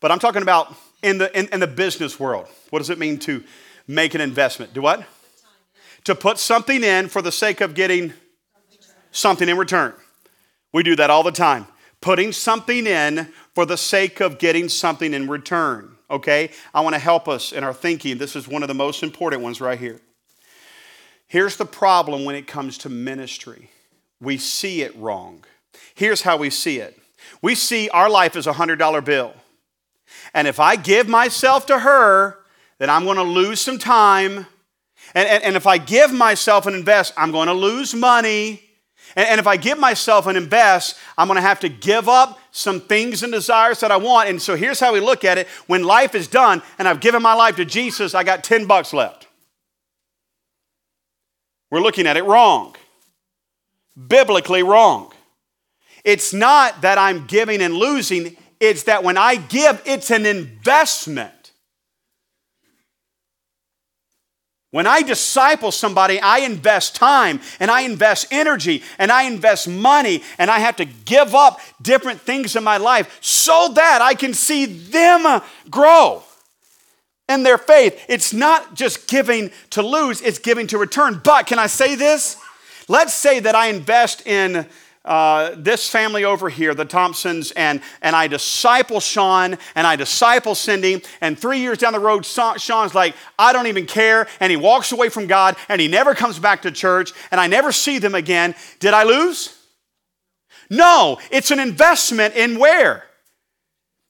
but 0.00 0.10
I'm 0.10 0.18
talking 0.18 0.42
about 0.42 0.74
in 1.02 1.18
the, 1.18 1.36
in, 1.38 1.48
in 1.52 1.60
the 1.60 1.68
business 1.68 2.18
world. 2.18 2.48
What 2.70 2.80
does 2.80 2.90
it 2.90 2.98
mean 2.98 3.18
to 3.20 3.44
make 3.86 4.14
an 4.14 4.20
investment? 4.20 4.74
Do 4.74 4.82
what? 4.82 5.04
To 6.04 6.14
put 6.14 6.38
something 6.38 6.82
in 6.82 7.08
for 7.08 7.22
the 7.22 7.32
sake 7.32 7.60
of 7.60 7.74
getting 7.74 8.12
something 9.10 9.48
in 9.48 9.56
return. 9.56 9.94
We 10.72 10.82
do 10.82 10.96
that 10.96 11.10
all 11.10 11.22
the 11.22 11.32
time. 11.32 11.66
Putting 12.00 12.32
something 12.32 12.86
in 12.86 13.28
for 13.54 13.64
the 13.64 13.76
sake 13.76 14.20
of 14.20 14.38
getting 14.38 14.68
something 14.68 15.14
in 15.14 15.28
return. 15.28 15.96
Okay? 16.10 16.50
I 16.74 16.80
want 16.80 16.94
to 16.94 16.98
help 16.98 17.28
us 17.28 17.52
in 17.52 17.62
our 17.62 17.74
thinking. 17.74 18.18
This 18.18 18.34
is 18.34 18.48
one 18.48 18.62
of 18.62 18.68
the 18.68 18.74
most 18.74 19.02
important 19.02 19.42
ones 19.42 19.60
right 19.60 19.78
here. 19.78 20.00
Here's 21.28 21.56
the 21.56 21.64
problem 21.64 22.24
when 22.24 22.34
it 22.34 22.46
comes 22.46 22.76
to 22.78 22.88
ministry 22.88 23.70
we 24.20 24.38
see 24.38 24.82
it 24.82 24.94
wrong. 24.96 25.44
Here's 25.94 26.22
how 26.22 26.36
we 26.36 26.50
see 26.50 26.78
it 26.78 26.98
we 27.40 27.54
see 27.54 27.88
our 27.90 28.10
life 28.10 28.36
as 28.36 28.46
a 28.46 28.52
$100 28.52 29.04
bill. 29.04 29.34
And 30.34 30.46
if 30.46 30.60
I 30.60 30.76
give 30.76 31.08
myself 31.08 31.66
to 31.66 31.78
her, 31.78 32.38
then 32.78 32.90
I'm 32.90 33.04
going 33.04 33.16
to 33.16 33.22
lose 33.22 33.60
some 33.60 33.78
time 33.78 34.46
and, 35.14 35.28
and, 35.28 35.42
and 35.44 35.56
if 35.56 35.66
I 35.66 35.78
give 35.78 36.12
myself 36.12 36.66
and 36.66 36.74
invest, 36.74 37.12
I'm 37.16 37.32
going 37.32 37.48
to 37.48 37.54
lose 37.54 37.94
money. 37.94 38.62
And, 39.16 39.28
and 39.28 39.40
if 39.40 39.46
I 39.46 39.56
give 39.56 39.78
myself 39.78 40.26
and 40.26 40.36
invest, 40.36 40.96
I'm 41.18 41.28
going 41.28 41.36
to 41.36 41.42
have 41.42 41.60
to 41.60 41.68
give 41.68 42.08
up 42.08 42.38
some 42.50 42.80
things 42.80 43.22
and 43.22 43.32
desires 43.32 43.80
that 43.80 43.90
I 43.90 43.96
want. 43.96 44.28
And 44.28 44.40
so 44.40 44.56
here's 44.56 44.80
how 44.80 44.92
we 44.92 45.00
look 45.00 45.24
at 45.24 45.38
it 45.38 45.48
when 45.66 45.82
life 45.82 46.14
is 46.14 46.28
done 46.28 46.62
and 46.78 46.88
I've 46.88 47.00
given 47.00 47.22
my 47.22 47.34
life 47.34 47.56
to 47.56 47.64
Jesus, 47.64 48.14
I 48.14 48.24
got 48.24 48.44
10 48.44 48.66
bucks 48.66 48.92
left. 48.92 49.26
We're 51.70 51.80
looking 51.80 52.06
at 52.06 52.18
it 52.18 52.24
wrong, 52.24 52.76
biblically 53.96 54.62
wrong. 54.62 55.12
It's 56.04 56.34
not 56.34 56.82
that 56.82 56.98
I'm 56.98 57.26
giving 57.26 57.62
and 57.62 57.74
losing, 57.74 58.36
it's 58.60 58.84
that 58.84 59.02
when 59.02 59.16
I 59.16 59.36
give, 59.36 59.80
it's 59.86 60.10
an 60.10 60.26
investment. 60.26 61.41
When 64.72 64.86
I 64.86 65.02
disciple 65.02 65.70
somebody, 65.70 66.18
I 66.18 66.38
invest 66.38 66.96
time 66.96 67.40
and 67.60 67.70
I 67.70 67.82
invest 67.82 68.28
energy 68.30 68.82
and 68.98 69.12
I 69.12 69.24
invest 69.24 69.68
money 69.68 70.22
and 70.38 70.50
I 70.50 70.60
have 70.60 70.76
to 70.76 70.86
give 70.86 71.34
up 71.34 71.60
different 71.82 72.22
things 72.22 72.56
in 72.56 72.64
my 72.64 72.78
life 72.78 73.18
so 73.20 73.70
that 73.74 74.00
I 74.00 74.14
can 74.14 74.32
see 74.32 74.64
them 74.64 75.42
grow 75.70 76.22
in 77.28 77.42
their 77.42 77.58
faith. 77.58 78.02
It's 78.08 78.32
not 78.32 78.74
just 78.74 79.08
giving 79.08 79.50
to 79.70 79.82
lose, 79.82 80.22
it's 80.22 80.38
giving 80.38 80.66
to 80.68 80.78
return. 80.78 81.20
But 81.22 81.46
can 81.46 81.58
I 81.58 81.66
say 81.66 81.94
this? 81.94 82.38
Let's 82.88 83.12
say 83.12 83.40
that 83.40 83.54
I 83.54 83.66
invest 83.66 84.26
in 84.26 84.66
uh, 85.04 85.54
this 85.56 85.88
family 85.88 86.24
over 86.24 86.48
here, 86.48 86.74
the 86.74 86.84
Thompsons, 86.84 87.50
and, 87.52 87.80
and 88.02 88.14
I 88.14 88.28
disciple 88.28 89.00
Sean 89.00 89.58
and 89.74 89.86
I 89.86 89.96
disciple 89.96 90.54
Cindy. 90.54 91.02
And 91.20 91.38
three 91.38 91.58
years 91.58 91.78
down 91.78 91.92
the 91.92 92.00
road, 92.00 92.24
Sean's 92.24 92.94
like, 92.94 93.14
I 93.38 93.52
don't 93.52 93.66
even 93.66 93.86
care. 93.86 94.28
And 94.38 94.50
he 94.50 94.56
walks 94.56 94.92
away 94.92 95.08
from 95.08 95.26
God 95.26 95.56
and 95.68 95.80
he 95.80 95.88
never 95.88 96.14
comes 96.14 96.38
back 96.38 96.62
to 96.62 96.70
church 96.70 97.12
and 97.30 97.40
I 97.40 97.48
never 97.48 97.72
see 97.72 97.98
them 97.98 98.14
again. 98.14 98.54
Did 98.78 98.94
I 98.94 99.02
lose? 99.02 99.58
No, 100.70 101.18
it's 101.30 101.50
an 101.50 101.60
investment 101.60 102.34
in 102.34 102.58
where? 102.58 103.04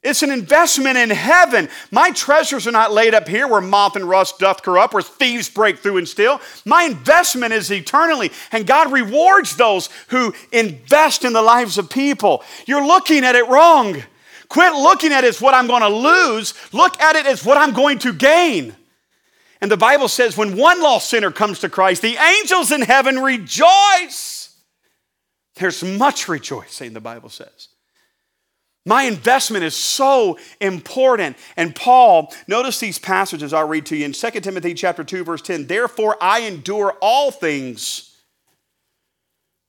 It's 0.03 0.24
an 0.24 0.32
investment 0.32 0.98
in 0.98 1.11
heaven. 1.11 1.68
My 1.92 2.11
treasures 2.11 2.66
are 2.66 2.72
not 2.72 2.92
laid 2.92 3.14
up 3.14 3.28
here 3.28 3.46
where 3.46 3.61
moth 3.61 3.94
and 3.94 4.09
rust 4.09 4.40
doth 4.40 4.62
corrupt, 4.62 4.94
where 4.94 5.03
thieves 5.03 5.48
break 5.48 5.78
through 5.78 5.98
and 5.98 6.09
steal. 6.09 6.40
My 6.64 6.84
investment 6.84 7.53
is 7.53 7.70
eternally, 7.70 8.32
and 8.50 8.66
God 8.66 8.90
rewards 8.90 9.57
those 9.57 9.88
who 10.09 10.34
invest 10.50 11.24
in 11.24 11.32
the 11.32 11.42
lives 11.42 11.78
of 11.78 11.88
people. 11.88 12.42
You're 12.66 12.84
looking 12.84 13.24
at 13.24 13.36
it 13.36 13.46
wrong. 13.48 14.03
Quit 14.48 14.72
looking 14.72 15.12
at 15.12 15.22
it 15.22 15.28
as 15.28 15.40
what 15.40 15.55
I'm 15.55 15.68
going 15.68 15.82
to 15.82 15.88
lose. 15.88 16.53
Look 16.72 17.00
at 17.00 17.14
it 17.14 17.26
as 17.26 17.44
what 17.44 17.57
I'm 17.57 17.72
going 17.72 18.00
to 18.00 18.12
gain. 18.12 18.74
And 19.61 19.70
the 19.70 19.76
Bible 19.76 20.09
says 20.09 20.36
when 20.36 20.57
one 20.57 20.82
lost 20.82 21.09
sinner 21.11 21.30
comes 21.30 21.61
to 21.61 21.68
Christ, 21.68 22.03
the 22.03 22.16
angels 22.16 22.72
in 22.72 22.82
heaven 22.82 23.20
rejoice. 23.20 24.59
There's 25.55 25.84
much 25.84 26.28
rejoicing, 26.28 26.92
the 26.92 27.00
Bible 27.00 27.28
says. 27.28 27.68
My 28.85 29.05
investment 29.05 29.64
is 29.64 29.76
so 29.76 30.39
important. 30.61 31.37
And 31.57 31.74
Paul, 31.74 32.33
notice 32.49 32.80
these 32.80 32.99
passages 32.99 33.53
I'll 33.53 33.68
read 33.68 33.87
to 33.87 33.97
you 33.97 34.05
in 34.05 34.12
2 34.12 34.30
Timothy 34.41 34.74
chapter 34.74 35.05
2 35.05 35.24
verse 35.24 35.43
10. 35.43 35.66
Therefore 35.66 36.16
I 36.20 36.41
endure 36.41 36.97
all 37.01 37.30
things 37.30 38.09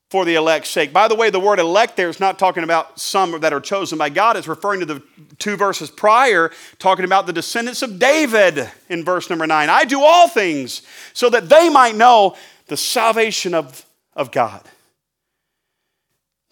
for 0.10 0.26
the 0.26 0.36
elect's 0.36 0.70
sake. 0.70 0.94
By 0.94 1.08
the 1.08 1.16
way, 1.16 1.32
the 1.32 1.40
word 1.40 1.58
elect 1.58 1.98
there 1.98 2.08
is 2.08 2.20
not 2.20 2.38
talking 2.38 2.64
about 2.64 3.00
some 3.00 3.40
that 3.42 3.52
are 3.52 3.60
chosen 3.60 3.98
by 3.98 4.10
God. 4.10 4.38
It's 4.38 4.48
referring 4.48 4.80
to 4.82 4.86
the 4.86 5.02
two 5.40 5.58
verses 5.58 5.90
prior, 5.90 6.52
talking 6.78 7.04
about 7.04 7.26
the 7.26 7.34
descendants 7.34 7.82
of 7.82 7.98
David 7.98 8.70
in 8.90 9.04
verse 9.04 9.28
number 9.32 9.48
9. 9.48 9.70
I 9.72 9.86
do 9.86 10.04
all 10.04 10.28
things 10.28 10.84
so 11.14 11.32
that 11.32 11.50
they 11.50 11.68
might 11.68 11.96
know 11.96 12.36
the 12.68 12.78
salvation 12.78 13.56
of, 13.56 13.88
of 14.16 14.32
God. 14.32 14.62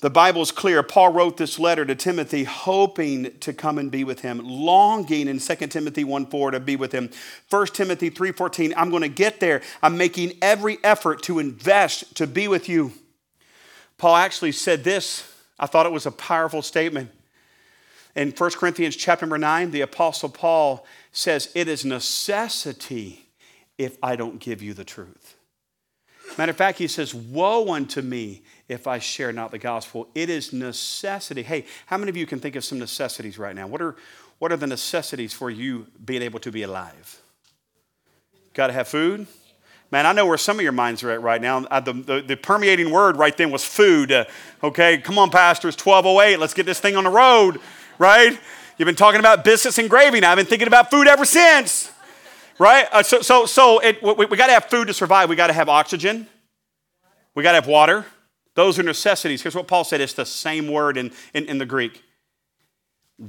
The 0.02 0.10
Bible 0.10 0.42
is 0.42 0.52
clear. 0.52 0.82
Paul 0.82 1.14
wrote 1.14 1.38
this 1.38 1.60
letter 1.60 1.86
to 1.86 1.94
Timothy, 1.94 2.44
hoping 2.44 3.38
to 3.40 3.54
come 3.54 3.78
and 3.78 3.92
be 3.92 4.04
with 4.04 4.22
him, 4.22 4.40
longing 4.40 5.28
in 5.28 5.38
2 5.38 5.56
Timothy 5.68 6.04
1 6.04 6.26
4 6.26 6.52
to 6.52 6.60
be 6.60 6.76
with 6.76 6.92
him. 6.92 7.12
1 7.52 7.68
Timothy 7.68 8.10
3 8.10 8.32
14, 8.32 8.74
I'm 8.76 8.90
going 8.90 9.04
to 9.04 9.10
get 9.10 9.40
there. 9.40 9.62
I'm 9.84 9.98
making 9.98 10.34
every 10.42 10.80
effort 10.84 11.22
to 11.24 11.38
invest 11.38 12.16
to 12.16 12.26
be 12.26 12.48
with 12.48 12.68
you. 12.68 12.94
Paul 14.00 14.16
actually 14.16 14.54
said 14.54 14.84
this. 14.84 15.32
I 15.60 15.68
thought 15.68 15.86
it 15.86 15.92
was 15.92 16.08
a 16.08 16.12
powerful 16.12 16.64
statement. 16.64 17.12
In 18.16 18.32
1 18.32 18.52
Corinthians 18.52 18.96
chapter 18.96 19.28
number 19.28 19.38
9, 19.38 19.70
the 19.70 19.82
Apostle 19.82 20.30
Paul 20.30 20.84
says, 21.12 21.52
It 21.54 21.68
is 21.68 21.86
necessity 21.86 23.30
if 23.78 24.00
I 24.02 24.16
don't 24.16 24.40
give 24.40 24.64
you 24.64 24.74
the 24.74 24.84
truth. 24.84 25.36
Matter 26.38 26.50
of 26.50 26.58
fact, 26.58 26.80
he 26.80 26.88
says, 26.88 27.14
Woe 27.14 27.72
unto 27.74 28.02
me 28.02 28.42
if 28.72 28.88
I 28.88 29.00
share 29.00 29.34
not 29.34 29.52
the 29.52 29.60
gospel. 29.60 30.08
It 30.16 30.30
is 30.30 30.54
necessity. 30.54 31.44
Hey, 31.44 31.66
how 31.88 31.98
many 31.98 32.10
of 32.10 32.16
you 32.16 32.26
can 32.26 32.40
think 32.40 32.56
of 32.56 32.64
some 32.64 32.80
necessities 32.80 33.38
right 33.38 33.54
now? 33.54 33.68
What 33.68 33.82
are, 33.82 33.98
what 34.40 34.54
are 34.54 34.58
the 34.58 34.66
necessities 34.66 35.34
for 35.34 35.50
you 35.50 35.88
being 36.04 36.22
able 36.22 36.40
to 36.40 36.52
be 36.54 36.64
alive? 36.64 37.22
Got 38.54 38.68
to 38.68 38.74
have 38.74 38.88
food? 38.88 39.28
Man, 39.92 40.06
I 40.06 40.14
know 40.14 40.26
where 40.26 40.38
some 40.38 40.56
of 40.58 40.64
your 40.64 40.72
minds 40.72 41.04
are 41.04 41.12
at 41.12 41.22
right 41.22 41.42
now. 41.42 41.60
The, 41.60 41.92
the, 41.92 42.24
the, 42.26 42.38
permeating 42.38 42.92
word 42.92 43.18
right 43.18 43.36
then 43.36 43.52
was 43.52 43.66
food. 43.66 44.10
Uh, 44.10 44.24
okay, 44.64 45.00
come 45.00 45.20
on, 45.20 45.30
pastors, 45.30 45.76
1208. 45.76 46.40
Let's 46.40 46.54
get 46.54 46.66
this 46.66 46.80
thing 46.80 46.96
on 46.96 47.04
the 47.04 47.10
road, 47.10 47.60
right? 48.00 48.40
You've 48.78 48.86
been 48.86 48.96
talking 48.96 49.20
about 49.20 49.44
biscuits 49.44 49.80
and 49.80 49.90
gravy. 49.90 50.22
Now 50.22 50.32
I've 50.32 50.38
been 50.38 50.46
thinking 50.46 50.70
about 50.70 50.90
food 50.90 51.08
ever 51.08 51.26
since, 51.26 51.92
right? 52.58 52.88
Uh, 52.94 53.04
so, 53.04 53.22
so, 53.22 53.46
so 53.46 53.80
it, 53.80 54.02
we, 54.02 54.28
we 54.28 54.38
got 54.38 54.48
to 54.48 54.54
have 54.54 54.66
food 54.66 54.88
to 54.88 54.94
survive. 54.94 55.28
We 55.28 55.36
got 55.36 55.48
to 55.48 55.54
have 55.54 55.68
oxygen. 55.68 56.26
We 57.36 57.44
got 57.44 57.52
to 57.52 57.58
have 57.58 57.68
water. 57.68 58.06
Those 58.56 58.78
are 58.78 58.84
necessities. 58.84 59.42
Here's 59.42 59.56
what 59.56 59.68
Paul 59.68 59.84
said 59.84 60.02
it's 60.02 60.14
the 60.14 60.26
same 60.26 60.68
word 60.68 60.98
in, 60.98 61.12
in, 61.34 61.46
in 61.46 61.58
the 61.58 61.66
Greek. 61.66 62.04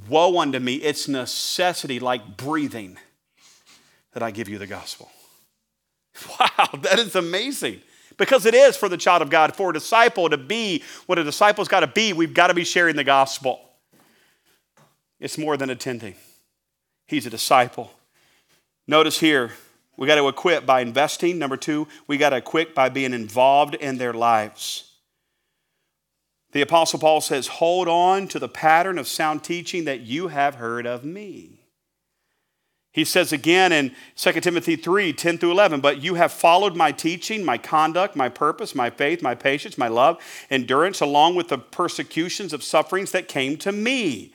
Woe 0.09 0.39
unto 0.39 0.59
me, 0.59 0.75
it's 0.75 1.07
necessity 1.07 1.99
like 1.99 2.35
breathing 2.35 2.97
that 4.13 4.23
I 4.23 4.31
give 4.31 4.49
you 4.49 4.57
the 4.57 4.67
gospel. 4.67 5.11
Wow, 6.39 6.69
that 6.81 6.99
is 6.99 7.15
amazing. 7.15 7.81
Because 8.17 8.45
it 8.45 8.53
is 8.53 8.77
for 8.77 8.87
the 8.87 8.97
child 8.97 9.23
of 9.23 9.31
God, 9.31 9.55
for 9.55 9.71
a 9.71 9.73
disciple 9.73 10.29
to 10.29 10.37
be 10.37 10.83
what 11.07 11.17
a 11.17 11.23
disciple's 11.23 11.67
got 11.67 11.79
to 11.79 11.87
be, 11.87 12.13
we've 12.13 12.35
got 12.35 12.47
to 12.47 12.53
be 12.53 12.63
sharing 12.63 12.95
the 12.95 13.03
gospel. 13.03 13.59
It's 15.19 15.37
more 15.37 15.57
than 15.57 15.69
attending, 15.69 16.15
he's 17.07 17.25
a 17.25 17.31
disciple. 17.31 17.91
Notice 18.87 19.19
here, 19.19 19.53
we 19.97 20.07
got 20.07 20.15
to 20.15 20.27
equip 20.27 20.65
by 20.65 20.81
investing. 20.81 21.39
Number 21.39 21.57
two, 21.57 21.87
we 22.05 22.17
got 22.17 22.31
to 22.31 22.37
equip 22.37 22.75
by 22.75 22.89
being 22.89 23.13
involved 23.13 23.75
in 23.75 23.97
their 23.97 24.13
lives. 24.13 24.92
The 26.53 26.61
Apostle 26.61 26.99
Paul 26.99 27.19
says, 27.19 27.47
Hold 27.47 27.87
on 27.87 28.27
to 28.29 28.39
the 28.39 28.47
pattern 28.47 28.97
of 28.97 29.07
sound 29.07 29.43
teaching 29.43 29.85
that 29.85 30.01
you 30.01 30.29
have 30.29 30.55
heard 30.55 30.85
of 30.85 31.03
me. 31.03 31.59
He 32.91 33.05
says 33.05 33.33
again 33.33 33.71
in 33.71 33.95
2 34.15 34.33
Timothy 34.33 34.75
3 34.75 35.13
10 35.13 35.39
through 35.39 35.51
11, 35.51 35.81
But 35.81 36.03
you 36.03 36.13
have 36.13 36.31
followed 36.31 36.75
my 36.75 36.91
teaching, 36.91 37.43
my 37.43 37.57
conduct, 37.57 38.15
my 38.15 38.29
purpose, 38.29 38.75
my 38.75 38.91
faith, 38.91 39.23
my 39.23 39.33
patience, 39.33 39.79
my 39.79 39.87
love, 39.87 40.21
endurance, 40.51 41.01
along 41.01 41.33
with 41.33 41.47
the 41.47 41.57
persecutions 41.57 42.53
of 42.53 42.63
sufferings 42.63 43.11
that 43.11 43.27
came 43.27 43.57
to 43.57 43.71
me. 43.71 44.31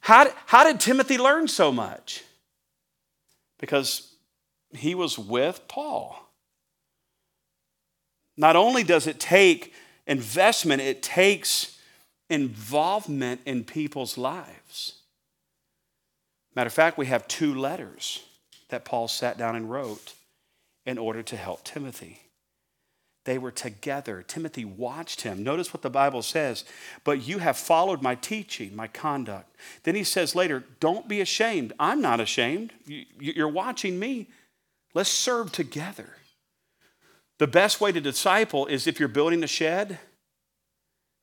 How, 0.00 0.28
how 0.46 0.64
did 0.64 0.80
Timothy 0.80 1.18
learn 1.18 1.48
so 1.48 1.70
much? 1.70 2.24
Because 3.60 4.14
he 4.72 4.94
was 4.94 5.18
with 5.18 5.68
Paul. 5.68 6.18
Not 8.38 8.56
only 8.56 8.82
does 8.82 9.06
it 9.06 9.20
take 9.20 9.74
investment, 10.12 10.82
it 10.82 11.02
takes 11.02 11.78
involvement 12.28 13.40
in 13.46 13.64
people's 13.64 14.18
lives. 14.18 15.00
Matter 16.54 16.68
of 16.68 16.74
fact, 16.74 16.98
we 16.98 17.06
have 17.06 17.26
two 17.26 17.54
letters 17.54 18.22
that 18.68 18.84
Paul 18.84 19.08
sat 19.08 19.38
down 19.38 19.56
and 19.56 19.70
wrote 19.70 20.12
in 20.84 20.98
order 20.98 21.22
to 21.22 21.36
help 21.36 21.64
Timothy. 21.64 22.20
They 23.24 23.38
were 23.38 23.52
together. 23.52 24.22
Timothy 24.22 24.64
watched 24.64 25.22
him. 25.22 25.42
Notice 25.42 25.72
what 25.72 25.82
the 25.82 25.90
Bible 25.90 26.22
says. 26.22 26.64
But 27.04 27.26
you 27.26 27.38
have 27.38 27.56
followed 27.56 28.02
my 28.02 28.16
teaching, 28.16 28.76
my 28.76 28.88
conduct. 28.88 29.56
Then 29.84 29.94
he 29.94 30.04
says 30.04 30.34
later, 30.34 30.64
Don't 30.80 31.08
be 31.08 31.20
ashamed. 31.20 31.72
I'm 31.78 32.02
not 32.02 32.20
ashamed. 32.20 32.72
You're 32.86 33.48
watching 33.48 33.98
me. 33.98 34.28
Let's 34.92 35.08
serve 35.08 35.52
together. 35.52 36.16
The 37.42 37.48
best 37.48 37.80
way 37.80 37.90
to 37.90 38.00
disciple 38.00 38.66
is 38.66 38.86
if 38.86 39.00
you're 39.00 39.08
building 39.08 39.42
a 39.42 39.48
shed, 39.48 39.98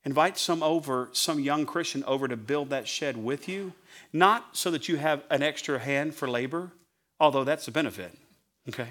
invite 0.03 0.37
some 0.37 0.61
over, 0.61 1.07
some 1.13 1.39
young 1.39 1.65
Christian 1.65 2.03
over 2.03 2.27
to 2.27 2.35
build 2.35 2.71
that 2.71 2.89
shed 2.89 3.15
with 3.15 3.47
you, 3.47 3.71
not 4.11 4.49
so 4.51 4.69
that 4.71 4.89
you 4.89 4.97
have 4.97 5.23
an 5.29 5.41
extra 5.41 5.79
hand 5.79 6.13
for 6.13 6.29
labor, 6.29 6.73
although 7.21 7.45
that's 7.45 7.69
a 7.69 7.71
benefit, 7.71 8.17
okay? 8.67 8.89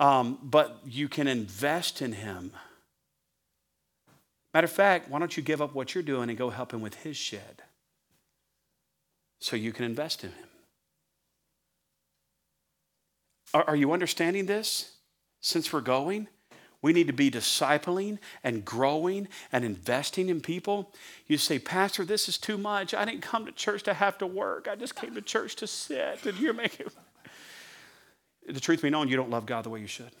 Um, 0.00 0.38
but 0.42 0.80
you 0.86 1.10
can 1.10 1.28
invest 1.28 2.00
in 2.00 2.12
him. 2.12 2.52
Matter 4.54 4.64
of 4.64 4.72
fact, 4.72 5.10
why 5.10 5.18
don't 5.18 5.36
you 5.36 5.42
give 5.42 5.60
up 5.60 5.74
what 5.74 5.94
you're 5.94 6.02
doing 6.02 6.30
and 6.30 6.38
go 6.38 6.48
help 6.48 6.72
him 6.72 6.80
with 6.80 6.94
his 6.94 7.18
shed 7.18 7.64
so 9.42 9.56
you 9.56 9.74
can 9.74 9.84
invest 9.84 10.24
in 10.24 10.30
him? 10.30 10.48
Are, 13.52 13.64
are 13.64 13.76
you 13.76 13.92
understanding 13.92 14.46
this 14.46 14.96
since 15.42 15.70
we're 15.70 15.82
going? 15.82 16.28
We 16.86 16.92
need 16.92 17.08
to 17.08 17.12
be 17.12 17.32
discipling 17.32 18.20
and 18.44 18.64
growing 18.64 19.26
and 19.50 19.64
investing 19.64 20.28
in 20.28 20.40
people. 20.40 20.92
You 21.26 21.36
say, 21.36 21.58
Pastor, 21.58 22.04
this 22.04 22.28
is 22.28 22.38
too 22.38 22.56
much. 22.56 22.94
I 22.94 23.04
didn't 23.04 23.22
come 23.22 23.44
to 23.44 23.50
church 23.50 23.82
to 23.82 23.94
have 23.94 24.16
to 24.18 24.26
work. 24.28 24.68
I 24.70 24.76
just 24.76 24.94
came 24.94 25.12
to 25.16 25.20
church 25.20 25.56
to 25.56 25.66
sit. 25.66 26.24
And 26.24 26.38
you're 26.38 26.54
making. 26.54 26.86
The 28.48 28.60
truth 28.60 28.82
be 28.82 28.90
known, 28.90 29.08
you 29.08 29.16
don't 29.16 29.30
love 29.30 29.44
God 29.44 29.64
the 29.64 29.70
way 29.70 29.80
you 29.80 29.88
should. 29.88 30.12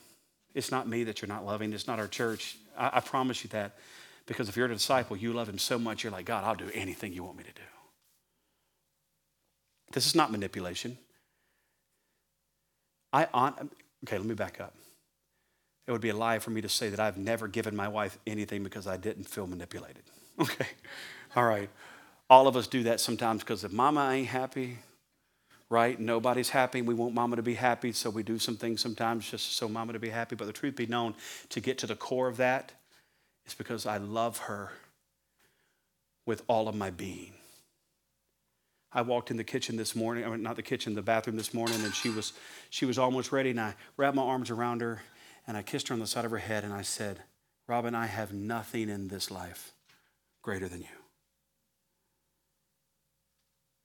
It's 0.52 0.72
not 0.72 0.88
me 0.88 1.04
that 1.04 1.22
you're 1.22 1.28
not 1.28 1.46
loving. 1.46 1.72
It's 1.72 1.86
not 1.86 2.00
our 2.00 2.08
church. 2.08 2.58
I, 2.76 2.90
I 2.94 3.00
promise 3.00 3.44
you 3.44 3.50
that. 3.50 3.78
Because 4.26 4.48
if 4.48 4.56
you're 4.56 4.66
a 4.66 4.74
disciple, 4.74 5.16
you 5.16 5.32
love 5.32 5.48
Him 5.48 5.58
so 5.58 5.78
much, 5.78 6.02
you're 6.02 6.10
like, 6.10 6.26
God, 6.26 6.42
I'll 6.42 6.56
do 6.56 6.68
anything 6.74 7.12
you 7.12 7.22
want 7.22 7.36
me 7.36 7.44
to 7.44 7.52
do. 7.52 7.62
This 9.92 10.08
is 10.08 10.16
not 10.16 10.32
manipulation. 10.32 10.98
I 13.12 13.28
on, 13.32 13.70
okay, 14.04 14.18
let 14.18 14.26
me 14.26 14.34
back 14.34 14.60
up. 14.60 14.74
It 15.86 15.92
would 15.92 16.00
be 16.00 16.08
a 16.08 16.16
lie 16.16 16.38
for 16.38 16.50
me 16.50 16.60
to 16.60 16.68
say 16.68 16.88
that 16.90 17.00
I've 17.00 17.16
never 17.16 17.46
given 17.48 17.76
my 17.76 17.88
wife 17.88 18.18
anything 18.26 18.62
because 18.62 18.86
I 18.86 18.96
didn't 18.96 19.24
feel 19.24 19.46
manipulated. 19.46 20.02
Okay, 20.38 20.66
all 21.34 21.44
right. 21.44 21.70
All 22.28 22.46
of 22.46 22.56
us 22.56 22.66
do 22.66 22.82
that 22.82 23.00
sometimes 23.00 23.40
because 23.42 23.64
if 23.64 23.72
mama 23.72 24.10
ain't 24.10 24.28
happy, 24.28 24.76
right? 25.70 25.98
Nobody's 25.98 26.50
happy. 26.50 26.82
We 26.82 26.92
want 26.92 27.14
mama 27.14 27.36
to 27.36 27.42
be 27.42 27.54
happy, 27.54 27.92
so 27.92 28.10
we 28.10 28.22
do 28.22 28.38
some 28.38 28.56
things 28.56 28.82
sometimes 28.82 29.30
just 29.30 29.56
so 29.56 29.68
mama 29.68 29.94
to 29.94 29.98
be 29.98 30.10
happy. 30.10 30.36
But 30.36 30.46
the 30.46 30.52
truth 30.52 30.76
be 30.76 30.86
known, 30.86 31.14
to 31.48 31.60
get 31.60 31.78
to 31.78 31.86
the 31.86 31.96
core 31.96 32.28
of 32.28 32.36
that, 32.36 32.72
it's 33.46 33.54
because 33.54 33.86
I 33.86 33.96
love 33.96 34.38
her 34.40 34.72
with 36.26 36.42
all 36.48 36.68
of 36.68 36.74
my 36.74 36.90
being. 36.90 37.32
I 38.92 39.02
walked 39.02 39.30
in 39.30 39.36
the 39.36 39.44
kitchen 39.44 39.76
this 39.76 39.94
morning, 39.94 40.24
I 40.24 40.28
mean, 40.28 40.42
not 40.42 40.56
the 40.56 40.62
kitchen, 40.62 40.94
the 40.94 41.02
bathroom 41.02 41.36
this 41.36 41.52
morning, 41.52 41.82
and 41.82 41.94
she 41.94 42.08
was, 42.08 42.32
she 42.70 42.86
was 42.86 42.98
almost 42.98 43.30
ready, 43.30 43.50
and 43.50 43.60
I 43.60 43.74
wrapped 43.96 44.16
my 44.16 44.22
arms 44.22 44.50
around 44.50 44.80
her, 44.80 45.02
and 45.46 45.56
I 45.56 45.62
kissed 45.62 45.88
her 45.88 45.92
on 45.92 46.00
the 46.00 46.06
side 46.06 46.24
of 46.24 46.30
her 46.30 46.38
head, 46.38 46.64
and 46.64 46.72
I 46.72 46.82
said, 46.82 47.20
Robin, 47.68 47.94
I 47.94 48.06
have 48.06 48.32
nothing 48.32 48.88
in 48.88 49.08
this 49.08 49.30
life 49.30 49.72
greater 50.42 50.68
than 50.68 50.80
you. 50.80 50.86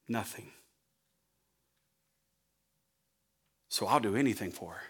Nothing. 0.08 0.50
So 3.68 3.86
I'll 3.86 4.00
do 4.00 4.16
anything 4.16 4.50
for 4.50 4.72
her. 4.72 4.82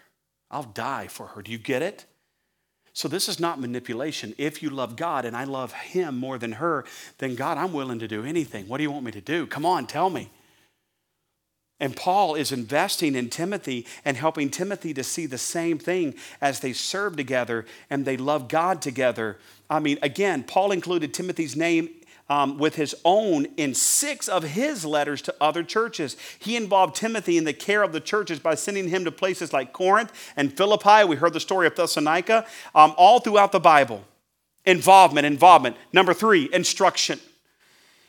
I'll 0.51 0.63
die 0.63 1.07
for 1.07 1.27
her. 1.27 1.41
Do 1.41 1.51
you 1.51 1.57
get 1.57 1.81
it? 1.81 2.05
So 2.93 3.07
this 3.07 3.27
is 3.27 3.39
not 3.39 3.59
manipulation. 3.59 4.35
If 4.37 4.61
you 4.61 4.69
love 4.69 4.95
God 4.95 5.25
and 5.25 5.35
I 5.35 5.45
love 5.45 5.73
Him 5.73 6.17
more 6.17 6.37
than 6.37 6.53
her, 6.53 6.85
then 7.17 7.35
God, 7.35 7.57
I'm 7.57 7.73
willing 7.73 7.99
to 7.99 8.07
do 8.07 8.23
anything. 8.23 8.67
What 8.67 8.77
do 8.77 8.83
you 8.83 8.91
want 8.91 9.05
me 9.05 9.11
to 9.11 9.21
do? 9.21 9.47
Come 9.47 9.65
on, 9.65 9.87
tell 9.87 10.11
me. 10.11 10.29
And 11.83 11.97
Paul 11.97 12.35
is 12.35 12.53
investing 12.53 13.13
in 13.13 13.29
Timothy 13.29 13.85
and 14.05 14.15
helping 14.15 14.49
Timothy 14.49 14.93
to 14.93 15.03
see 15.03 15.25
the 15.25 15.37
same 15.37 15.77
thing 15.77 16.15
as 16.39 16.61
they 16.61 16.71
serve 16.71 17.17
together 17.17 17.65
and 17.89 18.05
they 18.05 18.15
love 18.15 18.47
God 18.47 18.81
together. 18.81 19.37
I 19.69 19.81
mean, 19.81 19.99
again, 20.01 20.43
Paul 20.43 20.71
included 20.71 21.13
Timothy's 21.13 21.57
name 21.57 21.89
um, 22.29 22.57
with 22.57 22.75
his 22.75 22.95
own 23.03 23.47
in 23.57 23.73
six 23.73 24.29
of 24.29 24.43
his 24.43 24.85
letters 24.85 25.21
to 25.23 25.35
other 25.41 25.61
churches. 25.61 26.15
He 26.39 26.55
involved 26.55 26.95
Timothy 26.95 27.37
in 27.37 27.43
the 27.43 27.51
care 27.51 27.83
of 27.83 27.91
the 27.91 27.99
churches 27.99 28.39
by 28.39 28.55
sending 28.55 28.87
him 28.87 29.03
to 29.03 29.11
places 29.11 29.51
like 29.51 29.73
Corinth 29.73 30.13
and 30.37 30.55
Philippi. 30.55 31.03
We 31.03 31.17
heard 31.17 31.33
the 31.33 31.41
story 31.41 31.67
of 31.67 31.75
Thessalonica, 31.75 32.45
um, 32.73 32.93
all 32.95 33.19
throughout 33.19 33.51
the 33.51 33.59
Bible. 33.59 34.05
Involvement, 34.63 35.27
involvement. 35.27 35.75
Number 35.91 36.13
three, 36.13 36.49
instruction. 36.53 37.19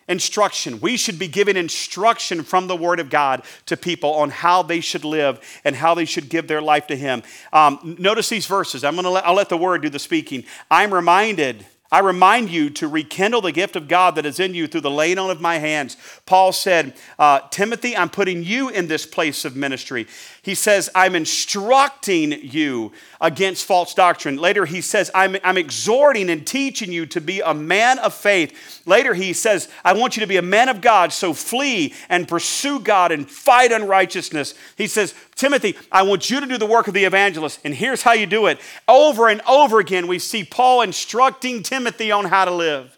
Instruction. 0.09 0.81
We 0.81 0.97
should 0.97 1.19
be 1.19 1.29
giving 1.29 1.57
instruction 1.57 2.43
from 2.43 2.67
the 2.67 2.77
Word 2.77 3.01
of 3.01 3.11
God 3.11 3.43
to 3.67 3.77
people 3.77 4.15
on 4.15 4.31
how 4.31 4.63
they 4.63 4.81
should 4.81 5.05
live 5.05 5.41
and 5.65 5.75
how 5.75 5.95
they 5.95 6.05
should 6.05 6.29
give 6.29 6.47
their 6.49 6.63
life 6.63 6.87
to 6.89 6.97
Him. 6.97 7.23
Um, 7.53 7.97
notice 7.99 8.29
these 8.29 8.47
verses. 8.47 8.85
I'm 8.85 8.97
gonna 8.97 9.11
let, 9.11 9.27
I'll 9.27 9.35
let 9.35 9.49
the 9.49 9.57
Word 9.57 9.83
do 9.83 9.89
the 9.89 9.99
speaking. 9.99 10.45
I'm 10.71 10.93
reminded 10.93 11.65
I 11.95 12.01
remind 12.01 12.51
you 12.51 12.71
to 12.71 12.89
rekindle 12.89 13.41
the 13.41 13.53
gift 13.53 13.77
of 13.77 13.87
God 13.87 14.17
that 14.17 14.27
is 14.27 14.41
in 14.41 14.53
you 14.53 14.67
through 14.67 14.81
the 14.81 14.91
laying 14.91 15.17
on 15.17 15.31
of 15.31 15.41
my 15.41 15.59
hands. 15.59 15.97
Paul 16.27 16.51
said, 16.51 16.95
uh, 17.21 17.43
Timothy, 17.53 17.97
I'm 17.97 18.11
putting 18.11 18.43
you 18.43 18.69
in 18.69 18.89
this 18.89 19.07
place 19.07 19.45
of 19.45 19.55
ministry. 19.55 20.09
He 20.43 20.57
says, 20.57 20.91
I'm 20.93 21.15
instructing 21.15 22.33
you 22.33 22.91
against 23.21 23.65
false 23.65 23.95
doctrine. 23.95 24.39
Later, 24.39 24.67
he 24.67 24.81
says, 24.81 25.09
I'm, 25.15 25.37
I'm 25.45 25.57
exhorting 25.57 26.31
and 26.31 26.45
teaching 26.45 26.91
you 26.91 27.07
to 27.07 27.21
be 27.21 27.41
a 27.41 27.55
man 27.55 28.01
of 28.01 28.13
faith. 28.13 28.83
Later, 28.87 29.15
he 29.15 29.33
says, 29.33 29.69
I 29.85 29.93
want 29.93 30.17
you 30.17 30.21
to 30.23 30.27
be 30.27 30.37
a 30.37 30.43
man 30.43 30.69
of 30.69 30.81
God, 30.81 31.13
so 31.13 31.33
flee 31.33 31.95
and 32.09 32.27
pursue 32.27 32.81
God 32.81 33.13
and 33.13 33.31
fight 33.31 33.71
unrighteousness. 33.71 34.55
He 34.77 34.89
says, 34.89 35.15
Timothy, 35.37 35.77
I 35.93 36.03
want 36.03 36.29
you 36.29 36.41
to 36.41 36.47
do 36.47 36.59
the 36.59 36.67
work 36.67 36.89
of 36.89 36.95
the 36.95 37.05
evangelist, 37.05 37.61
and 37.65 37.73
here's 37.73 38.03
how 38.03 38.13
you 38.13 38.27
do 38.27 38.47
it. 38.47 38.61
Over 38.89 39.29
and 39.29 39.41
over 39.43 39.79
again, 39.79 40.09
we 40.09 40.19
see 40.19 40.45
Paul 40.45 40.83
instructing 40.83 41.63
Timothy 41.63 41.84
on 41.87 42.25
how 42.25 42.45
to 42.45 42.51
live. 42.51 42.97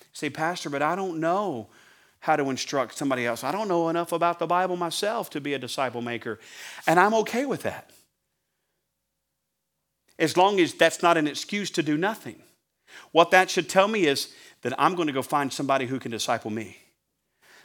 You 0.00 0.06
say, 0.12 0.30
Pastor, 0.30 0.70
but 0.70 0.82
I 0.82 0.96
don't 0.96 1.20
know 1.20 1.68
how 2.20 2.36
to 2.36 2.50
instruct 2.50 2.96
somebody 2.96 3.26
else. 3.26 3.44
I 3.44 3.52
don't 3.52 3.68
know 3.68 3.88
enough 3.88 4.12
about 4.12 4.38
the 4.38 4.46
Bible 4.46 4.76
myself 4.76 5.30
to 5.30 5.40
be 5.40 5.54
a 5.54 5.58
disciple 5.58 6.02
maker, 6.02 6.38
and 6.86 6.98
I'm 6.98 7.14
okay 7.14 7.46
with 7.46 7.62
that. 7.62 7.90
As 10.18 10.36
long 10.36 10.60
as 10.60 10.74
that's 10.74 11.02
not 11.02 11.16
an 11.16 11.28
excuse 11.28 11.70
to 11.72 11.82
do 11.82 11.96
nothing. 11.96 12.42
What 13.12 13.30
that 13.30 13.50
should 13.50 13.68
tell 13.68 13.88
me 13.88 14.06
is 14.06 14.34
that 14.62 14.72
I'm 14.78 14.94
going 14.94 15.08
to 15.08 15.12
go 15.12 15.22
find 15.22 15.52
somebody 15.52 15.86
who 15.86 15.98
can 15.98 16.10
disciple 16.10 16.50
me. 16.50 16.78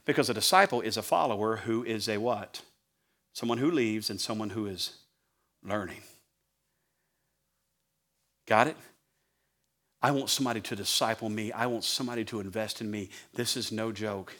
Because 0.05 0.29
a 0.29 0.33
disciple 0.33 0.81
is 0.81 0.97
a 0.97 1.01
follower 1.01 1.57
who 1.57 1.83
is 1.83 2.09
a 2.09 2.17
what? 2.17 2.61
Someone 3.33 3.59
who 3.59 3.71
leaves 3.71 4.09
and 4.09 4.19
someone 4.19 4.49
who 4.49 4.65
is 4.65 4.97
learning. 5.63 6.01
Got 8.47 8.67
it? 8.67 8.77
I 10.01 10.11
want 10.11 10.29
somebody 10.29 10.61
to 10.61 10.75
disciple 10.75 11.29
me. 11.29 11.51
I 11.51 11.67
want 11.67 11.83
somebody 11.83 12.25
to 12.25 12.39
invest 12.39 12.81
in 12.81 12.89
me. 12.89 13.09
This 13.33 13.55
is 13.55 13.71
no 13.71 13.91
joke 13.91 14.33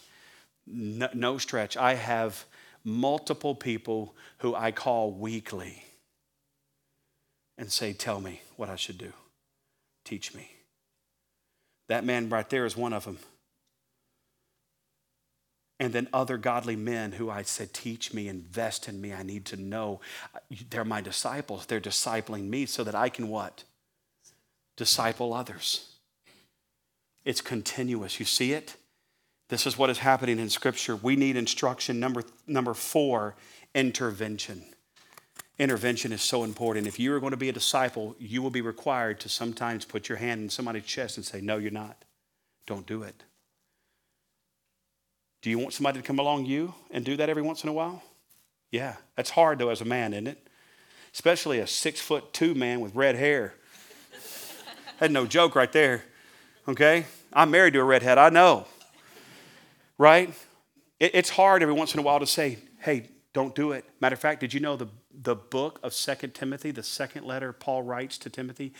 no, 0.67 1.09
no 1.13 1.37
stretch. 1.37 1.77
I 1.77 1.95
have 1.95 2.45
multiple 2.83 3.55
people 3.55 4.15
who 4.39 4.55
I 4.55 4.71
call 4.71 5.11
weekly 5.11 5.83
and 7.57 7.71
say, 7.71 7.93
Tell 7.93 8.19
me 8.19 8.41
what 8.55 8.69
I 8.69 8.75
should 8.75 8.97
do. 8.97 9.13
Teach 10.05 10.33
me. 10.33 10.49
That 11.89 12.05
man 12.05 12.29
right 12.29 12.49
there 12.49 12.65
is 12.65 12.77
one 12.77 12.93
of 12.93 13.05
them. 13.05 13.19
And 15.79 15.93
then 15.93 16.07
other 16.13 16.37
godly 16.37 16.75
men 16.75 17.13
who 17.13 17.29
I 17.29 17.41
said, 17.41 17.73
Teach 17.73 18.13
me, 18.13 18.27
invest 18.27 18.87
in 18.87 19.01
me. 19.01 19.13
I 19.13 19.23
need 19.23 19.45
to 19.45 19.57
know. 19.57 19.99
They're 20.69 20.85
my 20.85 21.01
disciples. 21.01 21.65
They're 21.65 21.81
discipling 21.81 22.49
me 22.49 22.65
so 22.65 22.83
that 22.83 22.95
I 22.95 23.09
can 23.09 23.27
what? 23.27 23.63
Disciple 24.75 25.33
others. 25.33 25.87
It's 27.25 27.41
continuous. 27.41 28.19
You 28.19 28.25
see 28.25 28.53
it? 28.53 28.75
This 29.49 29.67
is 29.67 29.77
what 29.77 29.89
is 29.89 29.99
happening 29.99 30.39
in 30.39 30.49
Scripture. 30.49 30.95
We 30.95 31.15
need 31.15 31.35
instruction. 31.35 31.99
Number, 31.99 32.23
number 32.47 32.73
four, 32.73 33.35
intervention. 33.75 34.63
Intervention 35.59 36.11
is 36.11 36.21
so 36.21 36.43
important. 36.43 36.87
If 36.87 36.99
you 36.99 37.13
are 37.13 37.19
going 37.19 37.31
to 37.31 37.37
be 37.37 37.49
a 37.49 37.53
disciple, 37.53 38.15
you 38.17 38.41
will 38.41 38.49
be 38.49 38.61
required 38.61 39.19
to 39.19 39.29
sometimes 39.29 39.85
put 39.85 40.09
your 40.09 40.17
hand 40.17 40.41
in 40.41 40.49
somebody's 40.49 40.85
chest 40.85 41.17
and 41.17 41.25
say, 41.25 41.41
No, 41.41 41.57
you're 41.57 41.69
not. 41.69 42.03
Don't 42.65 42.87
do 42.87 43.03
it. 43.03 43.23
Do 45.41 45.49
you 45.49 45.59
want 45.59 45.73
somebody 45.73 45.99
to 45.99 46.05
come 46.05 46.19
along 46.19 46.45
you 46.45 46.73
and 46.89 47.03
do 47.03 47.17
that 47.17 47.29
every 47.29 47.43
once 47.43 47.63
in 47.63 47.69
a 47.69 47.73
while? 47.73 48.01
Yeah. 48.71 48.95
That's 49.15 49.31
hard, 49.31 49.59
though, 49.59 49.69
as 49.69 49.81
a 49.81 49.85
man, 49.85 50.13
isn't 50.13 50.27
it? 50.27 50.47
Especially 51.13 51.59
a 51.59 51.67
six 51.67 51.99
foot 51.99 52.31
two 52.31 52.55
man 52.55 52.79
with 52.79 52.95
red 52.95 53.15
hair. 53.15 53.53
That's 55.01 55.11
no 55.11 55.25
joke 55.25 55.55
right 55.55 55.71
there. 55.73 56.05
Okay? 56.65 57.03
I'm 57.33 57.51
married 57.51 57.73
to 57.73 57.81
a 57.81 57.83
redhead, 57.83 58.17
I 58.17 58.29
know 58.29 58.67
right? 60.01 60.33
it's 60.99 61.29
hard 61.29 61.61
every 61.61 61.75
once 61.75 61.93
in 61.93 61.99
a 61.99 62.03
while 62.03 62.19
to 62.19 62.25
say, 62.25 62.57
hey, 62.79 63.07
don't 63.33 63.53
do 63.53 63.71
it. 63.71 63.85
Matter 63.99 64.15
of 64.15 64.19
fact, 64.19 64.39
did 64.39 64.51
you 64.51 64.59
know 64.59 64.75
the, 64.75 64.87
the 65.13 65.35
book 65.35 65.79
of 65.83 65.93
Second 65.93 66.33
Timothy, 66.33 66.71
the 66.71 66.83
second 66.83 67.23
letter 67.23 67.53
Paul 67.53 67.83
writes 67.83 68.17
to 68.19 68.29
Timothy, 68.29 68.73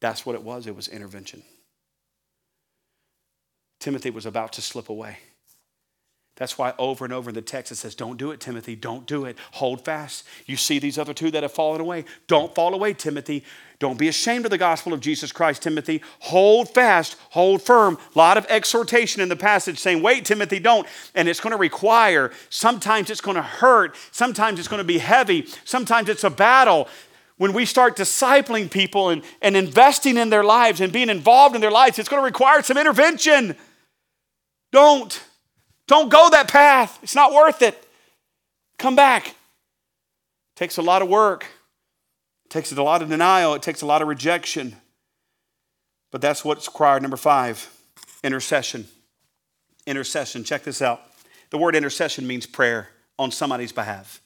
that's 0.00 0.24
what 0.24 0.36
it 0.36 0.42
was. 0.44 0.68
It 0.68 0.76
was 0.76 0.86
intervention. 0.86 1.42
Timothy 3.80 4.10
was 4.10 4.26
about 4.26 4.52
to 4.54 4.62
slip 4.62 4.88
away. 4.88 5.18
That's 6.40 6.56
why 6.56 6.72
over 6.78 7.04
and 7.04 7.12
over 7.12 7.28
in 7.28 7.34
the 7.34 7.42
text 7.42 7.70
it 7.70 7.74
says, 7.74 7.94
Don't 7.94 8.16
do 8.16 8.30
it, 8.30 8.40
Timothy. 8.40 8.74
Don't 8.74 9.04
do 9.04 9.26
it. 9.26 9.36
Hold 9.52 9.84
fast. 9.84 10.24
You 10.46 10.56
see 10.56 10.78
these 10.78 10.96
other 10.96 11.12
two 11.12 11.30
that 11.32 11.42
have 11.42 11.52
fallen 11.52 11.82
away. 11.82 12.06
Don't 12.28 12.54
fall 12.54 12.72
away, 12.72 12.94
Timothy. 12.94 13.44
Don't 13.78 13.98
be 13.98 14.08
ashamed 14.08 14.46
of 14.46 14.50
the 14.50 14.56
gospel 14.56 14.94
of 14.94 15.00
Jesus 15.00 15.32
Christ, 15.32 15.60
Timothy. 15.60 16.00
Hold 16.20 16.70
fast, 16.70 17.18
hold 17.28 17.60
firm. 17.60 17.98
A 18.14 18.18
lot 18.18 18.38
of 18.38 18.46
exhortation 18.46 19.20
in 19.20 19.28
the 19.28 19.36
passage 19.36 19.78
saying, 19.78 20.02
Wait, 20.02 20.24
Timothy, 20.24 20.58
don't. 20.58 20.86
And 21.14 21.28
it's 21.28 21.40
going 21.40 21.50
to 21.50 21.58
require, 21.58 22.32
sometimes 22.48 23.10
it's 23.10 23.20
going 23.20 23.36
to 23.36 23.42
hurt, 23.42 23.94
sometimes 24.10 24.58
it's 24.58 24.68
going 24.68 24.80
to 24.80 24.84
be 24.84 24.96
heavy, 24.96 25.46
sometimes 25.66 26.08
it's 26.08 26.24
a 26.24 26.30
battle. 26.30 26.88
When 27.36 27.52
we 27.52 27.66
start 27.66 27.98
discipling 27.98 28.70
people 28.70 29.10
and, 29.10 29.22
and 29.42 29.58
investing 29.58 30.16
in 30.16 30.30
their 30.30 30.44
lives 30.44 30.80
and 30.80 30.90
being 30.90 31.10
involved 31.10 31.54
in 31.54 31.60
their 31.60 31.70
lives, 31.70 31.98
it's 31.98 32.08
going 32.08 32.22
to 32.22 32.24
require 32.24 32.62
some 32.62 32.78
intervention. 32.78 33.56
Don't. 34.72 35.22
Don't 35.90 36.08
go 36.08 36.30
that 36.30 36.46
path. 36.46 37.00
It's 37.02 37.16
not 37.16 37.32
worth 37.32 37.62
it. 37.62 37.84
Come 38.78 38.94
back. 38.94 39.26
It 39.26 39.34
takes 40.54 40.76
a 40.76 40.82
lot 40.82 41.02
of 41.02 41.08
work. 41.08 41.42
It 42.44 42.50
takes 42.50 42.70
a 42.70 42.80
lot 42.80 43.02
of 43.02 43.08
denial. 43.08 43.54
It 43.54 43.62
takes 43.62 43.82
a 43.82 43.86
lot 43.86 44.00
of 44.00 44.06
rejection. 44.06 44.76
But 46.12 46.20
that's 46.20 46.44
what's 46.44 46.68
required. 46.68 47.02
Number 47.02 47.16
five, 47.16 47.68
intercession. 48.22 48.86
Intercession. 49.84 50.44
Check 50.44 50.62
this 50.62 50.80
out. 50.80 51.02
The 51.50 51.58
word 51.58 51.74
intercession 51.74 52.24
means 52.24 52.46
prayer 52.46 52.90
on 53.18 53.32
somebody's 53.32 53.72
behalf. 53.72 54.22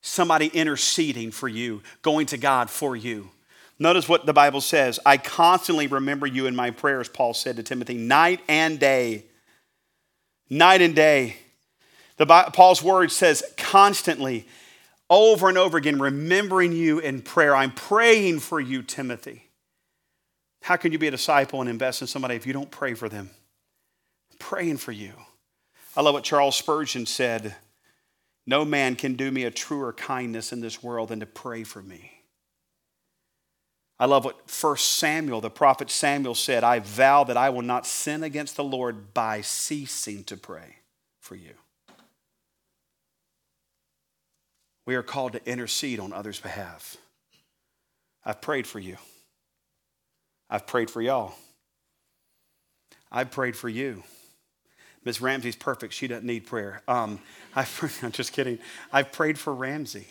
Somebody 0.00 0.48
interceding 0.48 1.30
for 1.30 1.46
you, 1.46 1.82
going 2.02 2.26
to 2.26 2.36
God 2.36 2.68
for 2.68 2.96
you. 2.96 3.30
Notice 3.78 4.08
what 4.08 4.26
the 4.26 4.32
Bible 4.32 4.60
says. 4.60 4.98
I 5.06 5.16
constantly 5.16 5.86
remember 5.86 6.26
you 6.26 6.48
in 6.48 6.56
my 6.56 6.72
prayers, 6.72 7.08
Paul 7.08 7.34
said 7.34 7.54
to 7.54 7.62
Timothy, 7.62 7.94
night 7.94 8.40
and 8.48 8.80
day 8.80 9.26
night 10.52 10.82
and 10.82 10.94
day. 10.94 11.36
The, 12.18 12.26
Paul's 12.26 12.82
word 12.82 13.10
says 13.10 13.42
constantly, 13.56 14.46
over 15.08 15.48
and 15.48 15.58
over 15.58 15.78
again, 15.78 15.98
remembering 15.98 16.72
you 16.72 16.98
in 16.98 17.22
prayer. 17.22 17.56
I'm 17.56 17.72
praying 17.72 18.40
for 18.40 18.60
you, 18.60 18.82
Timothy. 18.82 19.48
How 20.62 20.76
can 20.76 20.92
you 20.92 20.98
be 20.98 21.08
a 21.08 21.10
disciple 21.10 21.60
and 21.60 21.68
invest 21.68 22.02
in 22.02 22.06
somebody 22.06 22.36
if 22.36 22.46
you 22.46 22.52
don't 22.52 22.70
pray 22.70 22.94
for 22.94 23.08
them? 23.08 23.30
I'm 24.30 24.38
praying 24.38 24.76
for 24.76 24.92
you. 24.92 25.12
I 25.96 26.02
love 26.02 26.14
what 26.14 26.24
Charles 26.24 26.56
Spurgeon 26.56 27.06
said 27.06 27.56
No 28.46 28.64
man 28.64 28.94
can 28.94 29.14
do 29.14 29.30
me 29.30 29.44
a 29.44 29.50
truer 29.50 29.92
kindness 29.92 30.52
in 30.52 30.60
this 30.60 30.82
world 30.82 31.08
than 31.08 31.20
to 31.20 31.26
pray 31.26 31.64
for 31.64 31.82
me. 31.82 32.21
I 33.98 34.06
love 34.06 34.24
what 34.24 34.50
1 34.50 34.76
Samuel, 34.78 35.40
the 35.40 35.50
prophet 35.50 35.90
Samuel 35.90 36.34
said 36.34 36.64
I 36.64 36.80
vow 36.80 37.24
that 37.24 37.36
I 37.36 37.50
will 37.50 37.62
not 37.62 37.86
sin 37.86 38.22
against 38.22 38.56
the 38.56 38.64
Lord 38.64 39.14
by 39.14 39.40
ceasing 39.42 40.24
to 40.24 40.36
pray 40.36 40.76
for 41.20 41.36
you. 41.36 41.54
We 44.86 44.96
are 44.96 45.02
called 45.02 45.32
to 45.34 45.48
intercede 45.48 46.00
on 46.00 46.12
others' 46.12 46.40
behalf. 46.40 46.96
I've 48.24 48.40
prayed 48.40 48.66
for 48.66 48.80
you. 48.80 48.96
I've 50.50 50.66
prayed 50.66 50.90
for 50.90 51.00
y'all. 51.00 51.34
I've 53.10 53.30
prayed 53.30 53.56
for 53.56 53.68
you. 53.68 54.02
Miss 55.04 55.20
Ramsey's 55.20 55.56
perfect. 55.56 55.92
She 55.92 56.06
doesn't 56.08 56.26
need 56.26 56.46
prayer. 56.46 56.82
Um, 56.88 57.20
I've, 57.54 58.00
I'm 58.02 58.12
just 58.12 58.32
kidding. 58.32 58.58
I've 58.92 59.12
prayed 59.12 59.38
for 59.38 59.54
Ramsey. 59.54 60.06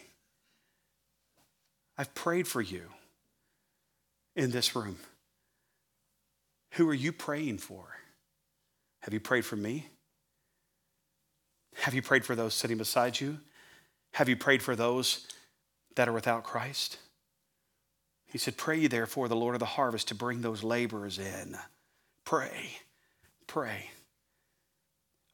I've 1.97 2.13
prayed 2.13 2.47
for 2.47 2.61
you 2.61 2.83
in 4.35 4.51
this 4.51 4.75
room? 4.75 4.97
Who 6.73 6.87
are 6.89 6.93
you 6.93 7.11
praying 7.11 7.57
for? 7.59 7.85
Have 9.01 9.13
you 9.13 9.19
prayed 9.19 9.45
for 9.45 9.55
me? 9.55 9.87
Have 11.75 11.93
you 11.93 12.01
prayed 12.01 12.25
for 12.25 12.35
those 12.35 12.53
sitting 12.53 12.77
beside 12.77 13.19
you? 13.19 13.39
Have 14.13 14.29
you 14.29 14.35
prayed 14.35 14.61
for 14.61 14.75
those 14.75 15.27
that 15.95 16.07
are 16.07 16.13
without 16.13 16.43
Christ? 16.43 16.97
He 18.25 18.37
said, 18.37 18.57
Pray 18.57 18.79
you, 18.79 18.87
therefore 18.87 19.27
the 19.27 19.35
Lord 19.35 19.55
of 19.55 19.59
the 19.59 19.65
harvest 19.65 20.07
to 20.09 20.15
bring 20.15 20.41
those 20.41 20.63
laborers 20.63 21.19
in. 21.19 21.57
Pray, 22.25 22.77
pray. 23.47 23.89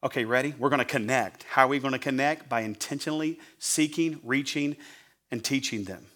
Okay, 0.02 0.24
ready? 0.24 0.54
We're 0.58 0.68
going 0.68 0.78
to 0.78 0.84
connect. 0.84 1.42
How 1.44 1.64
are 1.64 1.68
we 1.68 1.80
going 1.80 1.92
to 1.92 1.98
connect? 1.98 2.48
By 2.48 2.60
intentionally 2.60 3.38
seeking, 3.58 4.20
reaching, 4.22 4.76
and 5.30 5.44
teaching 5.44 5.84
them. 5.84 6.06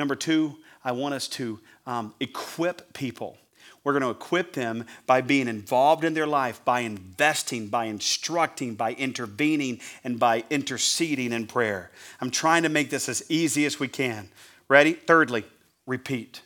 Number 0.00 0.16
two, 0.16 0.56
I 0.82 0.92
want 0.92 1.12
us 1.12 1.28
to 1.28 1.60
um, 1.86 2.14
equip 2.20 2.94
people. 2.94 3.36
We're 3.84 3.92
going 3.92 4.02
to 4.02 4.08
equip 4.08 4.54
them 4.54 4.86
by 5.06 5.20
being 5.20 5.46
involved 5.46 6.04
in 6.04 6.14
their 6.14 6.26
life, 6.26 6.64
by 6.64 6.80
investing, 6.80 7.68
by 7.68 7.84
instructing, 7.84 8.76
by 8.76 8.94
intervening, 8.94 9.78
and 10.02 10.18
by 10.18 10.44
interceding 10.48 11.34
in 11.34 11.46
prayer. 11.46 11.90
I'm 12.18 12.30
trying 12.30 12.62
to 12.62 12.70
make 12.70 12.88
this 12.88 13.10
as 13.10 13.30
easy 13.30 13.66
as 13.66 13.78
we 13.78 13.88
can. 13.88 14.30
Ready? 14.68 14.94
Thirdly, 14.94 15.44
repeat. 15.86 16.40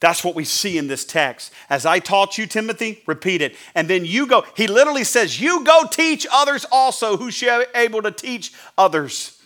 That's 0.00 0.22
what 0.22 0.34
we 0.34 0.44
see 0.44 0.76
in 0.76 0.88
this 0.88 1.06
text. 1.06 1.54
As 1.70 1.86
I 1.86 2.00
taught 2.00 2.36
you, 2.36 2.46
Timothy, 2.46 3.02
repeat 3.06 3.40
it. 3.40 3.56
And 3.74 3.88
then 3.88 4.04
you 4.04 4.26
go, 4.26 4.44
he 4.58 4.66
literally 4.66 5.04
says, 5.04 5.40
You 5.40 5.64
go 5.64 5.84
teach 5.90 6.26
others 6.30 6.66
also 6.70 7.16
who 7.16 7.30
shall 7.30 7.60
be 7.60 7.66
able 7.74 8.02
to 8.02 8.10
teach 8.10 8.52
others. 8.76 9.40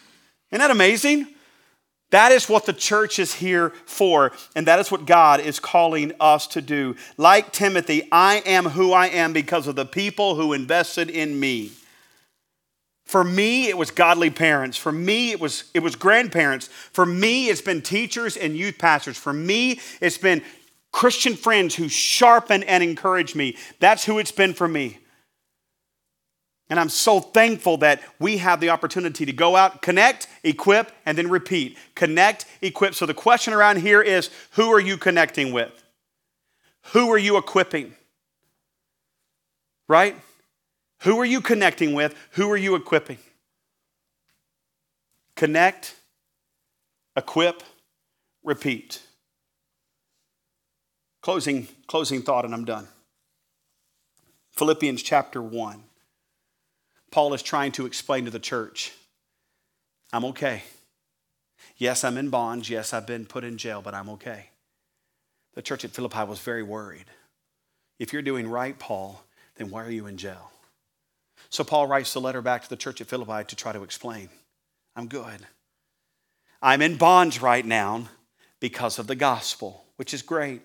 Isn't 0.50 0.58
that 0.58 0.72
amazing? 0.72 1.33
That 2.14 2.30
is 2.30 2.48
what 2.48 2.64
the 2.64 2.72
church 2.72 3.18
is 3.18 3.34
here 3.34 3.70
for, 3.86 4.30
and 4.54 4.68
that 4.68 4.78
is 4.78 4.88
what 4.88 5.04
God 5.04 5.40
is 5.40 5.58
calling 5.58 6.12
us 6.20 6.46
to 6.46 6.62
do. 6.62 6.94
Like 7.16 7.50
Timothy, 7.50 8.06
I 8.12 8.36
am 8.46 8.66
who 8.66 8.92
I 8.92 9.08
am 9.08 9.32
because 9.32 9.66
of 9.66 9.74
the 9.74 9.84
people 9.84 10.36
who 10.36 10.52
invested 10.52 11.10
in 11.10 11.40
me. 11.40 11.72
For 13.04 13.24
me, 13.24 13.68
it 13.68 13.76
was 13.76 13.90
godly 13.90 14.30
parents. 14.30 14.76
For 14.76 14.92
me, 14.92 15.32
it 15.32 15.40
was, 15.40 15.64
it 15.74 15.80
was 15.80 15.96
grandparents. 15.96 16.68
For 16.68 17.04
me, 17.04 17.48
it's 17.48 17.60
been 17.60 17.82
teachers 17.82 18.36
and 18.36 18.56
youth 18.56 18.78
pastors. 18.78 19.18
For 19.18 19.32
me, 19.32 19.80
it's 20.00 20.16
been 20.16 20.44
Christian 20.92 21.34
friends 21.34 21.74
who 21.74 21.88
sharpen 21.88 22.62
and 22.62 22.84
encourage 22.84 23.34
me. 23.34 23.56
That's 23.80 24.04
who 24.04 24.20
it's 24.20 24.30
been 24.30 24.54
for 24.54 24.68
me. 24.68 24.98
And 26.70 26.80
I'm 26.80 26.88
so 26.88 27.20
thankful 27.20 27.76
that 27.78 28.00
we 28.18 28.38
have 28.38 28.60
the 28.60 28.70
opportunity 28.70 29.26
to 29.26 29.32
go 29.32 29.54
out, 29.54 29.82
connect, 29.82 30.28
equip, 30.42 30.90
and 31.04 31.18
then 31.18 31.28
repeat. 31.28 31.76
Connect, 31.94 32.46
equip. 32.62 32.94
So 32.94 33.04
the 33.04 33.14
question 33.14 33.52
around 33.52 33.78
here 33.78 34.00
is 34.00 34.30
who 34.52 34.72
are 34.72 34.80
you 34.80 34.96
connecting 34.96 35.52
with? 35.52 35.84
Who 36.92 37.10
are 37.12 37.18
you 37.18 37.36
equipping? 37.36 37.94
Right? 39.88 40.16
Who 41.02 41.20
are 41.20 41.24
you 41.24 41.42
connecting 41.42 41.92
with? 41.92 42.14
Who 42.32 42.50
are 42.50 42.56
you 42.56 42.74
equipping? 42.74 43.18
Connect, 45.36 45.96
equip, 47.14 47.62
repeat. 48.42 49.02
Closing, 51.20 51.68
closing 51.86 52.22
thought, 52.22 52.44
and 52.44 52.54
I'm 52.54 52.64
done. 52.64 52.88
Philippians 54.52 55.02
chapter 55.02 55.42
1. 55.42 55.82
Paul 57.14 57.32
is 57.32 57.44
trying 57.44 57.70
to 57.70 57.86
explain 57.86 58.24
to 58.24 58.32
the 58.32 58.40
church 58.40 58.92
I'm 60.12 60.24
okay. 60.24 60.64
Yes, 61.76 62.02
I'm 62.02 62.18
in 62.18 62.28
bonds. 62.28 62.68
Yes, 62.68 62.92
I've 62.92 63.06
been 63.06 63.24
put 63.24 63.44
in 63.44 63.56
jail, 63.56 63.80
but 63.80 63.94
I'm 63.94 64.08
okay. 64.10 64.48
The 65.54 65.62
church 65.62 65.84
at 65.84 65.92
Philippi 65.92 66.24
was 66.24 66.40
very 66.40 66.64
worried. 66.64 67.04
If 68.00 68.12
you're 68.12 68.20
doing 68.20 68.48
right, 68.48 68.76
Paul, 68.76 69.22
then 69.54 69.70
why 69.70 69.84
are 69.84 69.92
you 69.92 70.08
in 70.08 70.16
jail? 70.16 70.50
So 71.50 71.62
Paul 71.62 71.86
writes 71.86 72.12
the 72.12 72.20
letter 72.20 72.42
back 72.42 72.64
to 72.64 72.68
the 72.68 72.76
church 72.76 73.00
at 73.00 73.06
Philippi 73.06 73.44
to 73.46 73.54
try 73.54 73.70
to 73.70 73.84
explain 73.84 74.28
I'm 74.96 75.06
good. 75.06 75.46
I'm 76.60 76.82
in 76.82 76.96
bonds 76.96 77.40
right 77.40 77.64
now 77.64 78.08
because 78.58 78.98
of 78.98 79.06
the 79.06 79.14
gospel, 79.14 79.84
which 79.98 80.12
is 80.12 80.22
great. 80.22 80.62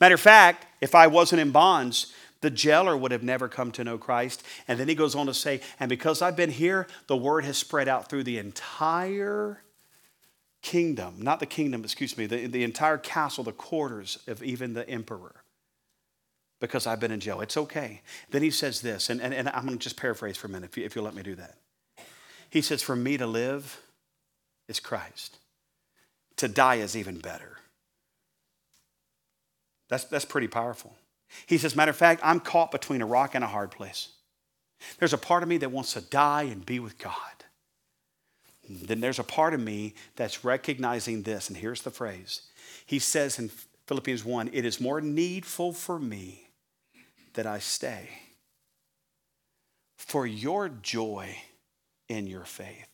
Matter 0.00 0.14
of 0.14 0.20
fact, 0.20 0.66
if 0.80 0.94
I 0.94 1.08
wasn't 1.08 1.42
in 1.42 1.50
bonds, 1.50 2.10
the 2.44 2.50
jailer 2.50 2.94
would 2.94 3.10
have 3.10 3.22
never 3.22 3.48
come 3.48 3.72
to 3.72 3.82
know 3.82 3.96
Christ. 3.96 4.42
And 4.68 4.78
then 4.78 4.86
he 4.86 4.94
goes 4.94 5.14
on 5.14 5.24
to 5.26 5.34
say, 5.34 5.62
and 5.80 5.88
because 5.88 6.20
I've 6.20 6.36
been 6.36 6.50
here, 6.50 6.86
the 7.06 7.16
word 7.16 7.46
has 7.46 7.56
spread 7.56 7.88
out 7.88 8.10
through 8.10 8.24
the 8.24 8.36
entire 8.36 9.62
kingdom, 10.60 11.14
not 11.20 11.40
the 11.40 11.46
kingdom, 11.46 11.82
excuse 11.84 12.18
me, 12.18 12.26
the, 12.26 12.46
the 12.46 12.62
entire 12.62 12.98
castle, 12.98 13.44
the 13.44 13.52
quarters 13.52 14.18
of 14.26 14.42
even 14.42 14.74
the 14.74 14.86
emperor 14.86 15.36
because 16.60 16.86
I've 16.86 17.00
been 17.00 17.10
in 17.10 17.20
jail. 17.20 17.40
It's 17.40 17.56
okay. 17.56 18.02
Then 18.30 18.42
he 18.42 18.50
says 18.50 18.82
this, 18.82 19.08
and, 19.08 19.22
and, 19.22 19.32
and 19.32 19.48
I'm 19.48 19.64
going 19.64 19.78
to 19.78 19.82
just 19.82 19.96
paraphrase 19.96 20.36
for 20.36 20.48
a 20.48 20.50
minute 20.50 20.70
if, 20.70 20.76
you, 20.76 20.84
if 20.84 20.94
you'll 20.94 21.04
let 21.04 21.14
me 21.14 21.22
do 21.22 21.34
that. 21.36 21.56
He 22.50 22.60
says, 22.60 22.82
For 22.82 22.94
me 22.94 23.16
to 23.16 23.26
live 23.26 23.80
is 24.68 24.80
Christ, 24.80 25.38
to 26.36 26.46
die 26.46 26.76
is 26.76 26.94
even 26.94 27.20
better. 27.20 27.56
That's, 29.88 30.04
that's 30.04 30.26
pretty 30.26 30.48
powerful. 30.48 30.94
He 31.46 31.58
says, 31.58 31.76
Matter 31.76 31.90
of 31.90 31.96
fact, 31.96 32.20
I'm 32.24 32.40
caught 32.40 32.70
between 32.70 33.02
a 33.02 33.06
rock 33.06 33.34
and 33.34 33.44
a 33.44 33.48
hard 33.48 33.70
place. 33.70 34.08
There's 34.98 35.12
a 35.12 35.18
part 35.18 35.42
of 35.42 35.48
me 35.48 35.56
that 35.58 35.70
wants 35.70 35.94
to 35.94 36.00
die 36.00 36.42
and 36.42 36.64
be 36.64 36.78
with 36.78 36.98
God. 36.98 37.14
Then 38.68 39.00
there's 39.00 39.18
a 39.18 39.24
part 39.24 39.54
of 39.54 39.60
me 39.60 39.94
that's 40.16 40.44
recognizing 40.44 41.22
this, 41.22 41.48
and 41.48 41.56
here's 41.56 41.82
the 41.82 41.90
phrase. 41.90 42.42
He 42.86 42.98
says 42.98 43.38
in 43.38 43.50
Philippians 43.86 44.24
1 44.24 44.50
It 44.52 44.64
is 44.64 44.80
more 44.80 45.00
needful 45.00 45.72
for 45.72 45.98
me 45.98 46.48
that 47.34 47.46
I 47.46 47.58
stay 47.58 48.08
for 49.96 50.26
your 50.26 50.68
joy 50.68 51.36
in 52.08 52.26
your 52.26 52.44
faith. 52.44 52.86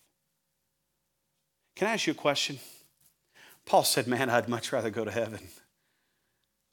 Can 1.76 1.88
I 1.88 1.92
ask 1.92 2.06
you 2.06 2.12
a 2.12 2.16
question? 2.16 2.58
Paul 3.64 3.84
said, 3.84 4.06
Man, 4.06 4.30
I'd 4.30 4.48
much 4.48 4.72
rather 4.72 4.90
go 4.90 5.04
to 5.04 5.10
heaven, 5.10 5.40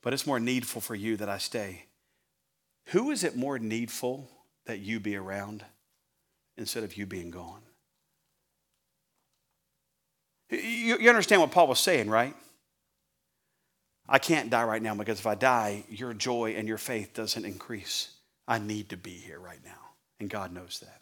but 0.02 0.14
it's 0.14 0.28
more 0.28 0.40
needful 0.40 0.82
for 0.82 0.96
you 0.96 1.18
that 1.18 1.30
I 1.30 1.38
stay. 1.38 1.86
Who 2.88 3.12
is 3.12 3.24
it 3.24 3.36
more 3.36 3.60
needful 3.60 4.30
that 4.66 4.80
you 4.80 5.00
be 5.00 5.16
around 5.16 5.66
instead 6.58 6.84
of 6.84 6.96
you 6.96 7.06
being 7.06 7.32
gone? 7.32 7.62
You, 10.50 11.10
understand 11.10 11.42
what 11.42 11.52
Paul 11.52 11.68
was 11.68 11.80
saying, 11.80 12.10
right? 12.10 12.34
I 14.08 14.20
can't 14.20 14.50
die 14.50 14.64
right 14.64 14.82
now 14.82 14.96
because 14.96 15.20
if 15.20 15.28
I 15.28 15.36
die, 15.36 15.84
your 15.90 16.14
joy 16.14 16.56
and 16.58 16.68
your 16.68 16.78
faith 16.78 17.14
doesn't 17.14 17.44
increase. 17.44 18.14
I 18.48 18.60
need 18.60 18.90
to 18.90 18.98
be 18.98 19.12
here 19.12 19.40
right 19.40 19.60
now, 19.66 19.92
and 20.22 20.30
God 20.30 20.54
knows 20.54 20.80
that. 20.80 21.02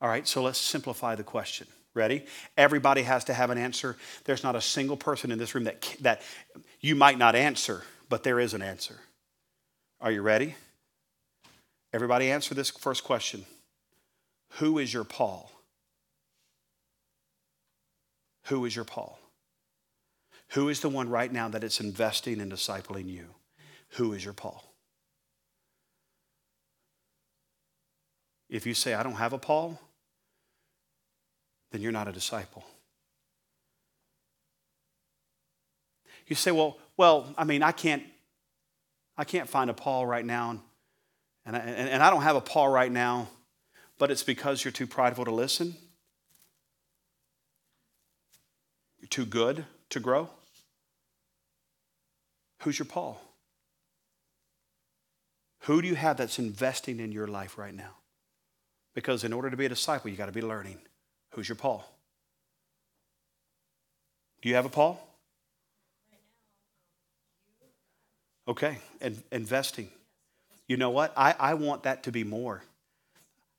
All 0.00 0.08
right, 0.08 0.26
so 0.26 0.42
let's 0.42 0.58
simplify 0.58 1.14
the 1.14 1.22
question. 1.22 1.68
Ready? 1.94 2.24
Everybody 2.56 3.02
has 3.02 3.24
to 3.24 3.34
have 3.34 3.50
an 3.50 3.58
answer. 3.58 3.96
There's 4.24 4.44
not 4.44 4.56
a 4.56 4.60
single 4.60 4.96
person 4.96 5.32
in 5.32 5.38
this 5.38 5.54
room 5.54 5.64
that, 5.64 5.96
that 6.00 6.22
you 6.80 6.94
might 6.94 7.18
not 7.18 7.34
answer, 7.34 7.82
but 8.08 8.22
there 8.22 8.38
is 8.38 8.54
an 8.54 8.62
answer. 8.62 9.00
Are 10.00 10.12
you 10.12 10.22
ready? 10.22 10.54
Everybody 11.92 12.30
answer 12.30 12.54
this 12.54 12.70
first 12.70 13.04
question 13.04 13.44
Who 14.58 14.78
is 14.78 14.92
your 14.92 15.04
Paul? 15.04 15.50
Who 18.44 18.64
is 18.64 18.74
your 18.74 18.84
Paul? 18.84 19.18
Who 20.52 20.68
is 20.68 20.80
the 20.80 20.88
one 20.88 21.10
right 21.10 21.30
now 21.30 21.48
that 21.48 21.64
is 21.64 21.80
investing 21.80 22.40
in 22.40 22.50
discipling 22.50 23.08
you? 23.08 23.26
Who 23.92 24.12
is 24.12 24.24
your 24.24 24.34
Paul? 24.34 24.64
If 28.48 28.66
you 28.66 28.72
say, 28.72 28.94
I 28.94 29.02
don't 29.02 29.14
have 29.14 29.34
a 29.34 29.38
Paul, 29.38 29.78
then 31.70 31.80
you're 31.80 31.92
not 31.92 32.08
a 32.08 32.12
disciple. 32.12 32.64
You 36.26 36.36
say, 36.36 36.50
well, 36.50 36.76
well, 36.96 37.32
I 37.38 37.44
mean, 37.44 37.62
I 37.62 37.72
can't, 37.72 38.02
I 39.16 39.24
can't 39.24 39.48
find 39.48 39.70
a 39.70 39.74
Paul 39.74 40.06
right 40.06 40.24
now, 40.24 40.60
and 41.46 41.56
I, 41.56 41.58
and, 41.60 41.88
and 41.88 42.02
I 42.02 42.10
don't 42.10 42.22
have 42.22 42.36
a 42.36 42.40
Paul 42.40 42.68
right 42.68 42.92
now, 42.92 43.28
but 43.98 44.10
it's 44.10 44.22
because 44.22 44.64
you're 44.64 44.72
too 44.72 44.86
prideful 44.86 45.24
to 45.24 45.30
listen. 45.30 45.74
You're 49.00 49.08
too 49.08 49.24
good 49.24 49.64
to 49.90 50.00
grow. 50.00 50.28
Who's 52.62 52.78
your 52.78 52.86
Paul? 52.86 53.20
Who 55.60 55.80
do 55.82 55.88
you 55.88 55.94
have 55.94 56.16
that's 56.16 56.38
investing 56.38 57.00
in 57.00 57.12
your 57.12 57.26
life 57.26 57.58
right 57.58 57.74
now? 57.74 57.96
Because 58.94 59.24
in 59.24 59.32
order 59.32 59.50
to 59.50 59.56
be 59.56 59.66
a 59.66 59.68
disciple, 59.68 60.10
you 60.10 60.16
got 60.16 60.26
to 60.26 60.32
be 60.32 60.42
learning. 60.42 60.78
Who's 61.38 61.48
your 61.48 61.54
Paul? 61.54 61.88
Do 64.42 64.48
you 64.48 64.56
have 64.56 64.66
a 64.66 64.68
Paul? 64.68 65.00
Okay, 68.48 68.78
and 69.00 69.22
investing. 69.30 69.88
You 70.66 70.76
know 70.76 70.90
what? 70.90 71.12
I, 71.16 71.36
I 71.38 71.54
want 71.54 71.84
that 71.84 72.02
to 72.02 72.10
be 72.10 72.24
more. 72.24 72.64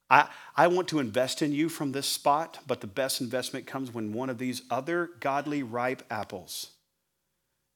I, 0.10 0.28
I 0.58 0.68
want 0.68 0.90
to 0.90 1.00
invest 1.00 1.42
in 1.42 1.54
you 1.54 1.70
from 1.70 1.94
this 1.94 2.06
spot, 2.06 2.60
but 2.68 2.82
the 2.82 2.88
best 2.88 3.22
investment 3.22 3.66
comes 3.66 3.94
when 3.94 4.12
one 4.12 4.30
of 4.30 4.40
these 4.40 4.64
other 4.70 5.12
godly 5.22 5.64
ripe 5.64 6.04
apples 6.12 6.72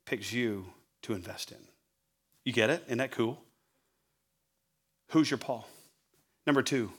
picks 0.06 0.34
you 0.34 0.66
to 1.04 1.14
invest 1.14 1.50
in. 1.54 1.60
You 2.44 2.52
get 2.52 2.70
it? 2.70 2.84
Isn't 2.88 2.98
that 2.98 3.12
cool? 3.12 3.42
Who's 5.12 5.32
your 5.32 5.38
Paul? 5.38 5.66
Number 6.46 6.62
two, 6.62 6.92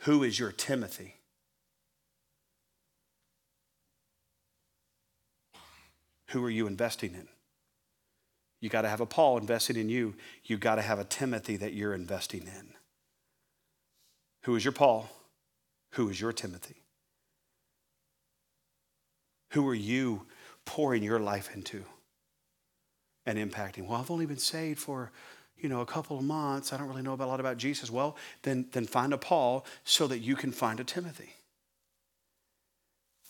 who 0.00 0.22
is 0.24 0.38
your 0.38 0.52
Timothy? 0.52 1.14
Who 6.34 6.44
are 6.44 6.50
you 6.50 6.66
investing 6.66 7.14
in? 7.14 7.26
You 8.60 8.68
got 8.68 8.82
to 8.82 8.88
have 8.88 9.00
a 9.00 9.06
Paul 9.06 9.38
investing 9.38 9.76
in 9.76 9.88
you. 9.88 10.14
You 10.44 10.58
got 10.58 10.74
to 10.74 10.82
have 10.82 10.98
a 10.98 11.04
Timothy 11.04 11.56
that 11.56 11.72
you're 11.72 11.94
investing 11.94 12.42
in. 12.42 12.74
Who 14.42 14.54
is 14.56 14.64
your 14.64 14.72
Paul? 14.72 15.08
Who 15.92 16.10
is 16.10 16.20
your 16.20 16.32
Timothy? 16.32 16.82
Who 19.52 19.66
are 19.68 19.74
you 19.74 20.26
pouring 20.66 21.02
your 21.02 21.18
life 21.18 21.50
into? 21.54 21.84
and 23.26 23.38
impacting. 23.38 23.86
Well, 23.86 24.00
I've 24.00 24.10
only 24.10 24.26
been 24.26 24.38
saved 24.38 24.78
for, 24.78 25.10
you 25.56 25.68
know, 25.68 25.80
a 25.80 25.86
couple 25.86 26.18
of 26.18 26.24
months. 26.24 26.72
I 26.72 26.76
don't 26.76 26.88
really 26.88 27.02
know 27.02 27.14
a 27.14 27.16
lot 27.16 27.40
about 27.40 27.56
Jesus. 27.56 27.90
Well, 27.90 28.16
then, 28.42 28.66
then 28.72 28.86
find 28.86 29.12
a 29.12 29.18
Paul 29.18 29.64
so 29.84 30.06
that 30.08 30.18
you 30.18 30.36
can 30.36 30.52
find 30.52 30.80
a 30.80 30.84
Timothy. 30.84 31.30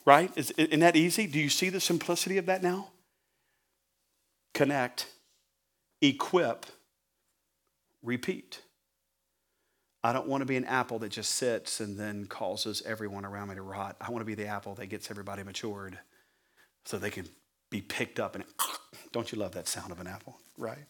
Right? 0.04 0.30
Is, 0.36 0.50
isn't 0.52 0.80
that 0.80 0.96
easy? 0.96 1.26
Do 1.26 1.38
you 1.38 1.48
see 1.48 1.70
the 1.70 1.80
simplicity 1.80 2.38
of 2.38 2.46
that 2.46 2.62
now? 2.62 2.88
Connect, 4.54 5.06
equip, 6.00 6.66
repeat. 8.02 8.60
I 10.02 10.12
don't 10.12 10.28
want 10.28 10.42
to 10.42 10.46
be 10.46 10.56
an 10.56 10.66
apple 10.66 10.98
that 11.00 11.10
just 11.10 11.32
sits 11.32 11.80
and 11.80 11.98
then 11.98 12.26
causes 12.26 12.82
everyone 12.86 13.24
around 13.24 13.48
me 13.48 13.54
to 13.56 13.62
rot. 13.62 13.96
I 14.00 14.10
want 14.10 14.20
to 14.20 14.26
be 14.26 14.34
the 14.34 14.46
apple 14.46 14.74
that 14.74 14.86
gets 14.86 15.10
everybody 15.10 15.42
matured 15.42 15.98
so 16.84 16.98
they 16.98 17.10
can 17.10 17.26
be 17.70 17.80
picked 17.80 18.20
up 18.20 18.34
and 18.34 18.44
don't 19.12 19.32
you 19.32 19.38
love 19.38 19.52
that 19.52 19.66
sound 19.66 19.92
of 19.92 20.00
an 20.00 20.06
apple, 20.06 20.38
right? 20.58 20.86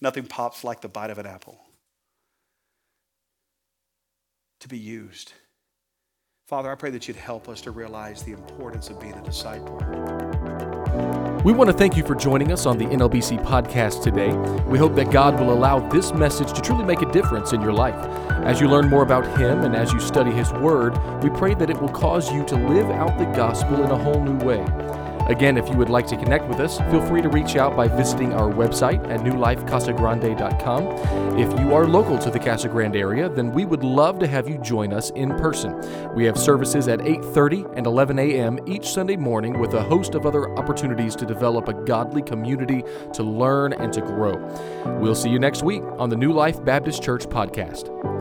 Nothing 0.00 0.24
pops 0.24 0.64
like 0.64 0.80
the 0.80 0.88
bite 0.88 1.10
of 1.10 1.18
an 1.18 1.26
apple. 1.26 1.60
To 4.60 4.68
be 4.68 4.78
used. 4.78 5.32
Father, 6.46 6.70
I 6.70 6.74
pray 6.74 6.90
that 6.90 7.08
you'd 7.08 7.16
help 7.16 7.48
us 7.48 7.60
to 7.62 7.70
realize 7.70 8.22
the 8.22 8.32
importance 8.32 8.88
of 8.88 8.98
being 9.00 9.14
a 9.14 9.22
disciple. 9.22 9.78
We 11.42 11.54
want 11.54 11.70
to 11.70 11.72
thank 11.76 11.96
you 11.96 12.04
for 12.04 12.14
joining 12.14 12.52
us 12.52 12.66
on 12.66 12.76
the 12.76 12.84
NLBC 12.84 13.42
podcast 13.42 14.02
today. 14.02 14.30
We 14.68 14.76
hope 14.76 14.94
that 14.96 15.10
God 15.10 15.40
will 15.40 15.54
allow 15.54 15.78
this 15.88 16.12
message 16.12 16.52
to 16.52 16.60
truly 16.60 16.84
make 16.84 17.00
a 17.00 17.10
difference 17.12 17.54
in 17.54 17.62
your 17.62 17.72
life. 17.72 17.94
As 18.44 18.60
you 18.60 18.68
learn 18.68 18.90
more 18.90 19.02
about 19.02 19.38
Him 19.38 19.60
and 19.60 19.74
as 19.74 19.90
you 19.90 20.00
study 20.00 20.32
His 20.32 20.52
Word, 20.52 20.98
we 21.22 21.30
pray 21.30 21.54
that 21.54 21.70
it 21.70 21.80
will 21.80 21.88
cause 21.88 22.30
you 22.30 22.44
to 22.44 22.56
live 22.56 22.90
out 22.90 23.16
the 23.16 23.24
gospel 23.24 23.82
in 23.82 23.90
a 23.90 23.96
whole 23.96 24.22
new 24.22 24.36
way. 24.44 24.62
Again, 25.28 25.56
if 25.56 25.68
you 25.68 25.76
would 25.76 25.90
like 25.90 26.06
to 26.08 26.16
connect 26.16 26.48
with 26.48 26.60
us, 26.60 26.78
feel 26.90 27.04
free 27.06 27.22
to 27.22 27.28
reach 27.28 27.56
out 27.56 27.76
by 27.76 27.88
visiting 27.88 28.32
our 28.32 28.50
website 28.50 29.06
at 29.10 29.20
newlifecasagrande.com. 29.20 31.38
If 31.38 31.60
you 31.60 31.74
are 31.74 31.86
local 31.86 32.18
to 32.18 32.30
the 32.30 32.38
Casa 32.38 32.68
Grande 32.68 32.96
area, 32.96 33.28
then 33.28 33.52
we 33.52 33.64
would 33.64 33.84
love 33.84 34.18
to 34.18 34.26
have 34.26 34.48
you 34.48 34.58
join 34.58 34.92
us 34.92 35.10
in 35.10 35.30
person. 35.36 35.80
We 36.14 36.24
have 36.24 36.36
services 36.36 36.88
at 36.88 37.00
8:30 37.00 37.66
and 37.76 37.86
11 37.86 38.18
a.m. 38.18 38.58
each 38.66 38.88
Sunday 38.88 39.16
morning 39.16 39.58
with 39.58 39.74
a 39.74 39.82
host 39.82 40.14
of 40.14 40.26
other 40.26 40.50
opportunities 40.58 41.14
to 41.16 41.26
develop 41.26 41.68
a 41.68 41.74
godly 41.74 42.22
community 42.22 42.84
to 43.12 43.22
learn 43.22 43.72
and 43.72 43.92
to 43.92 44.00
grow. 44.00 44.36
We'll 45.00 45.14
see 45.14 45.30
you 45.30 45.38
next 45.38 45.62
week 45.62 45.82
on 45.98 46.10
the 46.10 46.16
New 46.16 46.32
Life 46.32 46.62
Baptist 46.64 47.02
Church 47.02 47.26
podcast. 47.26 48.19